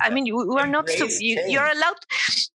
I 0.00 0.08
mean, 0.08 0.24
we 0.24 0.60
are 0.60 0.66
not 0.66 0.88
so, 0.88 1.06
you, 1.20 1.42
you're 1.46 1.66
allowed, 1.66 1.96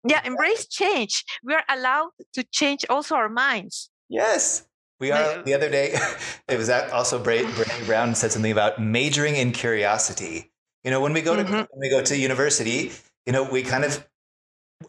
yeah, 0.07 0.21
embrace 0.25 0.65
change. 0.67 1.23
We 1.43 1.53
are 1.53 1.63
allowed 1.69 2.09
to 2.33 2.43
change 2.51 2.85
also 2.89 3.15
our 3.15 3.29
minds. 3.29 3.91
Yes. 4.09 4.65
We 4.99 5.11
are. 5.11 5.43
The 5.43 5.53
other 5.53 5.69
day, 5.69 5.95
it 6.49 6.57
was 6.57 6.69
also 6.69 7.23
Brene 7.23 7.85
Brown 7.85 8.15
said 8.15 8.31
something 8.31 8.51
about 8.51 8.81
majoring 8.81 9.35
in 9.35 9.51
curiosity. 9.51 10.51
You 10.83 10.91
know, 10.91 11.01
when 11.01 11.13
we 11.13 11.21
go 11.21 11.35
to 11.35 11.43
mm-hmm. 11.43 11.53
when 11.53 11.79
we 11.79 11.89
go 11.89 12.01
to 12.01 12.17
university, 12.17 12.91
you 13.25 13.31
know, 13.31 13.43
we 13.43 13.63
kind 13.63 13.85
of 13.85 14.05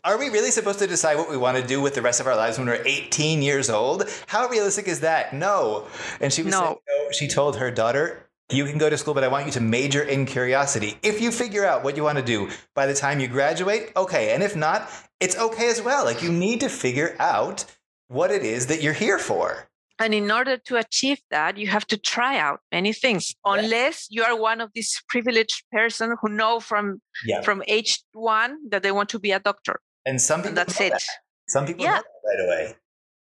are 0.04 0.18
we 0.18 0.28
really 0.28 0.50
supposed 0.50 0.78
to 0.78 0.86
decide 0.86 1.16
what 1.16 1.28
we 1.28 1.36
want 1.36 1.56
to 1.56 1.66
do 1.66 1.80
with 1.80 1.94
the 1.94 2.02
rest 2.02 2.20
of 2.20 2.26
our 2.26 2.36
lives 2.36 2.58
when 2.58 2.66
we're 2.66 2.82
18 2.84 3.42
years 3.42 3.68
old? 3.68 4.08
How 4.26 4.48
realistic 4.48 4.88
is 4.88 5.00
that? 5.00 5.34
No. 5.34 5.86
And 6.20 6.32
she 6.32 6.42
was 6.42 6.52
no. 6.52 6.60
saying, 6.60 6.76
know, 6.88 7.10
she 7.12 7.28
told 7.28 7.56
her 7.56 7.70
daughter, 7.70 8.26
you 8.50 8.64
can 8.66 8.78
go 8.78 8.88
to 8.88 8.96
school, 8.96 9.14
but 9.14 9.24
I 9.24 9.28
want 9.28 9.46
you 9.46 9.52
to 9.52 9.60
major 9.60 10.02
in 10.02 10.26
curiosity. 10.26 10.96
If 11.02 11.20
you 11.20 11.30
figure 11.30 11.64
out 11.64 11.84
what 11.84 11.96
you 11.96 12.02
want 12.02 12.18
to 12.18 12.24
do 12.24 12.50
by 12.74 12.86
the 12.86 12.94
time 12.94 13.20
you 13.20 13.28
graduate, 13.28 13.92
okay. 13.96 14.32
And 14.34 14.42
if 14.42 14.56
not, 14.56 14.90
it's 15.20 15.36
okay 15.36 15.68
as 15.68 15.82
well. 15.82 16.04
Like 16.04 16.22
you 16.22 16.32
need 16.32 16.60
to 16.60 16.68
figure 16.68 17.16
out 17.18 17.64
what 18.08 18.30
it 18.30 18.42
is 18.42 18.66
that 18.68 18.82
you're 18.82 18.92
here 18.92 19.18
for. 19.18 19.69
And 20.00 20.14
in 20.14 20.30
order 20.30 20.56
to 20.56 20.76
achieve 20.76 21.20
that, 21.30 21.58
you 21.58 21.66
have 21.66 21.86
to 21.88 21.98
try 21.98 22.38
out 22.38 22.60
many 22.72 22.94
things. 22.94 23.34
Unless 23.44 24.08
you 24.10 24.24
are 24.24 24.34
one 24.34 24.62
of 24.62 24.70
these 24.74 25.02
privileged 25.08 25.62
person 25.70 26.16
who 26.20 26.30
know 26.30 26.58
from 26.58 27.02
yeah. 27.26 27.42
from 27.42 27.62
age 27.68 28.02
one 28.12 28.56
that 28.70 28.82
they 28.82 28.92
want 28.92 29.10
to 29.10 29.18
be 29.18 29.30
a 29.30 29.38
doctor. 29.38 29.78
And 30.06 30.20
some 30.20 30.40
people 30.40 30.48
and 30.48 30.56
that's 30.56 30.80
it. 30.80 30.92
That. 30.92 31.02
Some 31.48 31.66
people 31.66 31.84
yeah. 31.84 32.00
right 32.24 32.40
away. 32.46 32.74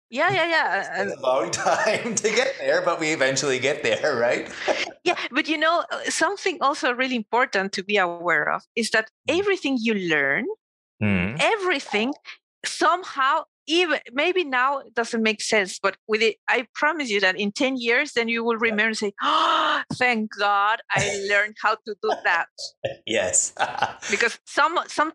Yeah, 0.10 0.32
yeah, 0.32 0.48
yeah. 0.48 1.04
It's 1.04 1.16
a 1.16 1.20
long 1.20 1.52
time 1.68 2.16
to 2.16 2.30
get 2.30 2.56
there, 2.60 2.82
but 2.82 3.00
we 3.00 3.10
eventually 3.10 3.60
get 3.60 3.84
there, 3.84 4.18
right? 4.18 4.50
yeah, 5.04 5.16
but 5.32 5.48
you 5.48 5.58
know, 5.58 5.84
uh, 5.92 6.10
something 6.10 6.58
also 6.62 6.94
really 6.94 7.16
important 7.16 7.74
to 7.74 7.84
be 7.84 7.98
aware 7.98 8.52
of 8.52 8.64
is 8.76 8.92
that 8.92 9.10
mm. 9.30 9.40
everything 9.40 9.78
you 9.80 9.94
learn, 9.94 10.46
mm. 11.02 11.38
everything 11.40 12.14
somehow 12.64 13.44
even 13.68 14.00
maybe 14.14 14.44
now 14.44 14.80
it 14.80 14.94
doesn't 14.94 15.24
make 15.24 15.42
sense 15.42 15.80
but 15.80 15.98
with 16.08 16.22
it 16.22 16.38
i 16.48 16.68
promise 16.76 17.10
you 17.10 17.20
that 17.20 17.40
in 17.40 17.52
10 17.52 17.78
years 17.78 18.14
then 18.14 18.28
you 18.28 18.44
will 18.44 18.58
remember 18.58 18.88
and 18.88 18.98
say 18.98 19.14
oh 19.22 19.82
thank 19.94 20.30
god 20.38 20.80
i 20.92 21.26
learned 21.30 21.56
how 21.62 21.76
to 21.76 21.96
do 22.02 22.12
that. 22.24 22.48
Yes. 23.06 23.54
Because 24.12 24.40
some 24.46 24.80
some 24.88 25.14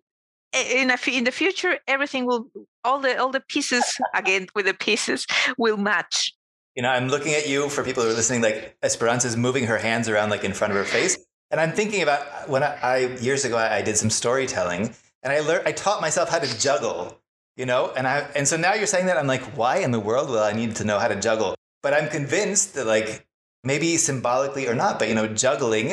eh, 0.53 0.83
in 0.83 0.91
a, 0.91 0.99
in 1.07 1.25
the 1.25 1.31
future 1.31 1.79
everything 1.87 2.27
will 2.27 2.51
all 2.85 2.99
the 3.01 3.17
all 3.21 3.31
the 3.31 3.41
pieces 3.41 3.85
again 4.15 4.47
with 4.55 4.67
the 4.67 4.75
pieces 4.75 5.27
will 5.59 5.77
match. 5.77 6.35
You 6.77 6.83
know 6.83 6.91
i'm 6.91 7.09
looking 7.09 7.35
at 7.35 7.49
you 7.49 7.69
for 7.69 7.85
people 7.85 8.03
who 8.03 8.11
are 8.11 8.15
listening 8.15 8.43
like 8.43 8.77
esperanza 8.83 9.29
is 9.29 9.37
moving 9.37 9.65
her 9.67 9.79
hands 9.79 10.09
around 10.09 10.31
like 10.31 10.45
in 10.45 10.53
front 10.53 10.73
of 10.73 10.77
her 10.77 10.85
face 10.85 11.19
and 11.51 11.61
i'm 11.61 11.73
thinking 11.73 12.01
about 12.01 12.49
when 12.49 12.63
i, 12.63 12.79
I 12.81 12.97
years 13.19 13.45
ago 13.45 13.57
I, 13.57 13.79
I 13.79 13.83
did 13.83 13.97
some 13.99 14.09
storytelling 14.09 14.95
and 15.23 15.33
i 15.33 15.41
learned 15.41 15.67
i 15.67 15.73
taught 15.73 16.01
myself 16.01 16.31
how 16.31 16.39
to 16.39 16.59
juggle 16.59 17.20
you 17.61 17.67
know? 17.67 17.93
And 17.97 18.07
i 18.07 18.17
and 18.35 18.49
so 18.49 18.57
now 18.57 18.73
you're 18.75 18.93
saying 18.95 19.07
that 19.07 19.19
i'm 19.21 19.31
like 19.35 19.45
why 19.59 19.75
in 19.87 19.91
the 19.97 20.01
world 20.09 20.29
will 20.31 20.47
i 20.53 20.53
need 20.61 20.77
to 20.81 20.85
know 20.89 20.99
how 20.99 21.09
to 21.09 21.19
juggle? 21.29 21.55
But 21.85 21.95
i'm 21.95 22.09
convinced 22.09 22.75
that 22.75 22.87
like 22.87 23.27
maybe 23.63 23.97
symbolically 23.97 24.67
or 24.71 24.75
not 24.75 24.99
but 24.99 25.07
you 25.09 25.15
know 25.15 25.29
juggling 25.29 25.89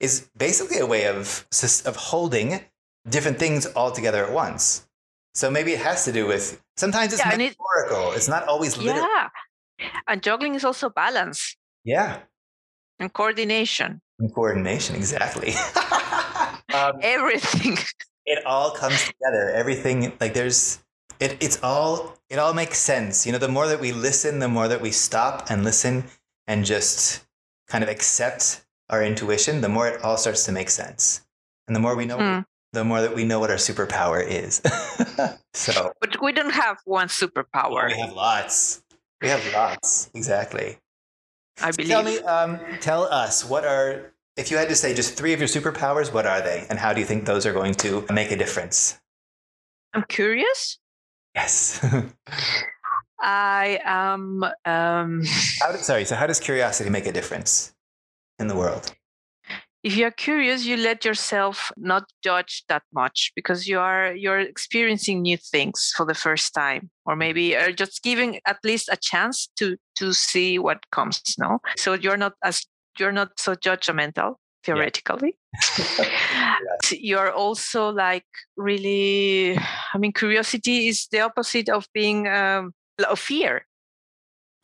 is 0.00 0.30
basically 0.36 0.78
a 0.78 0.86
way 0.86 1.06
of 1.06 1.46
of 1.90 1.94
holding 1.96 2.60
different 3.08 3.38
things 3.38 3.66
all 3.66 3.90
together 3.90 4.24
at 4.24 4.32
once. 4.32 4.86
So 5.34 5.50
maybe 5.50 5.72
it 5.72 5.80
has 5.80 6.04
to 6.04 6.12
do 6.12 6.26
with 6.26 6.60
sometimes 6.76 7.12
it's 7.12 7.22
yeah, 7.22 7.36
metaphorical 7.36 8.12
it, 8.12 8.16
it's 8.16 8.28
not 8.28 8.46
always 8.48 8.76
literal. 8.76 9.06
Yeah. 9.06 9.28
And 10.06 10.22
juggling 10.22 10.54
is 10.54 10.64
also 10.64 10.88
balance. 10.90 11.56
Yeah. 11.84 12.18
And 12.98 13.12
coordination. 13.12 14.00
And 14.18 14.34
coordination 14.34 14.96
exactly. 14.96 15.54
Um, 16.74 16.98
everything. 17.02 17.78
It 18.30 18.44
all 18.44 18.72
comes 18.72 19.06
together. 19.06 19.48
Everything 19.54 20.12
like 20.20 20.34
there's 20.34 20.84
it, 21.20 21.36
it's 21.40 21.58
all 21.62 22.18
it 22.28 22.38
all 22.38 22.54
makes 22.54 22.78
sense. 22.78 23.26
You 23.26 23.32
know 23.32 23.38
the 23.38 23.48
more 23.48 23.66
that 23.68 23.80
we 23.80 23.92
listen 23.92 24.38
the 24.38 24.48
more 24.48 24.68
that 24.68 24.80
we 24.80 24.90
stop 24.90 25.50
and 25.50 25.64
listen 25.64 26.04
and 26.46 26.64
just 26.64 27.24
kind 27.68 27.84
of 27.84 27.90
accept 27.90 28.64
our 28.88 29.02
intuition 29.02 29.60
the 29.60 29.68
more 29.68 29.88
it 29.88 30.02
all 30.02 30.16
starts 30.16 30.44
to 30.44 30.52
make 30.52 30.70
sense. 30.70 31.22
And 31.66 31.76
the 31.76 31.80
more 31.80 31.96
we 31.96 32.06
know 32.06 32.18
mm. 32.18 32.46
the 32.72 32.84
more 32.84 33.00
that 33.00 33.14
we 33.14 33.24
know 33.24 33.40
what 33.40 33.50
our 33.50 33.56
superpower 33.56 34.24
is. 34.26 34.62
So 35.58 35.92
but 36.00 36.22
we 36.22 36.30
don't 36.30 36.52
have 36.52 36.78
one 36.84 37.08
superpower. 37.08 37.88
We 37.88 37.98
have 37.98 38.12
lots. 38.12 38.82
We 39.20 39.28
have 39.28 39.44
lots. 39.52 40.08
Exactly. 40.14 40.78
I 41.60 41.72
believe 41.72 41.88
tell 41.88 42.04
me 42.04 42.18
um, 42.20 42.60
tell 42.80 43.02
us 43.02 43.44
what 43.44 43.64
are 43.64 44.12
if 44.36 44.52
you 44.52 44.56
had 44.56 44.68
to 44.68 44.76
say 44.76 44.94
just 44.94 45.14
three 45.14 45.32
of 45.32 45.40
your 45.40 45.48
superpowers 45.48 46.12
what 46.12 46.26
are 46.26 46.40
they? 46.40 46.64
And 46.70 46.78
how 46.78 46.92
do 46.92 47.00
you 47.00 47.06
think 47.06 47.24
those 47.24 47.44
are 47.44 47.52
going 47.52 47.74
to 47.74 48.06
make 48.12 48.30
a 48.30 48.36
difference? 48.36 49.00
I'm 49.94 50.04
curious 50.04 50.78
Yes. 51.38 51.78
I 53.20 53.80
am. 53.84 54.42
Um, 54.64 55.22
how 55.60 55.72
sorry. 55.90 56.04
So, 56.04 56.16
how 56.16 56.26
does 56.26 56.40
curiosity 56.40 56.90
make 56.90 57.06
a 57.06 57.12
difference 57.12 57.72
in 58.40 58.48
the 58.48 58.56
world? 58.56 58.92
If 59.84 59.96
you're 59.96 60.10
curious, 60.26 60.66
you 60.66 60.76
let 60.76 61.04
yourself 61.04 61.70
not 61.76 62.04
judge 62.24 62.64
that 62.68 62.82
much 62.92 63.30
because 63.36 63.68
you 63.68 63.78
are 63.78 64.12
you're 64.12 64.40
experiencing 64.40 65.22
new 65.22 65.36
things 65.36 65.92
for 65.96 66.04
the 66.04 66.14
first 66.26 66.54
time, 66.54 66.90
or 67.06 67.14
maybe 67.14 67.56
are 67.56 67.70
just 67.70 68.02
giving 68.02 68.40
at 68.44 68.58
least 68.64 68.88
a 68.90 68.96
chance 68.96 69.48
to 69.58 69.76
to 69.98 70.12
see 70.12 70.58
what 70.58 70.90
comes. 70.90 71.22
No, 71.38 71.60
so 71.76 71.94
you're 71.94 72.16
not 72.24 72.34
as 72.42 72.66
you're 72.98 73.14
not 73.20 73.38
so 73.38 73.54
judgmental 73.54 74.34
theoretically. 74.64 75.37
Yeah. 76.90 76.98
You're 77.00 77.32
also 77.32 77.90
like 77.90 78.26
really, 78.56 79.58
I 79.58 79.98
mean, 79.98 80.12
curiosity 80.12 80.88
is 80.88 81.06
the 81.10 81.20
opposite 81.20 81.68
of 81.68 81.86
being 81.92 82.28
um, 82.28 82.72
of 83.08 83.18
fear. 83.18 83.66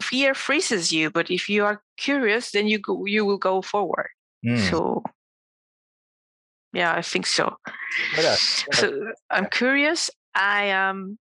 Fear 0.03 0.35
freezes 0.35 0.93
you, 0.93 1.11
but 1.11 1.31
if 1.31 1.49
you 1.49 1.65
are 1.65 1.83
curious, 1.97 2.51
then 2.51 2.67
you 2.67 2.79
go, 2.79 3.05
you 3.07 3.25
will 3.25 3.39
go 3.39 3.63
forward. 3.63 4.09
Mm. 4.45 4.71
So, 4.71 5.03
yeah, 6.73 6.95
I 6.95 7.03
think 7.03 7.27
so. 7.27 7.57
So 8.73 9.13
I'm 9.31 9.47
curious. 9.47 10.11
I 10.35 10.65
am. 10.65 11.19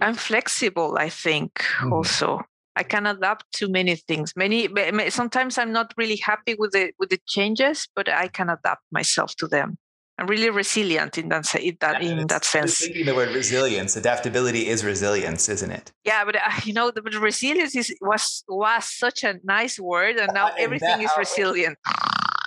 I'm 0.00 0.14
flexible. 0.14 0.96
I 0.98 1.10
think 1.10 1.62
mm. 1.78 1.92
also 1.92 2.40
I 2.76 2.82
can 2.82 3.06
adapt 3.06 3.50
to 3.54 3.68
many 3.68 3.96
things. 3.96 4.34
Many 4.36 4.68
sometimes 5.10 5.56
I'm 5.56 5.72
not 5.72 5.94
really 5.96 6.16
happy 6.16 6.54
with 6.58 6.72
the 6.72 6.92
with 6.98 7.08
the 7.08 7.18
changes, 7.26 7.88
but 7.96 8.08
I 8.08 8.28
can 8.28 8.50
adapt 8.50 8.82
myself 8.92 9.34
to 9.36 9.48
them. 9.48 9.78
I'm 10.18 10.26
really 10.26 10.48
resilient 10.50 11.18
in 11.18 11.28
that 11.28 11.54
in 11.54 11.76
that, 11.80 12.02
yeah, 12.02 12.20
in 12.20 12.26
that 12.28 12.44
sense. 12.44 12.78
Thinking 12.78 13.06
the 13.06 13.14
word 13.14 13.34
resilience, 13.34 13.96
adaptability 13.96 14.66
is 14.68 14.84
resilience, 14.84 15.48
isn't 15.48 15.70
it? 15.70 15.92
Yeah, 16.04 16.24
but 16.24 16.36
uh, 16.36 16.40
you 16.64 16.72
know, 16.72 16.90
the 16.90 17.02
resilience 17.02 17.74
is 17.74 17.94
was 18.00 18.44
was 18.48 18.84
such 18.84 19.24
a 19.24 19.34
nice 19.44 19.78
word, 19.78 20.16
and 20.16 20.32
now 20.34 20.52
everything 20.58 21.02
is 21.02 21.10
resilient. 21.18 21.78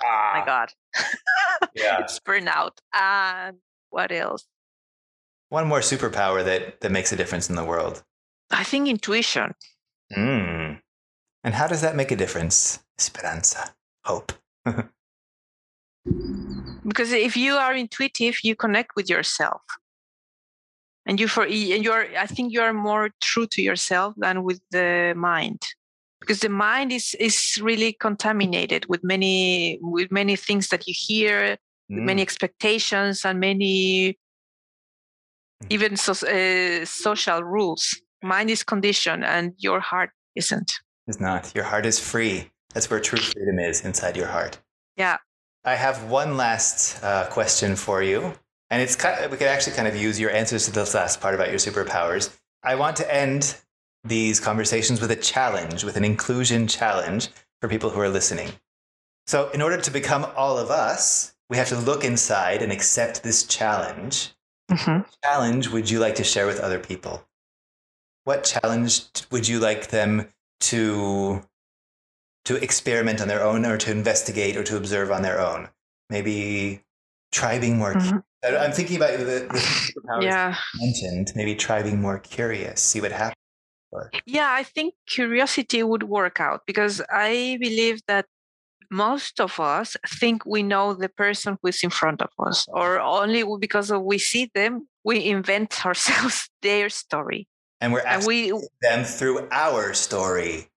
Ah, 0.02 0.30
my 0.32 0.46
God, 0.46 0.70
yeah, 1.74 1.98
it's 2.00 2.18
burnout. 2.20 2.78
And 2.94 3.58
what 3.90 4.10
else? 4.10 4.46
One 5.50 5.68
more 5.68 5.80
superpower 5.80 6.42
that 6.42 6.80
that 6.80 6.90
makes 6.90 7.12
a 7.12 7.16
difference 7.16 7.50
in 7.50 7.54
the 7.54 7.64
world. 7.64 8.02
I 8.50 8.64
think 8.64 8.88
intuition. 8.88 9.54
Mm. 10.16 10.80
And 11.44 11.54
how 11.54 11.66
does 11.66 11.80
that 11.80 11.96
make 11.96 12.10
a 12.10 12.16
difference? 12.16 12.80
Esperanza, 12.98 13.74
hope. 14.04 14.32
because 16.86 17.12
if 17.12 17.36
you 17.36 17.54
are 17.54 17.74
intuitive, 17.74 18.38
you 18.42 18.56
connect 18.56 18.96
with 18.96 19.08
yourself. 19.08 19.62
And 21.06 21.18
you 21.18 21.28
for 21.28 21.44
and 21.44 21.82
you're 21.84 22.06
I 22.16 22.26
think 22.26 22.52
you 22.52 22.60
are 22.60 22.74
more 22.74 23.10
true 23.20 23.46
to 23.48 23.62
yourself 23.62 24.14
than 24.16 24.44
with 24.44 24.60
the 24.70 25.14
mind. 25.16 25.62
Because 26.20 26.40
the 26.40 26.50
mind 26.50 26.92
is 26.92 27.14
is 27.18 27.58
really 27.62 27.94
contaminated 27.94 28.84
with 28.86 29.02
many 29.02 29.78
with 29.80 30.12
many 30.12 30.36
things 30.36 30.68
that 30.68 30.86
you 30.86 30.94
hear, 30.96 31.56
mm. 31.90 32.04
many 32.04 32.20
expectations 32.20 33.24
and 33.24 33.40
many 33.40 34.18
mm. 35.62 35.66
even 35.70 35.96
so, 35.96 36.12
uh, 36.12 36.84
social 36.84 37.42
rules 37.42 37.98
mind 38.22 38.50
is 38.50 38.62
conditioned 38.62 39.24
and 39.24 39.54
your 39.58 39.80
heart 39.80 40.10
isn't. 40.34 40.72
It's 41.06 41.20
not. 41.20 41.52
Your 41.54 41.64
heart 41.64 41.86
is 41.86 41.98
free. 41.98 42.50
That's 42.74 42.88
where 42.88 43.00
true 43.00 43.18
freedom 43.18 43.58
is 43.58 43.84
inside 43.84 44.16
your 44.16 44.28
heart. 44.28 44.58
Yeah. 44.96 45.18
I 45.64 45.74
have 45.74 46.04
one 46.04 46.36
last 46.36 47.02
uh, 47.02 47.26
question 47.26 47.76
for 47.76 48.02
you. 48.02 48.34
And 48.70 48.80
it's 48.80 48.94
kind 48.94 49.24
of, 49.24 49.30
we 49.32 49.36
could 49.36 49.48
actually 49.48 49.74
kind 49.74 49.88
of 49.88 49.96
use 49.96 50.20
your 50.20 50.30
answers 50.30 50.66
to 50.66 50.72
this 50.72 50.94
last 50.94 51.20
part 51.20 51.34
about 51.34 51.48
your 51.48 51.58
superpowers. 51.58 52.34
I 52.62 52.76
want 52.76 52.96
to 52.98 53.14
end 53.14 53.56
these 54.04 54.38
conversations 54.38 55.00
with 55.00 55.10
a 55.10 55.16
challenge, 55.16 55.82
with 55.82 55.96
an 55.96 56.04
inclusion 56.04 56.68
challenge 56.68 57.28
for 57.60 57.68
people 57.68 57.90
who 57.90 58.00
are 58.00 58.08
listening. 58.08 58.50
So, 59.26 59.50
in 59.50 59.60
order 59.60 59.76
to 59.76 59.90
become 59.90 60.26
all 60.36 60.56
of 60.56 60.70
us, 60.70 61.34
we 61.50 61.56
have 61.56 61.68
to 61.68 61.76
look 61.76 62.04
inside 62.04 62.62
and 62.62 62.72
accept 62.72 63.22
this 63.22 63.44
challenge. 63.44 64.30
Mhm. 64.70 65.04
Challenge 65.24 65.68
would 65.68 65.90
you 65.90 65.98
like 65.98 66.14
to 66.14 66.24
share 66.24 66.46
with 66.46 66.60
other 66.60 66.78
people? 66.78 67.26
What 68.24 68.44
challenge 68.44 69.02
would 69.30 69.48
you 69.48 69.58
like 69.60 69.88
them 69.88 70.28
to 70.60 71.42
to 72.46 72.56
experiment 72.56 73.20
on 73.20 73.28
their 73.28 73.42
own 73.42 73.66
or 73.66 73.76
to 73.78 73.90
investigate 73.90 74.56
or 74.56 74.64
to 74.64 74.76
observe 74.76 75.10
on 75.10 75.22
their 75.22 75.40
own? 75.40 75.68
Maybe 76.08 76.82
try 77.32 77.58
being 77.58 77.78
more 77.78 77.94
Mhm. 77.94 78.22
I- 78.42 78.56
I'm 78.56 78.72
thinking 78.72 78.96
about 78.96 79.18
the, 79.18 79.24
the 79.24 80.18
Yeah. 80.22 80.56
mentioned. 80.74 81.32
Maybe 81.36 81.54
try 81.54 81.82
being 81.82 82.00
more 82.00 82.18
curious, 82.18 82.80
see 82.80 83.00
what 83.00 83.12
happens. 83.12 83.36
Yeah, 84.24 84.50
I 84.50 84.62
think 84.62 84.94
curiosity 85.06 85.82
would 85.82 86.04
work 86.04 86.40
out 86.40 86.62
because 86.66 87.02
I 87.10 87.58
believe 87.60 88.00
that 88.06 88.26
most 88.90 89.40
of 89.40 89.60
us 89.60 89.96
think 90.08 90.46
we 90.46 90.62
know 90.62 90.94
the 90.94 91.08
person 91.08 91.58
who 91.60 91.68
is 91.68 91.82
in 91.82 91.90
front 91.90 92.22
of 92.22 92.30
us, 92.38 92.66
or 92.68 92.98
only 93.00 93.44
because 93.60 93.92
we 93.92 94.18
see 94.18 94.50
them, 94.54 94.88
we 95.04 95.24
invent 95.26 95.70
ourselves 95.86 96.48
their 96.62 96.88
story, 96.88 97.46
And 97.80 97.92
we're 97.92 98.00
and 98.06 98.24
we 98.26 98.52
them 98.82 99.04
through 99.04 99.48
our 99.50 99.94
story. 99.94 100.68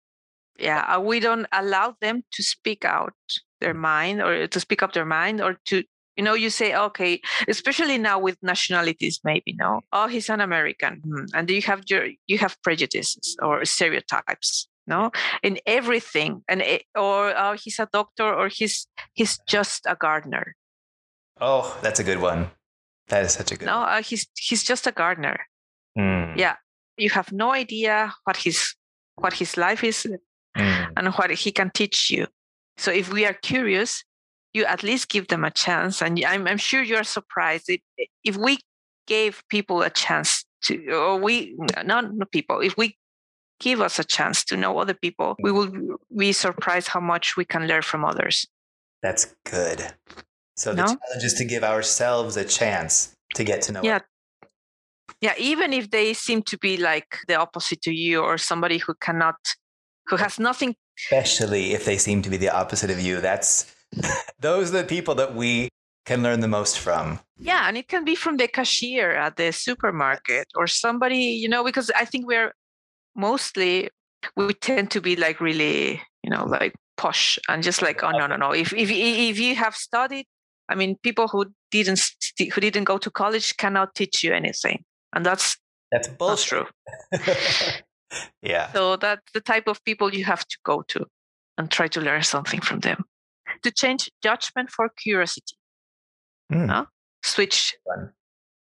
yeah 0.60 0.98
we 0.98 1.20
don't 1.20 1.48
allow 1.52 1.96
them 2.00 2.24
to 2.32 2.44
speak 2.44 2.86
out 2.86 3.14
their 3.60 3.74
mind 3.74 4.22
or 4.22 4.48
to 4.48 4.60
speak 4.60 4.84
up 4.84 4.94
their 4.94 5.06
mind 5.06 5.42
or 5.42 5.58
to 5.66 5.84
you 6.16 6.24
know 6.24 6.36
you 6.36 6.50
say 6.50 6.76
okay 6.76 7.20
especially 7.48 7.98
now 7.98 8.20
with 8.20 8.38
nationalities 8.42 9.20
maybe 9.24 9.54
no? 9.58 9.82
Oh 9.92 10.08
he's 10.08 10.30
an 10.30 10.42
american 10.42 11.02
hmm, 11.04 11.26
and 11.34 11.50
you 11.50 11.62
have 11.64 11.82
your 11.90 12.08
you 12.28 12.38
have 12.38 12.56
prejudices 12.62 13.36
or 13.42 13.66
stereotypes 13.66 14.68
no? 14.86 15.12
In 15.42 15.60
everything 15.66 16.44
and 16.48 16.62
it, 16.62 16.84
or 16.96 17.34
oh 17.38 17.56
he's 17.62 17.80
a 17.80 17.88
doctor 17.92 18.28
or 18.34 18.48
he's 18.50 18.88
he's 19.14 19.40
just 19.48 19.86
a 19.88 19.96
gardener. 19.96 20.56
Oh, 21.40 21.78
that's 21.82 22.00
a 22.00 22.04
good 22.04 22.20
one. 22.22 22.52
That 23.08 23.24
is 23.26 23.32
such 23.32 23.52
a 23.52 23.56
good 23.56 23.66
no 23.66 23.80
one. 23.80 23.90
uh, 23.90 24.02
he's 24.04 24.28
he's 24.38 24.64
just 24.64 24.86
a 24.88 24.92
gardener. 24.92 25.40
Mm, 25.98 26.38
yeah 26.38 26.56
you 26.98 27.10
have 27.10 27.32
no 27.32 27.52
idea 27.54 28.14
what 28.24 28.38
his 28.38 28.76
what 29.16 29.34
his 29.34 29.58
life 29.58 29.84
is 29.84 30.08
mm. 30.58 30.88
and 30.98 31.08
what 31.14 31.32
he 31.32 31.52
can 31.52 31.72
teach 31.74 32.10
you. 32.10 32.28
So 32.78 32.92
if 32.92 33.12
we 33.14 33.26
are 33.26 33.34
curious, 33.34 34.04
you 34.54 34.66
at 34.66 34.84
least 34.84 35.10
give 35.10 35.28
them 35.28 35.44
a 35.44 35.52
chance. 35.52 36.02
And 36.02 36.24
I'm, 36.26 36.48
I'm 36.48 36.58
sure 36.58 36.82
you're 36.82 37.04
surprised 37.04 37.70
if, 37.70 37.82
if 38.24 38.38
we 38.38 38.60
gave 39.08 39.44
people 39.50 39.82
a 39.82 39.90
chance 39.90 40.46
to, 40.66 40.92
or 40.92 41.18
we, 41.18 41.56
not 41.84 42.16
not 42.16 42.32
people, 42.32 42.60
if 42.62 42.76
we 42.78 42.98
give 43.60 43.82
us 43.82 44.00
a 44.00 44.04
chance 44.04 44.44
to 44.46 44.58
know 44.58 44.78
other 44.78 44.94
people, 44.94 45.36
we 45.42 45.52
will 45.52 45.72
be 46.18 46.32
surprised 46.34 46.88
how 46.88 47.00
much 47.00 47.38
we 47.38 47.46
can 47.46 47.68
learn 47.68 47.82
from 47.82 48.04
others. 48.04 48.48
That's 49.02 49.36
good. 49.46 49.94
So 50.56 50.72
the 50.74 50.82
No? 50.82 50.86
challenge 50.86 51.24
is 51.24 51.34
to 51.36 51.46
give 51.46 51.64
ourselves 51.64 52.38
a 52.38 52.46
chance 52.46 53.16
to 53.36 53.44
get 53.44 53.62
to 53.64 53.72
know. 53.72 53.82
Yeah. 53.84 54.00
Yeah, 55.24 55.34
even 55.38 55.72
if 55.72 55.86
they 55.90 56.14
seem 56.14 56.44
to 56.44 56.58
be 56.58 56.74
like 56.76 57.18
the 57.30 57.36
opposite 57.36 57.82
to 57.84 57.94
you 57.94 58.22
or 58.22 58.38
somebody 58.38 58.78
who 58.78 58.94
cannot, 58.96 59.40
who 60.08 60.18
has 60.18 60.38
nothing 60.38 60.76
especially 61.00 61.74
if 61.74 61.86
they 61.86 61.98
seem 61.98 62.22
to 62.22 62.30
be 62.30 62.38
the 62.38 62.50
opposite 62.50 62.90
of 62.90 63.00
you. 63.00 63.22
That's 63.22 63.74
those 64.40 64.74
are 64.74 64.82
the 64.82 64.84
people 64.84 65.16
that 65.16 65.36
we 65.36 65.70
can 66.06 66.24
learn 66.24 66.42
the 66.42 66.48
most 66.48 66.80
from. 66.80 67.20
Yeah, 67.38 67.68
and 67.68 67.78
it 67.78 67.88
can 67.88 68.04
be 68.04 68.16
from 68.16 68.38
the 68.38 68.48
cashier 68.48 69.12
at 69.12 69.38
the 69.38 69.52
supermarket 69.52 70.48
or 70.56 70.68
somebody, 70.68 71.40
you 71.42 71.48
know, 71.48 71.64
because 71.64 71.92
I 71.96 72.06
think 72.06 72.28
we're 72.28 72.54
mostly 73.16 73.90
we 74.36 74.54
tend 74.54 74.92
to 74.92 75.02
be 75.02 75.16
like 75.16 75.42
really, 75.42 76.02
you 76.24 76.30
know, 76.30 76.46
like 76.46 76.74
posh 76.98 77.40
and 77.50 77.64
just 77.64 77.82
like, 77.82 78.04
oh 78.04 78.12
no, 78.12 78.28
no, 78.28 78.36
no. 78.36 78.52
If 78.52 78.74
if 78.74 78.90
if 78.92 79.40
you 79.40 79.56
have 79.56 79.76
studied, 79.76 80.26
I 80.70 80.76
mean, 80.76 80.98
people 81.04 81.28
who 81.28 81.46
didn't 81.72 82.02
who 82.54 82.62
didn't 82.62 82.86
go 82.86 82.98
to 82.98 83.12
college 83.12 83.56
cannot 83.58 83.96
teach 83.96 84.24
you 84.24 84.34
anything, 84.34 84.84
and 85.14 85.26
that's 85.26 85.58
That's 85.92 86.08
not 86.10 86.18
bullshit. 86.18 86.50
true. 86.50 86.66
yeah. 88.42 88.72
So 88.74 88.96
that's 88.98 89.32
the 89.34 89.42
type 89.42 89.68
of 89.68 89.84
people 89.84 90.14
you 90.14 90.26
have 90.26 90.46
to 90.48 90.58
go 90.66 90.84
to 90.90 91.06
and 91.58 91.70
try 91.70 91.88
to 91.90 92.02
learn 92.02 92.24
something 92.24 92.62
from 92.62 92.80
them. 92.80 93.04
To 93.64 93.72
change 93.72 94.10
judgment 94.22 94.70
for 94.72 94.90
curiosity, 94.90 95.56
Hmm. 96.52 96.66
No? 96.66 96.88
switch. 97.24 97.76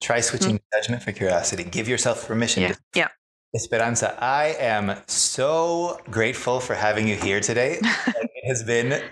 Try 0.03 0.21
switching 0.21 0.59
judgment 0.75 1.03
for 1.03 1.13
curiosity. 1.13 1.63
Give 1.65 1.87
yourself 1.89 2.27
permission 2.27 2.63
Yeah, 2.63 2.73
to 2.73 2.79
yeah. 2.95 3.09
Esperanza, 3.55 4.17
I 4.23 4.57
am 4.59 4.97
so 5.07 6.01
grateful 6.11 6.61
for 6.61 6.75
having 6.75 7.07
you 7.09 7.17
here 7.17 7.41
today. 7.41 7.79
It 8.43 8.49
has 8.49 8.63
been, 8.65 9.03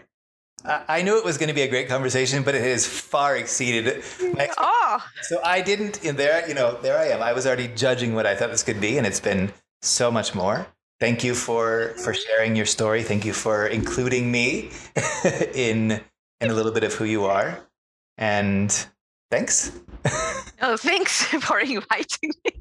I 0.64 1.02
knew 1.02 1.16
it 1.18 1.24
was 1.24 1.38
going 1.38 1.48
to 1.48 1.54
be 1.54 1.62
a 1.62 1.68
great 1.68 1.88
conversation, 1.88 2.42
but 2.42 2.54
it 2.54 2.62
has 2.62 2.84
far 2.86 3.36
exceeded 3.36 4.02
my 4.34 4.50
Oh, 4.58 5.04
So 5.22 5.40
I 5.44 5.60
didn't, 5.62 6.04
in 6.04 6.16
there, 6.16 6.46
you 6.48 6.54
know, 6.54 6.76
there 6.82 6.98
I 6.98 7.06
am. 7.06 7.22
I 7.22 7.32
was 7.32 7.46
already 7.46 7.68
judging 7.68 8.14
what 8.14 8.26
I 8.26 8.34
thought 8.34 8.50
this 8.50 8.64
could 8.64 8.80
be, 8.80 8.98
and 8.98 9.06
it's 9.06 9.20
been 9.20 9.52
so 9.82 10.10
much 10.10 10.34
more. 10.34 10.66
Thank 11.00 11.22
you 11.22 11.34
for 11.34 11.94
for 12.02 12.12
sharing 12.12 12.56
your 12.56 12.66
story. 12.66 13.04
Thank 13.04 13.24
you 13.24 13.32
for 13.32 13.68
including 13.68 14.32
me 14.32 14.70
in 15.54 16.00
in 16.40 16.50
a 16.50 16.54
little 16.54 16.72
bit 16.72 16.82
of 16.82 16.92
who 16.94 17.04
you 17.04 17.24
are. 17.24 17.60
And 18.16 18.72
thanks. 19.30 19.70
oh, 20.60 20.76
thanks 20.76 21.22
for 21.40 21.60
inviting 21.60 22.32
me. 22.44 22.52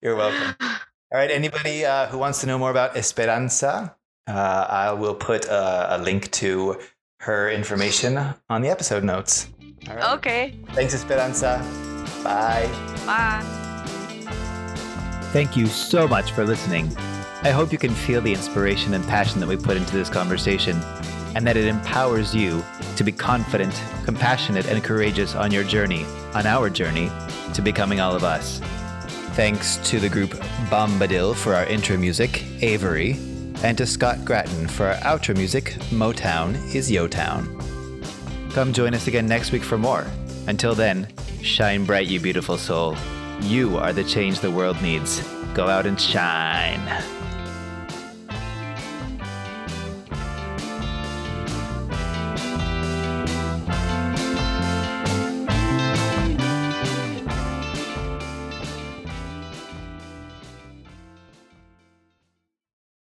You're 0.00 0.14
welcome. 0.14 0.54
All 0.60 1.18
right. 1.18 1.30
Anybody 1.32 1.84
uh, 1.84 2.06
who 2.06 2.18
wants 2.18 2.40
to 2.42 2.46
know 2.46 2.58
more 2.58 2.70
about 2.70 2.96
Esperanza, 2.96 3.96
uh, 4.28 4.66
I 4.68 4.92
will 4.92 5.14
put 5.16 5.46
a, 5.46 5.96
a 5.96 5.98
link 5.98 6.30
to 6.32 6.78
her 7.22 7.50
information 7.50 8.18
on 8.50 8.62
the 8.62 8.68
episode 8.68 9.04
notes. 9.04 9.48
All 9.88 9.94
right. 9.94 10.18
Okay, 10.18 10.58
Thanks, 10.72 10.92
Esperanza. 10.92 11.58
Bye. 12.24 12.68
bye. 13.06 13.42
Thank 15.32 15.56
you 15.56 15.66
so 15.66 16.08
much 16.08 16.32
for 16.32 16.44
listening. 16.44 16.94
I 17.44 17.50
hope 17.50 17.70
you 17.70 17.78
can 17.78 17.94
feel 17.94 18.20
the 18.20 18.32
inspiration 18.32 18.94
and 18.94 19.04
passion 19.06 19.38
that 19.40 19.48
we 19.48 19.56
put 19.56 19.76
into 19.76 19.96
this 19.96 20.08
conversation, 20.08 20.76
and 21.36 21.46
that 21.46 21.56
it 21.56 21.66
empowers 21.66 22.34
you 22.34 22.64
to 22.96 23.04
be 23.04 23.12
confident, 23.12 23.80
compassionate, 24.04 24.66
and 24.66 24.82
courageous 24.82 25.36
on 25.36 25.52
your 25.52 25.64
journey, 25.64 26.04
on 26.34 26.44
our 26.44 26.68
journey 26.68 27.08
to 27.54 27.62
becoming 27.62 28.00
all 28.00 28.16
of 28.16 28.24
us. 28.24 28.58
Thanks 29.36 29.76
to 29.88 30.00
the 30.00 30.08
group 30.08 30.30
Bombadil 30.70 31.36
for 31.36 31.54
our 31.54 31.66
intro 31.66 31.96
music, 31.96 32.44
Avery, 32.62 33.16
and 33.62 33.78
to 33.78 33.86
Scott 33.86 34.24
Grattan 34.24 34.66
for 34.66 34.86
our 34.88 34.96
outro 34.96 35.36
music, 35.36 35.76
Motown 35.90 36.54
is 36.74 36.90
Yo 36.90 37.06
Town. 37.06 37.48
Come 38.50 38.72
join 38.72 38.92
us 38.92 39.06
again 39.06 39.26
next 39.26 39.52
week 39.52 39.62
for 39.62 39.78
more. 39.78 40.06
Until 40.48 40.74
then, 40.74 41.06
shine 41.42 41.84
bright, 41.84 42.08
you 42.08 42.18
beautiful 42.18 42.58
soul. 42.58 42.96
You 43.40 43.78
are 43.78 43.92
the 43.92 44.04
change 44.04 44.40
the 44.40 44.50
world 44.50 44.80
needs. 44.82 45.22
Go 45.54 45.68
out 45.68 45.86
and 45.86 46.00
shine. 46.00 47.21